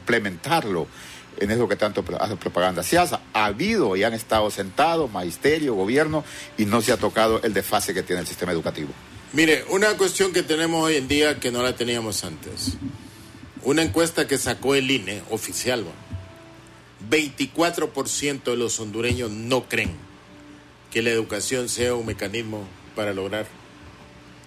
implementarlo 0.00 0.86
en 1.36 1.50
eso 1.50 1.68
que 1.68 1.76
tanto 1.76 2.04
hace 2.20 2.36
propaganda. 2.36 2.82
Se 2.82 2.96
ha, 2.98 3.20
ha 3.32 3.44
habido 3.44 3.96
y 3.96 4.04
han 4.04 4.14
estado 4.14 4.50
sentados, 4.50 5.10
magisterio, 5.10 5.74
gobierno, 5.74 6.24
y 6.56 6.64
no 6.64 6.80
se 6.80 6.92
ha 6.92 6.96
tocado 6.96 7.42
el 7.42 7.52
desfase 7.52 7.92
que 7.92 8.02
tiene 8.02 8.20
el 8.20 8.26
sistema 8.26 8.52
educativo. 8.52 8.90
Mire, 9.32 9.64
una 9.70 9.96
cuestión 9.96 10.32
que 10.32 10.44
tenemos 10.44 10.84
hoy 10.84 10.96
en 10.96 11.08
día 11.08 11.40
que 11.40 11.50
no 11.50 11.62
la 11.62 11.74
teníamos 11.74 12.22
antes. 12.24 12.76
Una 13.64 13.82
encuesta 13.82 14.28
que 14.28 14.38
sacó 14.38 14.74
el 14.74 14.90
INE, 14.90 15.22
oficial, 15.30 15.84
24% 17.08 18.44
de 18.44 18.56
los 18.56 18.78
hondureños 18.80 19.30
no 19.30 19.68
creen 19.68 19.92
que 20.90 21.02
la 21.02 21.10
educación 21.10 21.68
sea 21.68 21.94
un 21.94 22.06
mecanismo 22.06 22.66
para 22.94 23.12
lograr 23.12 23.46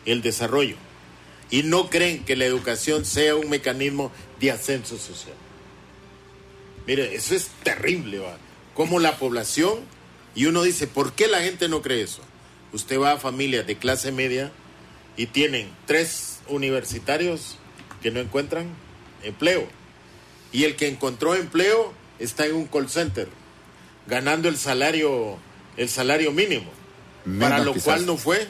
el 0.05 0.21
desarrollo. 0.21 0.75
Y 1.49 1.63
no 1.63 1.89
creen 1.89 2.25
que 2.25 2.35
la 2.35 2.45
educación 2.45 3.05
sea 3.05 3.35
un 3.35 3.49
mecanismo 3.49 4.11
de 4.39 4.51
ascenso 4.51 4.97
social. 4.97 5.35
Mire, 6.85 7.15
eso 7.15 7.35
es 7.35 7.49
terrible, 7.63 8.19
¿va? 8.19 8.37
Como 8.73 8.99
la 8.99 9.17
población, 9.17 9.79
y 10.35 10.45
uno 10.45 10.63
dice, 10.63 10.87
¿por 10.87 11.13
qué 11.13 11.27
la 11.27 11.41
gente 11.41 11.67
no 11.67 11.81
cree 11.81 12.01
eso? 12.01 12.21
Usted 12.71 12.99
va 12.99 13.13
a 13.13 13.17
familias 13.17 13.67
de 13.67 13.77
clase 13.77 14.11
media 14.11 14.51
y 15.15 15.25
tienen 15.25 15.69
tres 15.85 16.39
universitarios 16.47 17.57
que 18.01 18.11
no 18.11 18.19
encuentran 18.19 18.67
empleo. 19.23 19.67
Y 20.51 20.63
el 20.63 20.75
que 20.75 20.87
encontró 20.87 21.35
empleo 21.35 21.93
está 22.19 22.45
en 22.45 22.55
un 22.55 22.67
call 22.67 22.89
center, 22.89 23.27
ganando 24.07 24.49
el 24.49 24.57
salario, 24.57 25.37
el 25.75 25.89
salario 25.89 26.31
mínimo, 26.31 26.71
para 27.39 27.59
lo 27.59 27.73
cual 27.73 28.05
no 28.05 28.17
fue, 28.17 28.47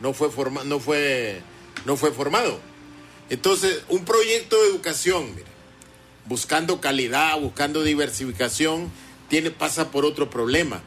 no 0.00 0.12
fue 0.12 0.30
forma, 0.30 0.64
no 0.64 0.78
fue, 0.78 1.40
no 1.84 1.96
fue 1.96 2.12
formado. 2.12 2.60
Entonces, 3.28 3.82
un 3.88 4.04
proyecto 4.04 4.60
de 4.62 4.68
educación, 4.68 5.28
buscando 6.26 6.80
calidad, 6.80 7.38
buscando 7.40 7.82
diversificación, 7.82 8.90
tiene, 9.28 9.50
pasa 9.50 9.90
por 9.90 10.04
otro 10.04 10.30
problema. 10.30 10.82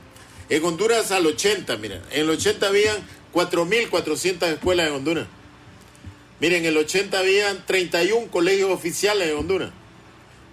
En 0.50 0.64
Honduras 0.64 1.12
al 1.12 1.26
80, 1.26 1.78
miren, 1.78 2.02
en 2.12 2.22
el 2.22 2.30
80 2.30 2.68
habían 2.68 2.98
4.400 3.34 4.48
escuelas 4.48 4.88
en 4.88 4.94
Honduras. 4.94 5.28
Miren, 6.40 6.62
en 6.62 6.68
el 6.68 6.78
80 6.78 7.20
habían 7.20 7.66
31 7.66 8.32
colegios 8.32 8.72
oficiales 8.72 9.30
en 9.30 9.38
Honduras, 9.38 9.72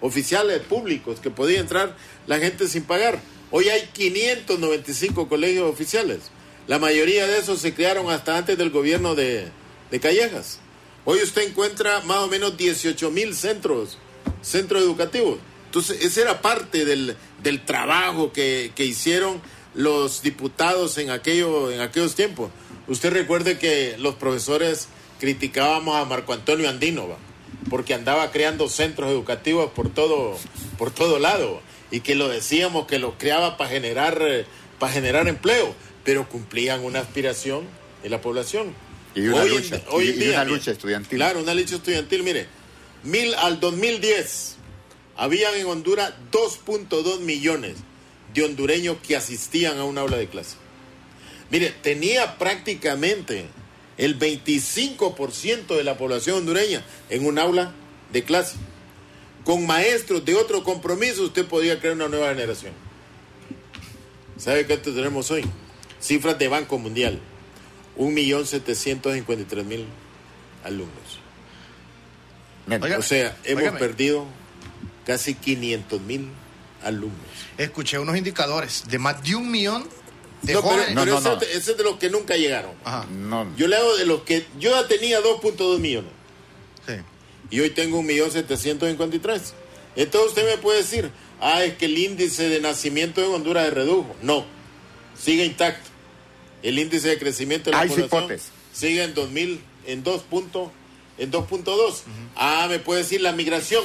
oficiales 0.01 0.61
públicos, 0.61 1.21
que 1.21 1.31
podía 1.31 1.61
entrar 1.61 1.97
la 2.27 2.39
gente 2.39 2.69
sin 2.69 2.85
pagar. 2.85 3.21
Hoy 3.51 3.69
hay 3.69 3.89
595 3.93 5.29
colegios 5.29 5.71
oficiales. 5.71 6.31
La 6.67 6.79
mayoría 6.79 7.27
de 7.27 7.39
esos 7.39 7.61
se 7.61 7.75
crearon 7.75 8.11
hasta 8.11 8.37
antes 8.37 8.59
del 8.59 8.71
gobierno 8.71 9.15
de, 9.15 9.49
de 9.91 10.01
Callejas. 10.01 10.59
Hoy 11.05 11.21
usted 11.23 11.43
encuentra 11.43 12.01
más 12.01 12.19
o 12.19 12.29
menos 12.29 12.57
18 12.57 13.11
mil 13.13 13.35
centros, 13.35 13.99
centros 14.43 14.83
educativos. 14.83 15.39
Entonces, 15.67 16.05
esa 16.05 16.23
era 16.23 16.43
parte 16.43 16.85
del, 16.85 17.17
del 17.43 17.65
trabajo 17.65 18.33
que, 18.33 18.73
que, 18.75 18.85
hicieron 18.85 19.41
los 19.75 20.23
diputados 20.23 20.99
en, 20.99 21.11
en 21.11 21.81
aquellos 21.81 22.15
tiempos. 22.17 22.51
Usted 22.89 23.13
recuerde 23.13 23.59
que 23.59 23.97
los 23.99 24.17
profesores 24.17 24.89
criticábamos 25.21 25.97
a 25.97 26.05
Marco 26.05 26.33
Antonio 26.33 26.69
Andino, 26.69 27.17
porque 27.71 27.95
andaba 27.95 28.31
creando 28.31 28.69
centros 28.69 29.11
educativos 29.11 29.71
por 29.73 29.93
todo, 29.93 30.39
por 30.79 30.91
todo 30.91 31.19
lado, 31.19 31.61
y 31.91 32.01
que 32.01 32.15
lo 32.15 32.29
decíamos 32.29 32.87
que 32.87 32.99
los 32.99 33.15
creaba 33.19 33.57
para 33.57 33.71
generar, 33.71 34.19
eh, 34.23 34.47
para 34.79 34.93
generar 34.93 35.29
empleo, 35.29 35.75
pero 36.05 36.29
cumplían 36.29 36.85
una 36.85 37.01
aspiración 37.01 37.65
de 38.03 38.09
la 38.09 38.21
población. 38.21 38.75
Y 39.15 39.29
una, 39.29 39.45
lucha, 39.45 39.81
hoy 39.91 40.13
día, 40.13 40.43
una 40.43 40.45
lucha 40.45 40.71
estudiantil. 40.73 41.19
Claro, 41.19 41.41
una 41.41 41.55
lucha 41.55 41.77
estudiantil. 41.77 42.23
Mire, 42.23 42.47
mil, 43.03 43.35
al 43.35 43.61
2010 43.61 44.57
habían 45.17 45.55
en 45.55 45.67
Honduras 45.67 46.13
2.2 46.31 47.21
millones 47.21 47.77
de 48.35 48.45
hondureños 48.45 48.99
que 49.07 49.17
asistían 49.17 49.79
a 49.79 49.85
un 49.85 49.97
aula 49.97 50.19
de 50.19 50.29
clase. 50.29 50.57
Mire, 51.51 51.71
tenía 51.71 52.37
prácticamente 52.39 53.47
el 53.99 54.19
25% 54.19 55.77
de 55.77 55.85
la 55.85 55.97
población 55.97 56.39
hondureña 56.39 56.83
en 57.11 57.27
un 57.27 57.39
aula 57.39 57.73
de 58.13 58.25
clase. 58.25 58.57
Con 59.45 59.67
maestros 59.67 60.25
de 60.25 60.35
otro 60.35 60.65
compromiso 60.65 61.23
usted 61.23 61.47
podría 61.47 61.79
crear 61.79 61.95
una 61.95 62.09
nueva 62.09 62.29
generación. 62.31 62.73
¿Sabe 64.37 64.67
cuánto 64.67 64.93
tenemos 64.93 65.31
hoy? 65.31 65.45
Cifras 66.01 66.39
de 66.39 66.49
Banco 66.49 66.79
Mundial. 66.79 67.21
1.753.000 67.97 69.85
alumnos. 70.65 71.21
o 72.99 73.03
sea, 73.03 73.37
hemos 73.45 73.79
perdido 73.79 74.27
casi 75.07 75.35
500.000 75.35 76.29
alumnos. 76.83 77.17
Escuché 77.57 77.99
unos 77.99 78.17
indicadores 78.17 78.85
de 78.89 78.99
más 78.99 79.23
de 79.23 79.37
un 79.37 79.51
millón 79.51 79.89
no, 80.43 80.63
pero, 80.95 81.19
ese, 81.43 81.57
es 81.57 81.77
de 81.77 81.83
los 81.83 81.97
que 81.97 82.11
nunca 82.11 82.37
llegaron. 82.37 82.73
Yo 83.57 83.67
le 83.67 83.77
hago 83.77 83.97
de 83.97 84.07
los 84.07 84.23
que. 84.23 84.47
Yo 84.59 84.71
ya 84.71 84.87
tenía 84.87 85.21
2.2 85.21 85.79
millones. 85.79 86.11
Y 87.49 87.61
hoy 87.61 87.71
tengo 87.71 88.03
1.753. 88.03 89.41
Entonces 89.95 90.31
usted 90.31 90.47
me 90.47 90.59
puede 90.59 90.79
decir, 90.79 91.11
ah, 91.41 91.63
es 91.65 91.75
que 91.77 91.87
el 91.87 91.97
índice 91.97 92.49
de 92.49 92.61
nacimiento 92.61 93.25
en 93.25 93.33
Honduras 93.33 93.67
se 93.67 93.71
redujo. 93.71 94.15
No, 94.21 94.45
sigue 95.19 95.45
intacto. 95.45 95.89
El 96.63 96.79
índice 96.79 97.09
de 97.09 97.19
crecimiento 97.19 97.71
de 97.71 97.77
la 97.77 97.87
población 97.87 98.41
sigue 98.73 99.05
en 99.05 99.15
2000, 99.15 99.61
en 99.87 100.03
2. 100.03 100.25
en 101.19 101.33
2.2. 101.33 101.95
Ah, 102.35 102.67
me 102.69 102.79
puede 102.79 103.03
decir 103.03 103.21
la 103.21 103.33
migración. 103.33 103.85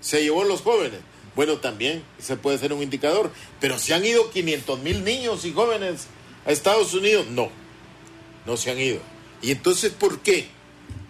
Se 0.00 0.22
llevó 0.22 0.44
los 0.44 0.60
jóvenes. 0.60 1.00
Bueno, 1.34 1.58
también 1.58 2.02
se 2.18 2.36
puede 2.36 2.58
ser 2.58 2.72
un 2.72 2.82
indicador. 2.82 3.30
Pero 3.60 3.78
se 3.78 3.94
han 3.94 4.04
ido 4.04 4.30
500 4.30 4.80
mil 4.80 5.04
niños 5.04 5.44
y 5.44 5.52
jóvenes 5.52 6.06
a 6.46 6.52
Estados 6.52 6.94
Unidos. 6.94 7.26
No, 7.28 7.50
no 8.46 8.56
se 8.56 8.70
han 8.70 8.80
ido. 8.80 9.00
¿Y 9.40 9.50
entonces 9.50 9.92
por 9.92 10.20
qué 10.20 10.46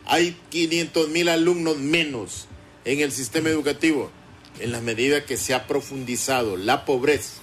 hay 0.07 0.37
500 0.51 1.09
mil 1.09 1.29
alumnos 1.29 1.77
menos 1.79 2.47
en 2.85 3.01
el 3.01 3.13
sistema 3.13 3.49
educativo? 3.49 4.11
En 4.61 4.73
la 4.73 4.81
medida 4.81 5.25
que 5.25 5.37
se 5.37 5.55
ha 5.55 5.67
profundizado 5.67 6.57
la 6.57 6.85
pobreza. 6.85 7.41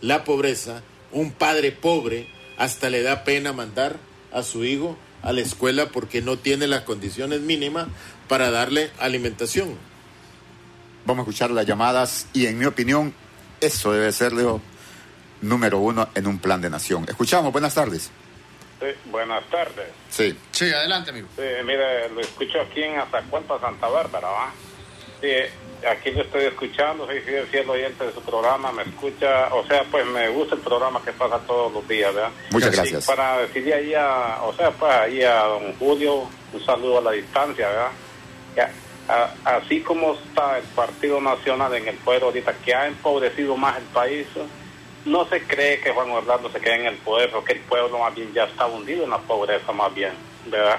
La 0.00 0.24
pobreza, 0.24 0.82
un 1.10 1.32
padre 1.32 1.72
pobre 1.72 2.28
hasta 2.56 2.90
le 2.90 3.02
da 3.02 3.24
pena 3.24 3.52
mandar 3.52 3.98
a 4.32 4.42
su 4.42 4.64
hijo 4.64 4.96
a 5.22 5.32
la 5.32 5.40
escuela 5.40 5.88
porque 5.90 6.22
no 6.22 6.38
tiene 6.38 6.66
las 6.66 6.82
condiciones 6.82 7.40
mínimas 7.40 7.88
para 8.28 8.50
darle 8.50 8.90
alimentación. 8.98 9.74
Vamos 11.08 11.26
a 11.26 11.30
escuchar 11.30 11.50
las 11.52 11.64
llamadas 11.64 12.26
y 12.34 12.44
en 12.44 12.58
mi 12.58 12.66
opinión 12.66 13.14
eso 13.62 13.92
debe 13.92 14.12
ser, 14.12 14.34
Leo, 14.34 14.60
número 15.40 15.78
uno 15.78 16.10
en 16.14 16.26
un 16.26 16.38
plan 16.38 16.60
de 16.60 16.68
nación. 16.68 17.06
Escuchamos, 17.08 17.50
buenas 17.50 17.74
tardes. 17.74 18.10
Sí, 18.78 18.86
buenas 19.06 19.42
tardes. 19.46 19.86
Sí. 20.10 20.38
Sí, 20.50 20.70
adelante, 20.70 21.08
amigo. 21.08 21.28
Sí, 21.34 21.44
mire, 21.64 22.10
lo 22.10 22.20
escucho 22.20 22.60
aquí 22.60 22.82
en 22.82 22.98
Azacualpa, 22.98 23.58
Santa 23.58 23.88
Bárbara, 23.88 24.28
¿va? 24.28 24.52
Sí, 25.22 25.30
aquí 25.90 26.10
lo 26.10 26.20
estoy 26.20 26.44
escuchando, 26.44 27.06
soy 27.06 27.20
fiel 27.20 27.70
oyente 27.70 28.04
de 28.04 28.12
su 28.12 28.20
programa, 28.20 28.70
me 28.70 28.82
escucha, 28.82 29.48
o 29.54 29.66
sea, 29.66 29.84
pues 29.90 30.04
me 30.04 30.28
gusta 30.28 30.56
el 30.56 30.60
programa 30.60 31.02
que 31.02 31.12
pasa 31.12 31.38
todos 31.46 31.72
los 31.72 31.88
días, 31.88 32.14
¿verdad? 32.14 32.32
Muchas 32.50 32.76
gracias. 32.76 33.06
para 33.06 33.38
decirle 33.38 33.72
ahí 33.72 33.94
a, 33.94 34.40
o 34.42 34.52
sea, 34.52 34.70
pues 34.72 34.92
ahí 34.92 35.22
a 35.22 35.44
don 35.44 35.72
Julio, 35.78 36.28
un 36.52 36.66
saludo 36.66 36.98
a 36.98 37.00
la 37.00 37.12
distancia, 37.12 37.66
¿verdad? 37.66 37.92
Así 39.44 39.80
como 39.80 40.14
está 40.14 40.58
el 40.58 40.64
Partido 40.64 41.20
Nacional 41.20 41.74
en 41.74 41.88
el 41.88 41.96
poder 41.96 42.22
ahorita, 42.22 42.52
que 42.64 42.74
ha 42.74 42.86
empobrecido 42.86 43.56
más 43.56 43.76
el 43.78 43.84
país, 43.84 44.26
no 45.04 45.24
se 45.26 45.42
cree 45.42 45.80
que 45.80 45.90
Juan 45.90 46.10
Orlando 46.10 46.50
se 46.50 46.60
quede 46.60 46.74
en 46.74 46.86
el 46.86 46.96
poder, 46.96 47.30
porque 47.30 47.54
el 47.54 47.60
pueblo 47.60 47.98
más 47.98 48.14
bien 48.14 48.32
ya 48.34 48.44
está 48.44 48.66
hundido 48.66 49.04
en 49.04 49.10
la 49.10 49.18
pobreza, 49.18 49.72
más 49.72 49.94
bien, 49.94 50.12
¿verdad? 50.46 50.78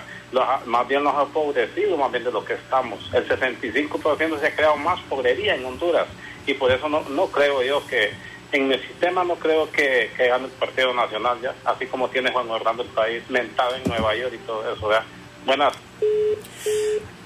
más 0.65 0.87
bien 0.87 1.03
nos 1.03 1.15
ha 1.15 1.23
empobrecido 1.23 1.97
más 1.97 2.11
bien 2.11 2.23
de 2.23 2.31
lo 2.31 2.45
que 2.45 2.53
estamos. 2.53 2.99
El 3.13 3.27
65% 3.27 4.39
se 4.39 4.47
ha 4.47 4.55
creado 4.55 4.77
más 4.77 4.99
pobrería 5.01 5.55
en 5.55 5.65
Honduras 5.65 6.05
y 6.45 6.53
por 6.53 6.71
eso 6.71 6.87
no, 6.87 7.01
no 7.09 7.27
creo 7.27 7.63
yo 7.63 7.85
que 7.87 8.11
en 8.51 8.67
mi 8.67 8.77
sistema 8.79 9.23
no 9.23 9.35
creo 9.35 9.71
que, 9.71 10.11
que 10.15 10.27
gane 10.27 10.45
el 10.45 10.51
Partido 10.51 10.93
Nacional 10.93 11.39
ya, 11.41 11.53
así 11.65 11.85
como 11.87 12.09
tiene 12.09 12.31
Juan 12.31 12.49
Orlando 12.49 12.83
el 12.83 12.89
país 12.89 13.23
mentado 13.29 13.75
en 13.75 13.83
Nueva 13.85 14.15
York 14.15 14.33
y 14.35 14.45
todo 14.45 14.71
eso. 14.71 14.87
¿verdad? 14.87 15.05
Buenas. 15.45 15.73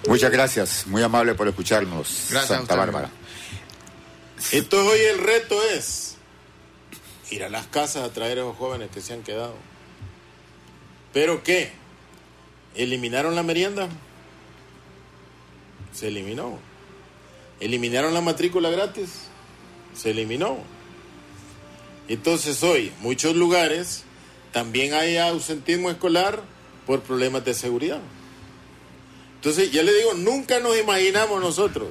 Muchas 0.07 0.31
gracias, 0.31 0.87
muy 0.87 1.01
amable 1.01 1.33
por 1.33 1.47
escucharnos, 1.47 2.27
gracias 2.29 2.57
Santa 2.57 2.75
Bárbara. 2.75 3.09
Entonces 4.51 4.91
hoy 4.91 4.99
el 4.99 5.19
reto 5.19 5.61
es 5.63 6.17
ir 7.31 7.43
a 7.43 7.49
las 7.49 7.67
casas 7.67 8.03
a 8.03 8.13
traer 8.13 8.37
a 8.37 8.41
esos 8.41 8.57
jóvenes 8.57 8.89
que 8.91 9.01
se 9.01 9.13
han 9.13 9.23
quedado. 9.23 9.55
¿Pero 11.13 11.43
qué? 11.43 11.71
¿Eliminaron 12.75 13.35
la 13.35 13.43
merienda? 13.43 13.87
Se 15.93 16.07
eliminó. 16.07 16.59
¿Eliminaron 17.59 18.13
la 18.13 18.21
matrícula 18.21 18.69
gratis? 18.69 19.27
Se 19.95 20.11
eliminó. 20.11 20.57
Entonces 22.07 22.61
hoy, 22.63 22.91
muchos 22.99 23.35
lugares, 23.35 24.03
también 24.51 24.93
hay 24.93 25.17
ausentismo 25.17 25.89
escolar 25.89 26.41
por 26.85 27.01
problemas 27.01 27.45
de 27.45 27.53
seguridad. 27.53 28.01
Entonces, 29.35 29.71
ya 29.71 29.83
le 29.83 29.93
digo, 29.93 30.13
nunca 30.13 30.59
nos 30.59 30.77
imaginamos 30.77 31.41
nosotros 31.41 31.89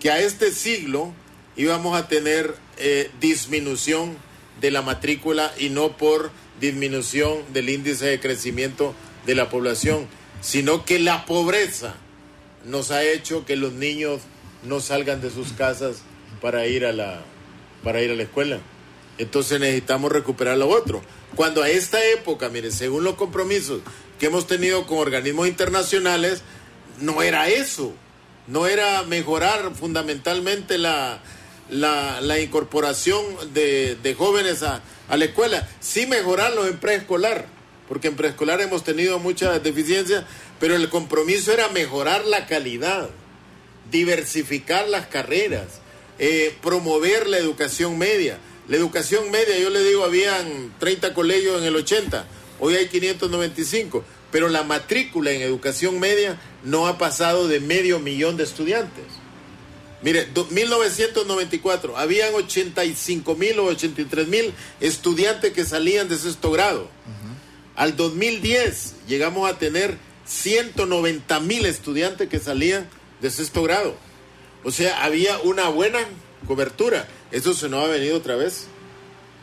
que 0.00 0.10
a 0.10 0.20
este 0.20 0.52
siglo 0.52 1.12
íbamos 1.56 1.96
a 1.96 2.06
tener 2.08 2.54
eh, 2.78 3.10
disminución 3.20 4.16
de 4.60 4.70
la 4.70 4.82
matrícula 4.82 5.52
y 5.58 5.70
no 5.70 5.96
por 5.96 6.30
disminución 6.60 7.38
del 7.52 7.68
índice 7.68 8.06
de 8.06 8.20
crecimiento 8.20 8.94
de 9.26 9.34
la 9.34 9.48
población, 9.48 10.06
sino 10.40 10.84
que 10.84 10.98
la 10.98 11.26
pobreza 11.26 11.96
nos 12.64 12.90
ha 12.90 13.02
hecho 13.02 13.44
que 13.44 13.56
los 13.56 13.72
niños 13.72 14.22
no 14.64 14.80
salgan 14.80 15.20
de 15.20 15.30
sus 15.30 15.52
casas 15.52 16.02
para 16.40 16.66
ir 16.66 16.84
a 16.84 16.92
la, 16.92 17.22
para 17.82 18.02
ir 18.02 18.10
a 18.10 18.14
la 18.14 18.24
escuela. 18.24 18.60
Entonces 19.18 19.60
necesitamos 19.60 20.12
recuperar 20.12 20.58
lo 20.58 20.68
otro. 20.68 21.02
Cuando 21.34 21.62
a 21.62 21.68
esta 21.68 22.04
época, 22.06 22.48
mire, 22.48 22.70
según 22.70 23.04
los 23.04 23.14
compromisos 23.14 23.80
que 24.18 24.26
hemos 24.26 24.46
tenido 24.46 24.86
con 24.86 24.98
organismos 24.98 25.48
internacionales, 25.48 26.42
no 27.00 27.22
era 27.22 27.48
eso. 27.48 27.94
No 28.46 28.66
era 28.66 29.02
mejorar 29.02 29.72
fundamentalmente 29.74 30.78
la, 30.78 31.20
la, 31.68 32.38
incorporación 32.40 33.24
de, 33.52 33.96
de 33.96 34.14
jóvenes 34.14 34.62
a, 34.62 34.82
la 35.10 35.24
escuela. 35.24 35.68
Sí 35.80 36.06
mejorarlo 36.06 36.66
en 36.66 36.78
preescolar, 36.78 37.46
porque 37.88 38.08
en 38.08 38.16
preescolar 38.16 38.60
hemos 38.60 38.84
tenido 38.84 39.18
muchas 39.18 39.62
deficiencias, 39.62 40.24
pero 40.60 40.76
el 40.76 40.88
compromiso 40.88 41.52
era 41.52 41.68
mejorar 41.68 42.24
la 42.24 42.46
calidad, 42.46 43.10
diversificar 43.90 44.88
las 44.88 45.06
carreras, 45.06 45.80
eh, 46.18 46.56
promover 46.62 47.26
la 47.26 47.38
educación 47.38 47.98
media. 47.98 48.38
La 48.68 48.76
educación 48.76 49.30
media, 49.30 49.58
yo 49.58 49.70
le 49.70 49.82
digo, 49.84 50.04
habían 50.04 50.74
30 50.80 51.14
colegios 51.14 51.60
en 51.60 51.68
el 51.68 51.76
80, 51.76 52.26
hoy 52.60 52.74
hay 52.74 52.88
595, 52.88 54.04
pero 54.30 54.48
la 54.48 54.62
matrícula 54.62 55.30
en 55.30 55.42
educación 55.42 56.00
media 56.00 56.40
no 56.64 56.86
ha 56.86 56.98
pasado 56.98 57.48
de 57.48 57.60
medio 57.60 57.98
millón 57.98 58.36
de 58.36 58.44
estudiantes. 58.44 59.04
Mire, 60.02 60.28
1994 60.50 61.96
habían 61.96 62.34
85 62.34 63.34
mil 63.34 63.58
o 63.58 63.64
83 63.64 64.28
mil 64.28 64.52
estudiantes 64.80 65.52
que 65.52 65.64
salían 65.64 66.08
de 66.08 66.18
sexto 66.18 66.50
grado. 66.50 66.88
Al 67.74 67.96
2010 67.96 68.94
llegamos 69.08 69.50
a 69.50 69.58
tener 69.58 69.96
190 70.26 71.40
mil 71.40 71.66
estudiantes 71.66 72.28
que 72.28 72.38
salían 72.38 72.88
de 73.20 73.30
sexto 73.30 73.62
grado. 73.62 73.96
O 74.64 74.70
sea, 74.70 75.04
había 75.04 75.38
una 75.40 75.68
buena 75.68 76.00
cobertura. 76.46 77.08
Eso 77.30 77.54
se 77.54 77.68
nos 77.68 77.84
ha 77.84 77.88
venido 77.88 78.16
otra 78.16 78.36
vez, 78.36 78.66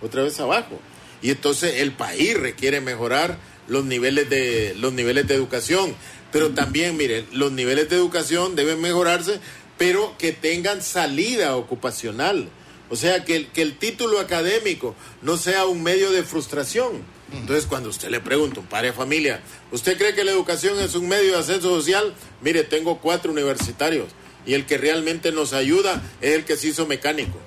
otra 0.01 0.23
vez 0.23 0.39
abajo. 0.39 0.79
Y 1.23 1.31
entonces 1.31 1.75
el 1.79 1.93
país 1.93 2.37
requiere 2.37 2.81
mejorar 2.81 3.39
los 3.67 3.85
niveles 3.85 4.29
de, 4.29 4.75
los 4.77 4.93
niveles 4.93 5.25
de 5.27 5.33
educación. 5.33 5.95
Pero 6.31 6.51
también, 6.51 6.97
miren, 6.97 7.25
los 7.31 7.51
niveles 7.51 7.89
de 7.89 7.95
educación 7.95 8.55
deben 8.55 8.81
mejorarse, 8.81 9.39
pero 9.77 10.15
que 10.19 10.33
tengan 10.33 10.83
salida 10.83 11.55
ocupacional. 11.55 12.49
O 12.89 12.97
sea, 12.97 13.23
que 13.23 13.47
que 13.47 13.61
el 13.61 13.77
título 13.77 14.19
académico 14.19 14.95
no 15.21 15.37
sea 15.37 15.65
un 15.65 15.81
medio 15.81 16.11
de 16.11 16.23
frustración. 16.23 17.01
Entonces, 17.31 17.65
cuando 17.65 17.89
usted 17.89 18.09
le 18.09 18.19
pregunta, 18.19 18.59
un 18.59 18.67
padre 18.67 18.87
de 18.87 18.93
familia, 18.93 19.41
¿usted 19.71 19.97
cree 19.97 20.13
que 20.13 20.23
la 20.23 20.31
educación 20.31 20.79
es 20.79 20.93
un 20.93 21.07
medio 21.07 21.31
de 21.31 21.39
ascenso 21.39 21.69
social? 21.69 22.13
Mire, 22.41 22.63
tengo 22.63 22.99
cuatro 22.99 23.31
universitarios 23.31 24.09
y 24.45 24.53
el 24.53 24.65
que 24.65 24.77
realmente 24.77 25.31
nos 25.31 25.53
ayuda 25.53 26.03
es 26.21 26.35
el 26.35 26.45
que 26.45 26.57
se 26.57 26.67
hizo 26.67 26.85
mecánico, 26.85 27.39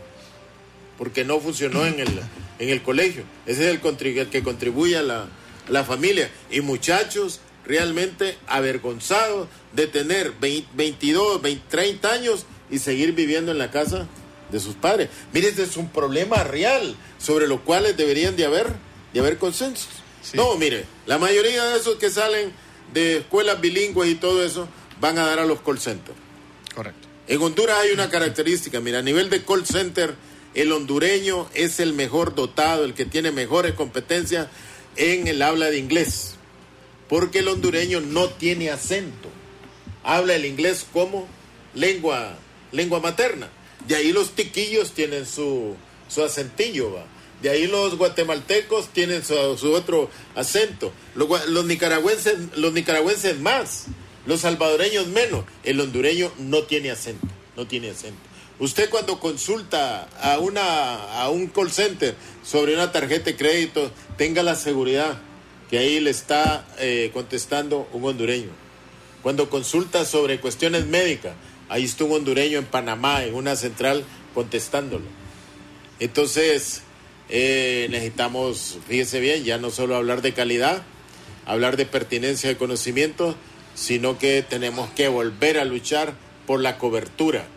porque 0.99 1.25
no 1.25 1.39
funcionó 1.39 1.87
en 1.87 2.01
el, 2.01 2.21
en 2.59 2.69
el 2.71 2.83
colegio. 2.83 3.25
Ese 3.47 3.71
es 3.71 3.81
el, 3.83 4.29
que 4.29 4.43
contribuye 4.43 4.97
a 4.97 5.03
la, 5.03 5.29
la 5.69 5.85
familia. 5.85 6.31
Y 6.51 6.61
muchachos 6.61 7.41
realmente 7.65 8.39
avergonzados 8.47 9.49
de 9.73 9.87
tener 9.87 10.33
22, 10.41 11.43
20, 11.43 11.65
30 11.69 12.13
años 12.13 12.47
y 12.71 12.79
seguir 12.79 13.13
viviendo 13.13 13.53
en 13.53 13.59
la 13.59 13.71
casa 13.71 14.07
de 14.51 14.61
sus 14.61 14.75
padres. 14.75 15.09
Mire, 15.33 15.49
este 15.49 15.65
es 15.65 15.77
un 15.77 15.89
problema 15.89 16.45
real 16.45 16.95
sobre 17.19 17.49
lo 17.49 17.65
cual 17.65 17.97
deberían 17.97 18.37
de 18.37 18.45
haber, 18.45 18.67
de 19.13 19.21
haber 19.21 19.39
consensos. 19.39 19.89
No, 20.35 20.57
mire, 20.57 20.85
la 21.07 21.19
mayoría 21.19 21.65
de 21.65 21.79
esos 21.79 21.97
que 21.97 22.11
salen 22.11 22.53
de 22.93 23.19
escuelas 23.19 23.61
bilingües 23.61 24.11
y 24.11 24.15
todo 24.17 24.45
eso 24.45 24.69
van 25.01 25.19
a 25.19 25.27
dar 25.27 25.39
a 25.39 25.47
los 25.47 25.61
call 25.61 25.79
centers. 25.79 26.17
Correcto. 26.75 27.09
En 27.29 27.43
Honduras 27.43 27.79
hay 27.81 27.91
una 27.91 28.09
característica, 28.09 28.81
mira, 28.81 29.01
a 29.01 29.03
nivel 29.03 29.31
de 29.31 29.45
call 29.45 29.67
center, 29.67 30.15
el 30.57 30.73
hondureño 30.73 31.49
es 31.55 31.79
el 31.79 31.93
mejor 31.93 32.35
dotado, 32.35 32.85
el 32.85 32.95
que 32.95 33.05
tiene 33.05 33.31
mejores 33.31 33.75
competencias 33.75 34.49
en 34.97 35.29
el 35.29 35.43
habla 35.43 35.67
de 35.67 35.79
inglés, 35.79 36.35
porque 37.09 37.39
el 37.41 37.49
hondureño 37.49 38.01
no 38.01 38.31
tiene 38.31 38.71
acento, 38.71 39.29
habla 40.03 40.35
el 40.35 40.45
inglés 40.45 40.87
como 40.93 41.29
lengua, 41.75 42.37
lengua 42.73 43.01
materna. 43.01 43.49
De 43.87 43.95
ahí 43.95 44.13
los 44.13 44.33
tiquillos 44.33 44.93
tienen 44.93 45.27
su, 45.27 45.77
su 46.09 46.25
acentillo. 46.25 46.99
De 47.43 47.51
ahí 47.51 47.67
los 47.67 47.97
guatemaltecos 47.97 48.89
tienen 48.89 49.23
su, 49.25 49.37
otro 49.73 50.11
acento. 50.35 50.91
Los, 51.15 51.47
los, 51.49 51.67
nicaragüenses, 51.67 52.57
los 52.57 52.73
nicaragüenses 52.73 53.39
más 53.39 53.87
los 54.27 54.41
salvadoreños 54.41 55.07
menos, 55.07 55.45
el 55.63 55.81
hondureño 55.81 56.33
no 56.39 56.65
tiene 56.65 56.91
acento, 56.91 57.27
no 57.57 57.67
tiene 57.67 57.91
acento. 57.91 58.19
Usted 58.59 58.89
cuando 58.89 59.21
consulta 59.21 60.09
a, 60.21 60.39
una, 60.39 60.95
a 61.21 61.29
un 61.29 61.49
call 61.49 61.71
center 61.71 62.15
sobre 62.43 62.75
una 62.75 62.91
tarjeta 62.91 63.27
de 63.27 63.37
crédito, 63.37 63.91
tenga 64.17 64.43
la 64.43 64.55
seguridad 64.55 65.19
que 65.69 65.79
ahí 65.79 66.01
le 66.01 66.11
está 66.11 66.67
eh, 66.79 67.11
contestando 67.13 67.89
un 67.93 68.05
hondureño. 68.05 68.51
Cuando 69.23 69.51
consulta 69.51 70.05
sobre 70.05 70.41
cuestiones 70.41 70.87
médicas, 70.87 71.35
ahí 71.69 71.85
está 71.85 72.05
un 72.05 72.13
hondureño 72.13 72.59
en 72.59 72.65
Panamá, 72.65 73.25
en 73.25 73.35
una 73.35 73.57
central, 73.57 74.05
contestándolo. 74.33 75.05
Entonces, 75.99 76.83
eh, 77.29 77.89
necesitamos, 77.91 78.79
fíjese 78.89 79.21
bien, 79.21 79.45
ya 79.45 79.59
no 79.59 79.71
solo 79.71 79.97
hablar 79.97 80.23
de 80.23 80.33
calidad, 80.33 80.83
hablar 81.45 81.77
de 81.77 81.87
pertinencia 81.87 82.49
de 82.49 82.57
conocimiento, 82.57 83.35
sino 83.75 84.19
que 84.19 84.43
tenemos 84.43 84.91
que 84.91 85.09
volver 85.09 85.59
a 85.59 85.65
luchar 85.65 86.15
por 86.47 86.61
la 86.61 86.79
cobertura, 86.79 87.49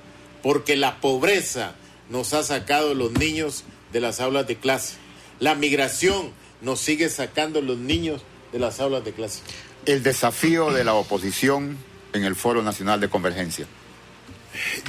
porque 0.42 0.76
la 0.76 1.00
pobreza 1.02 1.76
nos 2.10 2.34
ha 2.34 2.44
sacado 2.44 2.94
los 2.94 3.12
niños 3.12 3.64
de 3.92 4.00
las 4.00 4.20
aulas 4.20 4.48
de 4.48 4.56
clase. 4.56 4.96
La 5.40 5.56
migración 5.56 6.32
nos 6.62 6.80
sigue 6.80 7.10
sacando 7.10 7.62
los 7.62 7.78
niños 7.78 8.22
de 8.52 8.60
las 8.60 8.80
aulas 8.80 9.04
de 9.06 9.14
clase. 9.14 9.42
El 9.86 10.04
desafío 10.04 10.72
de 10.72 10.84
la 10.84 10.94
oposición 10.94 11.78
en 12.14 12.24
el 12.24 12.36
Foro 12.36 12.62
Nacional 12.62 13.00
de 13.00 13.10
Convergencia. 13.10 13.66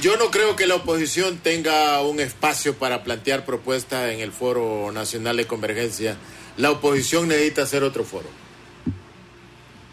Yo 0.01 0.17
no 0.17 0.31
creo 0.31 0.55
que 0.55 0.65
la 0.65 0.75
oposición 0.75 1.37
tenga 1.37 2.01
un 2.01 2.19
espacio 2.19 2.75
para 2.75 3.03
plantear 3.03 3.45
propuestas 3.45 4.11
en 4.11 4.19
el 4.19 4.31
Foro 4.31 4.91
Nacional 4.91 5.37
de 5.37 5.45
Convergencia. 5.45 6.17
La 6.57 6.71
oposición 6.71 7.27
necesita 7.27 7.61
hacer 7.61 7.83
otro 7.83 8.03
foro. 8.03 8.27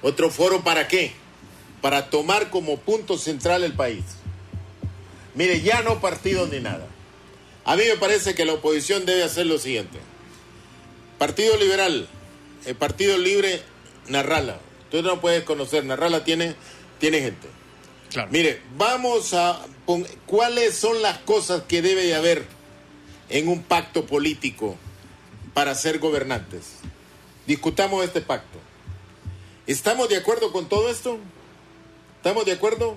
¿Otro 0.02 0.30
foro 0.30 0.64
para 0.64 0.88
qué? 0.88 1.12
para 1.80 2.10
tomar 2.10 2.50
como 2.50 2.76
punto 2.78 3.16
central 3.16 3.64
el 3.64 3.72
país. 3.72 4.04
Mire, 5.38 5.60
ya 5.60 5.82
no 5.82 6.00
partidos 6.00 6.50
ni 6.50 6.58
nada. 6.58 6.88
A 7.64 7.76
mí 7.76 7.84
me 7.88 7.96
parece 7.96 8.34
que 8.34 8.44
la 8.44 8.54
oposición 8.54 9.06
debe 9.06 9.22
hacer 9.22 9.46
lo 9.46 9.58
siguiente. 9.58 10.00
Partido 11.16 11.56
Liberal, 11.56 12.08
el 12.66 12.74
Partido 12.74 13.16
Libre, 13.16 13.62
Narrala. 14.08 14.58
Tú 14.90 15.00
no 15.00 15.20
puedes 15.20 15.44
conocer, 15.44 15.84
Narrala 15.84 16.24
tiene, 16.24 16.56
tiene 16.98 17.20
gente. 17.20 17.46
Mire, 18.32 18.60
vamos 18.76 19.32
a... 19.32 19.64
¿Cuáles 20.26 20.74
son 20.74 21.02
las 21.02 21.18
cosas 21.18 21.62
que 21.68 21.82
debe 21.82 22.02
de 22.02 22.16
haber 22.16 22.44
en 23.28 23.46
un 23.46 23.62
pacto 23.62 24.06
político 24.06 24.76
para 25.54 25.76
ser 25.76 26.00
gobernantes? 26.00 26.78
Discutamos 27.46 28.04
este 28.04 28.22
pacto. 28.22 28.58
¿Estamos 29.68 30.08
de 30.08 30.16
acuerdo 30.16 30.50
con 30.50 30.68
todo 30.68 30.90
esto? 30.90 31.16
¿Estamos 32.16 32.44
de 32.44 32.52
acuerdo? 32.52 32.96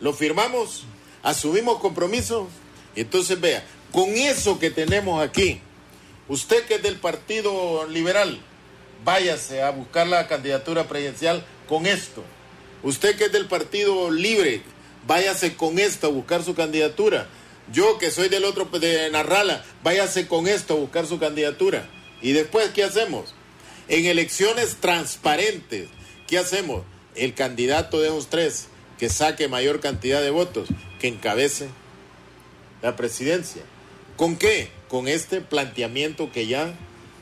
¿Lo 0.00 0.12
firmamos? 0.12 0.84
¿Asumimos 1.22 1.78
compromisos? 1.78 2.48
Entonces 2.94 3.40
vea, 3.40 3.64
con 3.92 4.10
eso 4.10 4.58
que 4.58 4.70
tenemos 4.70 5.22
aquí, 5.22 5.60
usted 6.28 6.64
que 6.66 6.76
es 6.76 6.82
del 6.82 6.96
Partido 6.96 7.86
Liberal, 7.86 8.40
váyase 9.04 9.62
a 9.62 9.70
buscar 9.70 10.06
la 10.06 10.26
candidatura 10.26 10.88
presidencial 10.88 11.44
con 11.68 11.86
esto. 11.86 12.24
Usted 12.82 13.16
que 13.16 13.24
es 13.24 13.32
del 13.32 13.46
Partido 13.46 14.10
Libre, 14.10 14.62
váyase 15.06 15.56
con 15.56 15.78
esto 15.78 16.08
a 16.08 16.10
buscar 16.10 16.44
su 16.44 16.54
candidatura. 16.54 17.28
Yo 17.72 17.98
que 17.98 18.10
soy 18.10 18.28
del 18.28 18.44
otro 18.44 18.66
de 18.66 19.10
Narrala, 19.10 19.64
váyase 19.82 20.26
con 20.26 20.46
esto 20.48 20.74
a 20.74 20.78
buscar 20.78 21.06
su 21.06 21.18
candidatura. 21.18 21.88
Y 22.22 22.32
después, 22.32 22.70
¿qué 22.70 22.84
hacemos? 22.84 23.34
En 23.88 24.06
elecciones 24.06 24.76
transparentes, 24.80 25.88
¿qué 26.26 26.38
hacemos? 26.38 26.84
El 27.14 27.34
candidato 27.34 28.00
de 28.00 28.10
los 28.10 28.28
tres 28.28 28.68
que 28.98 29.08
saque 29.08 29.48
mayor 29.48 29.80
cantidad 29.80 30.20
de 30.20 30.30
votos, 30.30 30.68
que 31.00 31.08
encabece 31.08 31.68
la 32.82 32.96
presidencia. 32.96 33.62
¿Con 34.16 34.36
qué? 34.36 34.70
Con 34.88 35.08
este 35.08 35.40
planteamiento 35.40 36.32
que 36.32 36.46
ya, 36.46 36.74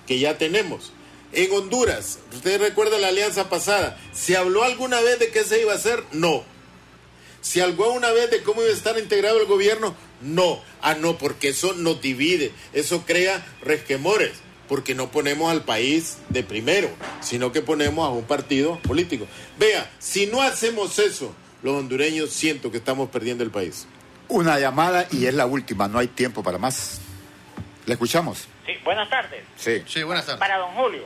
que 0.07 0.19
ya 0.19 0.39
tenemos. 0.39 0.93
En 1.33 1.53
Honduras, 1.53 2.21
usted 2.33 2.61
recuerda 2.61 2.99
la 2.99 3.09
alianza 3.09 3.51
pasada, 3.51 3.99
¿se 4.13 4.37
habló 4.37 4.63
alguna 4.65 5.01
vez 5.01 5.19
de 5.19 5.31
qué 5.31 5.45
se 5.45 5.61
iba 5.61 5.73
a 5.73 5.77
hacer? 5.77 6.03
No. 6.13 6.45
¿Se 7.43 7.63
habló 7.63 7.93
una 7.93 8.11
vez 8.13 8.31
de 8.31 8.43
cómo 8.43 8.63
iba 8.63 8.71
a 8.71 8.75
estar 8.75 8.99
integrado 8.99 9.41
el 9.41 9.47
gobierno? 9.47 9.95
No. 10.23 10.63
Ah, 10.81 10.95
no, 10.95 11.19
porque 11.19 11.49
eso 11.49 11.75
nos 11.75 12.01
divide, 12.01 12.53
eso 12.73 13.05
crea 13.07 13.47
resquemores, 13.61 14.33
porque 14.69 14.95
no 14.95 15.11
ponemos 15.11 15.51
al 15.51 15.65
país 15.65 16.17
de 16.31 16.43
primero, 16.43 16.89
sino 17.21 17.53
que 17.53 17.61
ponemos 17.61 18.07
a 18.07 18.11
un 18.11 18.25
partido 18.25 18.81
político. 18.83 19.27
Vea, 19.59 19.93
si 19.99 20.27
no 20.27 20.43
hacemos 20.43 20.99
eso, 20.99 21.35
los 21.67 21.75
hondureños 21.75 22.31
siento 22.31 22.71
que 22.71 22.77
estamos 22.77 23.11
perdiendo 23.11 23.43
el 23.43 23.51
país. 23.51 23.89
Una 24.29 24.57
llamada 24.61 25.07
y 25.11 25.27
es 25.27 25.35
la 25.35 25.47
última, 25.47 25.89
no 25.89 25.99
hay 25.99 26.07
tiempo 26.07 26.41
para 26.45 26.59
más. 26.59 27.01
¿Le 27.87 27.95
escuchamos? 27.95 28.49
Sí, 28.65 28.73
buenas 28.85 29.11
tardes. 29.11 29.43
Sí. 29.57 29.83
Sí, 29.85 30.05
buenas 30.05 30.25
tardes. 30.25 30.39
Para 30.39 30.59
don 30.59 30.71
Julio. 30.75 31.05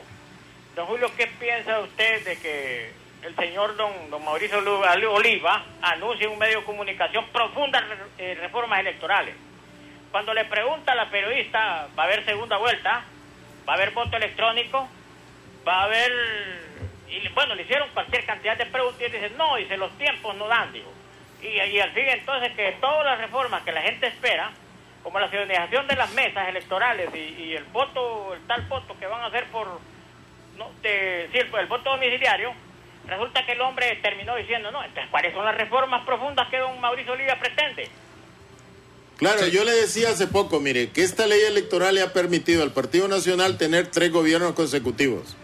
Don 0.77 0.87
Julio, 0.87 1.11
¿qué 1.17 1.27
piensa 1.41 1.81
usted 1.81 2.25
de 2.27 2.37
que 2.37 2.93
el 3.23 3.35
señor 3.37 3.75
don, 3.77 4.11
don 4.11 4.23
Mauricio 4.23 4.59
Oliva 4.59 5.65
anuncie 5.81 6.27
en 6.27 6.33
un 6.33 6.39
medio 6.39 6.61
de 6.61 6.65
comunicación 6.67 7.25
profundas 7.33 7.83
eh, 8.19 8.37
reformas 8.39 8.81
electorales? 8.81 9.35
Cuando 10.11 10.35
le 10.35 10.45
pregunta 10.45 10.93
a 10.93 10.95
la 10.95 11.11
periodista, 11.11 11.89
¿va 11.99 12.03
a 12.03 12.07
haber 12.07 12.23
segunda 12.27 12.59
vuelta? 12.59 13.05
¿Va 13.67 13.73
a 13.73 13.77
haber 13.77 13.93
voto 13.93 14.15
electrónico? 14.15 14.87
¿Va 15.67 15.81
a 15.81 15.85
haber...? 15.85 16.13
Y 17.11 17.29
bueno, 17.29 17.55
le 17.55 17.63
hicieron 17.63 17.89
cualquier 17.91 18.25
cantidad 18.25 18.57
de 18.57 18.67
preguntas 18.67 19.01
y 19.01 19.11
dice, 19.11 19.31
no, 19.37 19.57
dice, 19.57 19.77
los 19.77 19.97
tiempos 19.99 20.37
no 20.37 20.47
dan, 20.47 20.73
digo. 20.73 20.93
Y, 21.43 21.49
y 21.49 21.81
al 21.81 21.91
fin 21.93 22.05
entonces 22.09 22.53
que 22.53 22.77
todas 22.81 23.05
las 23.05 23.19
reformas 23.19 23.63
que 23.63 23.73
la 23.73 23.83
gente 23.83 24.07
espera, 24.07 24.53
como 25.03 25.19
la 25.19 25.29
ciudadanización 25.31 25.87
de 25.87 25.97
las 25.97 26.13
mesas 26.13 26.49
electorales 26.49 27.09
y, 27.15 27.55
el 27.55 27.65
voto, 27.65 28.35
el 28.35 28.47
tal 28.47 28.63
voto 28.63 28.97
que 28.99 29.07
van 29.07 29.23
a 29.23 29.27
hacer 29.27 29.47
por, 29.47 29.67
no, 30.59 30.71
de, 30.83 31.29
sí, 31.33 31.39
el, 31.39 31.67
voto 31.67 31.91
domiciliario, 31.91 32.53
resulta 33.07 33.45
que 33.47 33.53
el 33.53 33.61
hombre 33.61 33.99
terminó 34.03 34.37
diciendo, 34.37 34.71
no, 34.71 34.85
entonces, 34.85 35.11
¿cuáles 35.11 35.33
son 35.33 35.45
las 35.45 35.57
reformas 35.57 36.05
profundas 36.05 36.49
que 36.49 36.59
don 36.59 36.81
Mauricio 36.81 37.13
Olivia 37.13 37.39
pretende? 37.39 37.89
Claro, 39.17 39.47
yo 39.49 39.65
le 39.65 39.73
decía 39.73 40.11
hace 40.11 40.27
poco, 40.27 40.61
mire, 40.61 40.91
que 40.91 41.03
esta 41.03 41.27
ley 41.27 41.41
electoral 41.43 41.95
le 41.95 42.03
ha 42.03 42.13
permitido 42.13 42.63
al 42.63 42.73
Partido 42.73 43.07
Nacional 43.07 43.59
tener 43.59 43.91
tres 43.91 44.11
gobiernos 44.11 44.53
consecutivos. 44.53 45.37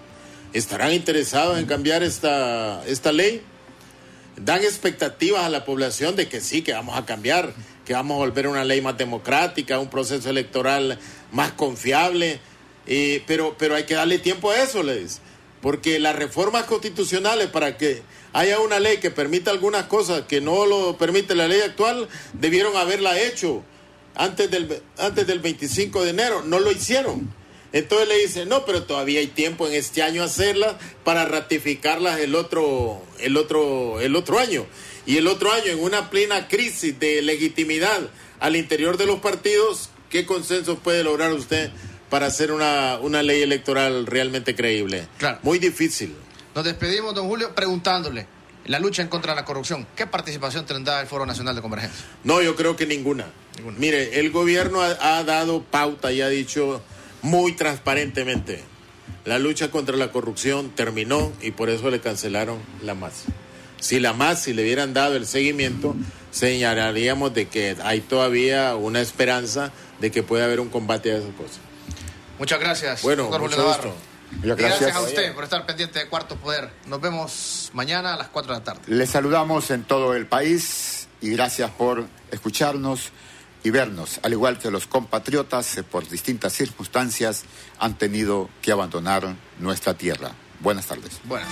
¿Estarán 0.57 0.95
interesados 0.95 1.59
en 1.59 1.67
cambiar 1.67 2.03
esta, 2.03 2.83
esta 2.87 3.13
ley? 3.13 3.43
dan 4.37 4.63
expectativas 4.63 5.45
a 5.45 5.51
la 5.51 5.67
población 5.67 6.17
de 6.17 6.29
que 6.29 6.41
sí, 6.41 6.63
que 6.63 6.73
vamos 6.73 6.97
a 6.97 7.05
cambiar, 7.05 7.53
que 7.85 7.93
vamos 7.93 8.15
a 8.15 8.19
volver 8.19 8.47
a 8.47 8.49
una 8.49 8.65
ley 8.65 8.81
más 8.81 8.97
democrática, 8.97 9.79
un 9.79 9.91
proceso 9.91 10.31
electoral 10.31 10.99
más 11.31 11.53
confiable, 11.53 12.41
pero, 13.27 13.57
pero 13.59 13.75
hay 13.75 13.85
que 13.85 13.95
darle 13.95 14.19
tiempo 14.19 14.51
a 14.51 14.63
eso, 14.63 14.83
les 14.83 15.21
porque 15.61 15.99
las 15.99 16.17
reformas 16.17 16.65
constitucionales 16.65 17.49
para 17.49 17.77
que 17.77 18.03
haya 18.33 18.59
una 18.61 18.81
ley 18.81 18.97
que 18.97 19.11
permita 19.11 19.51
algunas 19.51 19.85
cosas 19.85 20.23
que 20.23 20.41
no 20.41 20.65
lo 20.65 20.97
permite 20.97 21.35
la 21.35 21.49
ley 21.49 21.61
actual, 21.61 22.09
debieron 22.33 22.77
haberla 22.77 23.19
hecho 23.21 23.63
antes 24.15 24.51
del, 24.51 24.83
antes 24.97 25.27
del 25.27 25.41
25 25.41 26.05
de 26.05 26.11
enero, 26.11 26.43
no 26.47 26.61
lo 26.61 26.71
hicieron. 26.71 27.31
Entonces 27.77 28.09
le 28.09 28.17
dice, 28.17 28.47
no, 28.47 28.65
pero 28.65 28.85
todavía 28.85 29.21
hay 29.21 29.27
tiempo 29.27 29.67
en 29.67 29.75
este 29.75 30.03
año 30.03 30.23
hacerlas 30.23 30.77
para 31.05 31.27
ratificarlas 31.27 32.21
el 32.21 32.35
otro, 32.35 33.03
el 33.21 33.37
otro, 33.37 34.01
el 34.01 34.17
otro 34.17 34.39
año. 34.39 34.65
Y 35.05 35.19
el 35.19 35.27
otro 35.27 35.53
año, 35.53 35.67
en 35.67 35.83
una 35.83 36.09
plena 36.09 36.49
crisis 36.49 36.99
de 36.99 37.21
legitimidad 37.21 38.09
al 38.41 38.57
interior 38.57 38.97
de 38.97 39.05
los 39.05 39.21
partidos, 39.21 39.91
¿qué 40.09 40.25
consenso 40.25 40.79
puede 40.79 41.05
lograr 41.05 41.35
usted 41.35 41.71
para 42.09 42.29
hacer 42.29 42.51
una, 42.51 42.99
una 42.99 43.23
ley 43.23 43.43
electoral 43.43 44.07
realmente 44.07 44.55
creíble? 44.55 45.07
Claro. 45.19 45.41
Muy 45.43 45.59
difícil. 45.59 46.15
Nos 46.55 46.65
despedimos, 46.65 47.15
don 47.15 47.29
Julio, 47.29 47.55
preguntándole, 47.55 48.27
la 48.65 48.79
lucha 48.79 49.03
en 49.03 49.09
contra 49.09 49.35
de 49.35 49.43
la 49.43 49.45
corrupción, 49.45 49.87
¿qué 49.95 50.07
participación 50.07 50.65
tendrá 50.65 51.03
el 51.03 51.09
Foro 51.09 51.27
Nacional 51.27 51.55
de 51.55 51.61
Convergencia? 51.61 52.07
No, 52.25 52.41
yo 52.41 52.57
creo 52.57 52.75
que 52.75 52.87
ninguna. 52.87 53.27
Mire, 53.77 54.19
el 54.19 54.31
gobierno 54.31 54.81
ha, 54.81 55.19
ha 55.19 55.25
dado 55.25 55.63
pauta 55.63 56.11
y 56.11 56.23
ha 56.23 56.29
dicho 56.29 56.83
muy 57.27 57.53
transparentemente. 57.53 58.63
La 59.25 59.41
lucha 59.41 59.73
contra 59.73 59.97
la 59.97 60.13
corrupción 60.13 60.71
terminó 60.71 61.33
y 61.43 61.51
por 61.51 61.69
eso 61.69 61.91
le 61.91 62.01
cancelaron 62.01 62.59
la 62.83 62.95
MAS. 62.95 63.25
Si 63.81 63.99
la 63.99 64.13
MAS, 64.13 64.45
si 64.45 64.53
le 64.53 64.63
hubieran 64.63 64.95
dado 64.95 65.17
el 65.17 65.27
seguimiento, 65.27 65.97
señalaríamos 66.31 67.35
de 67.35 67.49
que 67.49 67.77
hay 67.83 68.01
todavía 68.01 68.77
una 68.77 69.01
esperanza 69.01 69.73
de 70.01 70.13
que 70.13 70.23
pueda 70.23 70.45
haber 70.45 70.61
un 70.61 70.69
combate 70.69 71.13
a 71.13 71.17
esas 71.17 71.35
cosas. 71.35 71.59
Muchas 72.39 72.61
gracias, 72.61 73.03
bueno, 73.03 73.25
doctor 73.25 73.41
mucho 73.41 73.57
Julio. 73.57 73.71
Navarro. 73.71 73.95
Gracias. 74.43 74.95
a 74.95 75.01
usted 75.01 75.35
por 75.35 75.45
estar 75.45 75.67
pendiente 75.67 75.99
de 75.99 76.09
Cuarto 76.09 76.37
Poder. 76.37 76.71
Nos 76.87 77.01
vemos 77.01 77.71
mañana 77.73 78.15
a 78.15 78.17
las 78.17 78.29
4 78.29 78.53
de 78.53 78.59
la 78.59 78.65
tarde. 78.65 78.83
Les 78.87 79.11
saludamos 79.11 79.71
en 79.73 79.83
todo 79.83 80.15
el 80.15 80.27
país 80.27 81.09
y 81.21 81.31
gracias 81.31 81.71
por 81.71 82.07
escucharnos 82.31 83.11
y 83.67 83.71
vernos, 83.71 84.21
al 84.23 84.33
igual 84.33 84.61
que 84.61 84.71
los 84.71 84.87
compatriotas, 84.87 85.77
eh, 85.77 85.83
por 85.83 86.09
distintas 86.09 86.53
circunstancias 86.53 87.43
han 87.81 87.99
tenido 87.99 88.49
que 88.63 88.71
abandonar 88.71 89.35
nuestra 89.59 89.95
tierra. 89.95 90.31
Buenas 90.61 90.87
tardes. 90.87 91.21
Buenas 91.25 91.49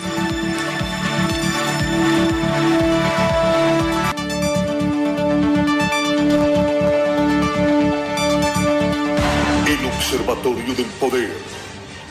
El 9.66 9.84
Observatorio 9.84 10.72
del 10.72 10.86
Poder 11.00 11.32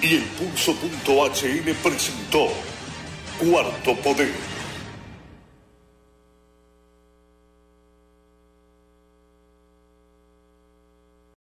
y 0.01 0.16
el 0.16 0.24
Pulso.hn 0.24 1.76
presentó 1.82 2.49
Cuarto 3.39 3.95
Poder 4.01 4.34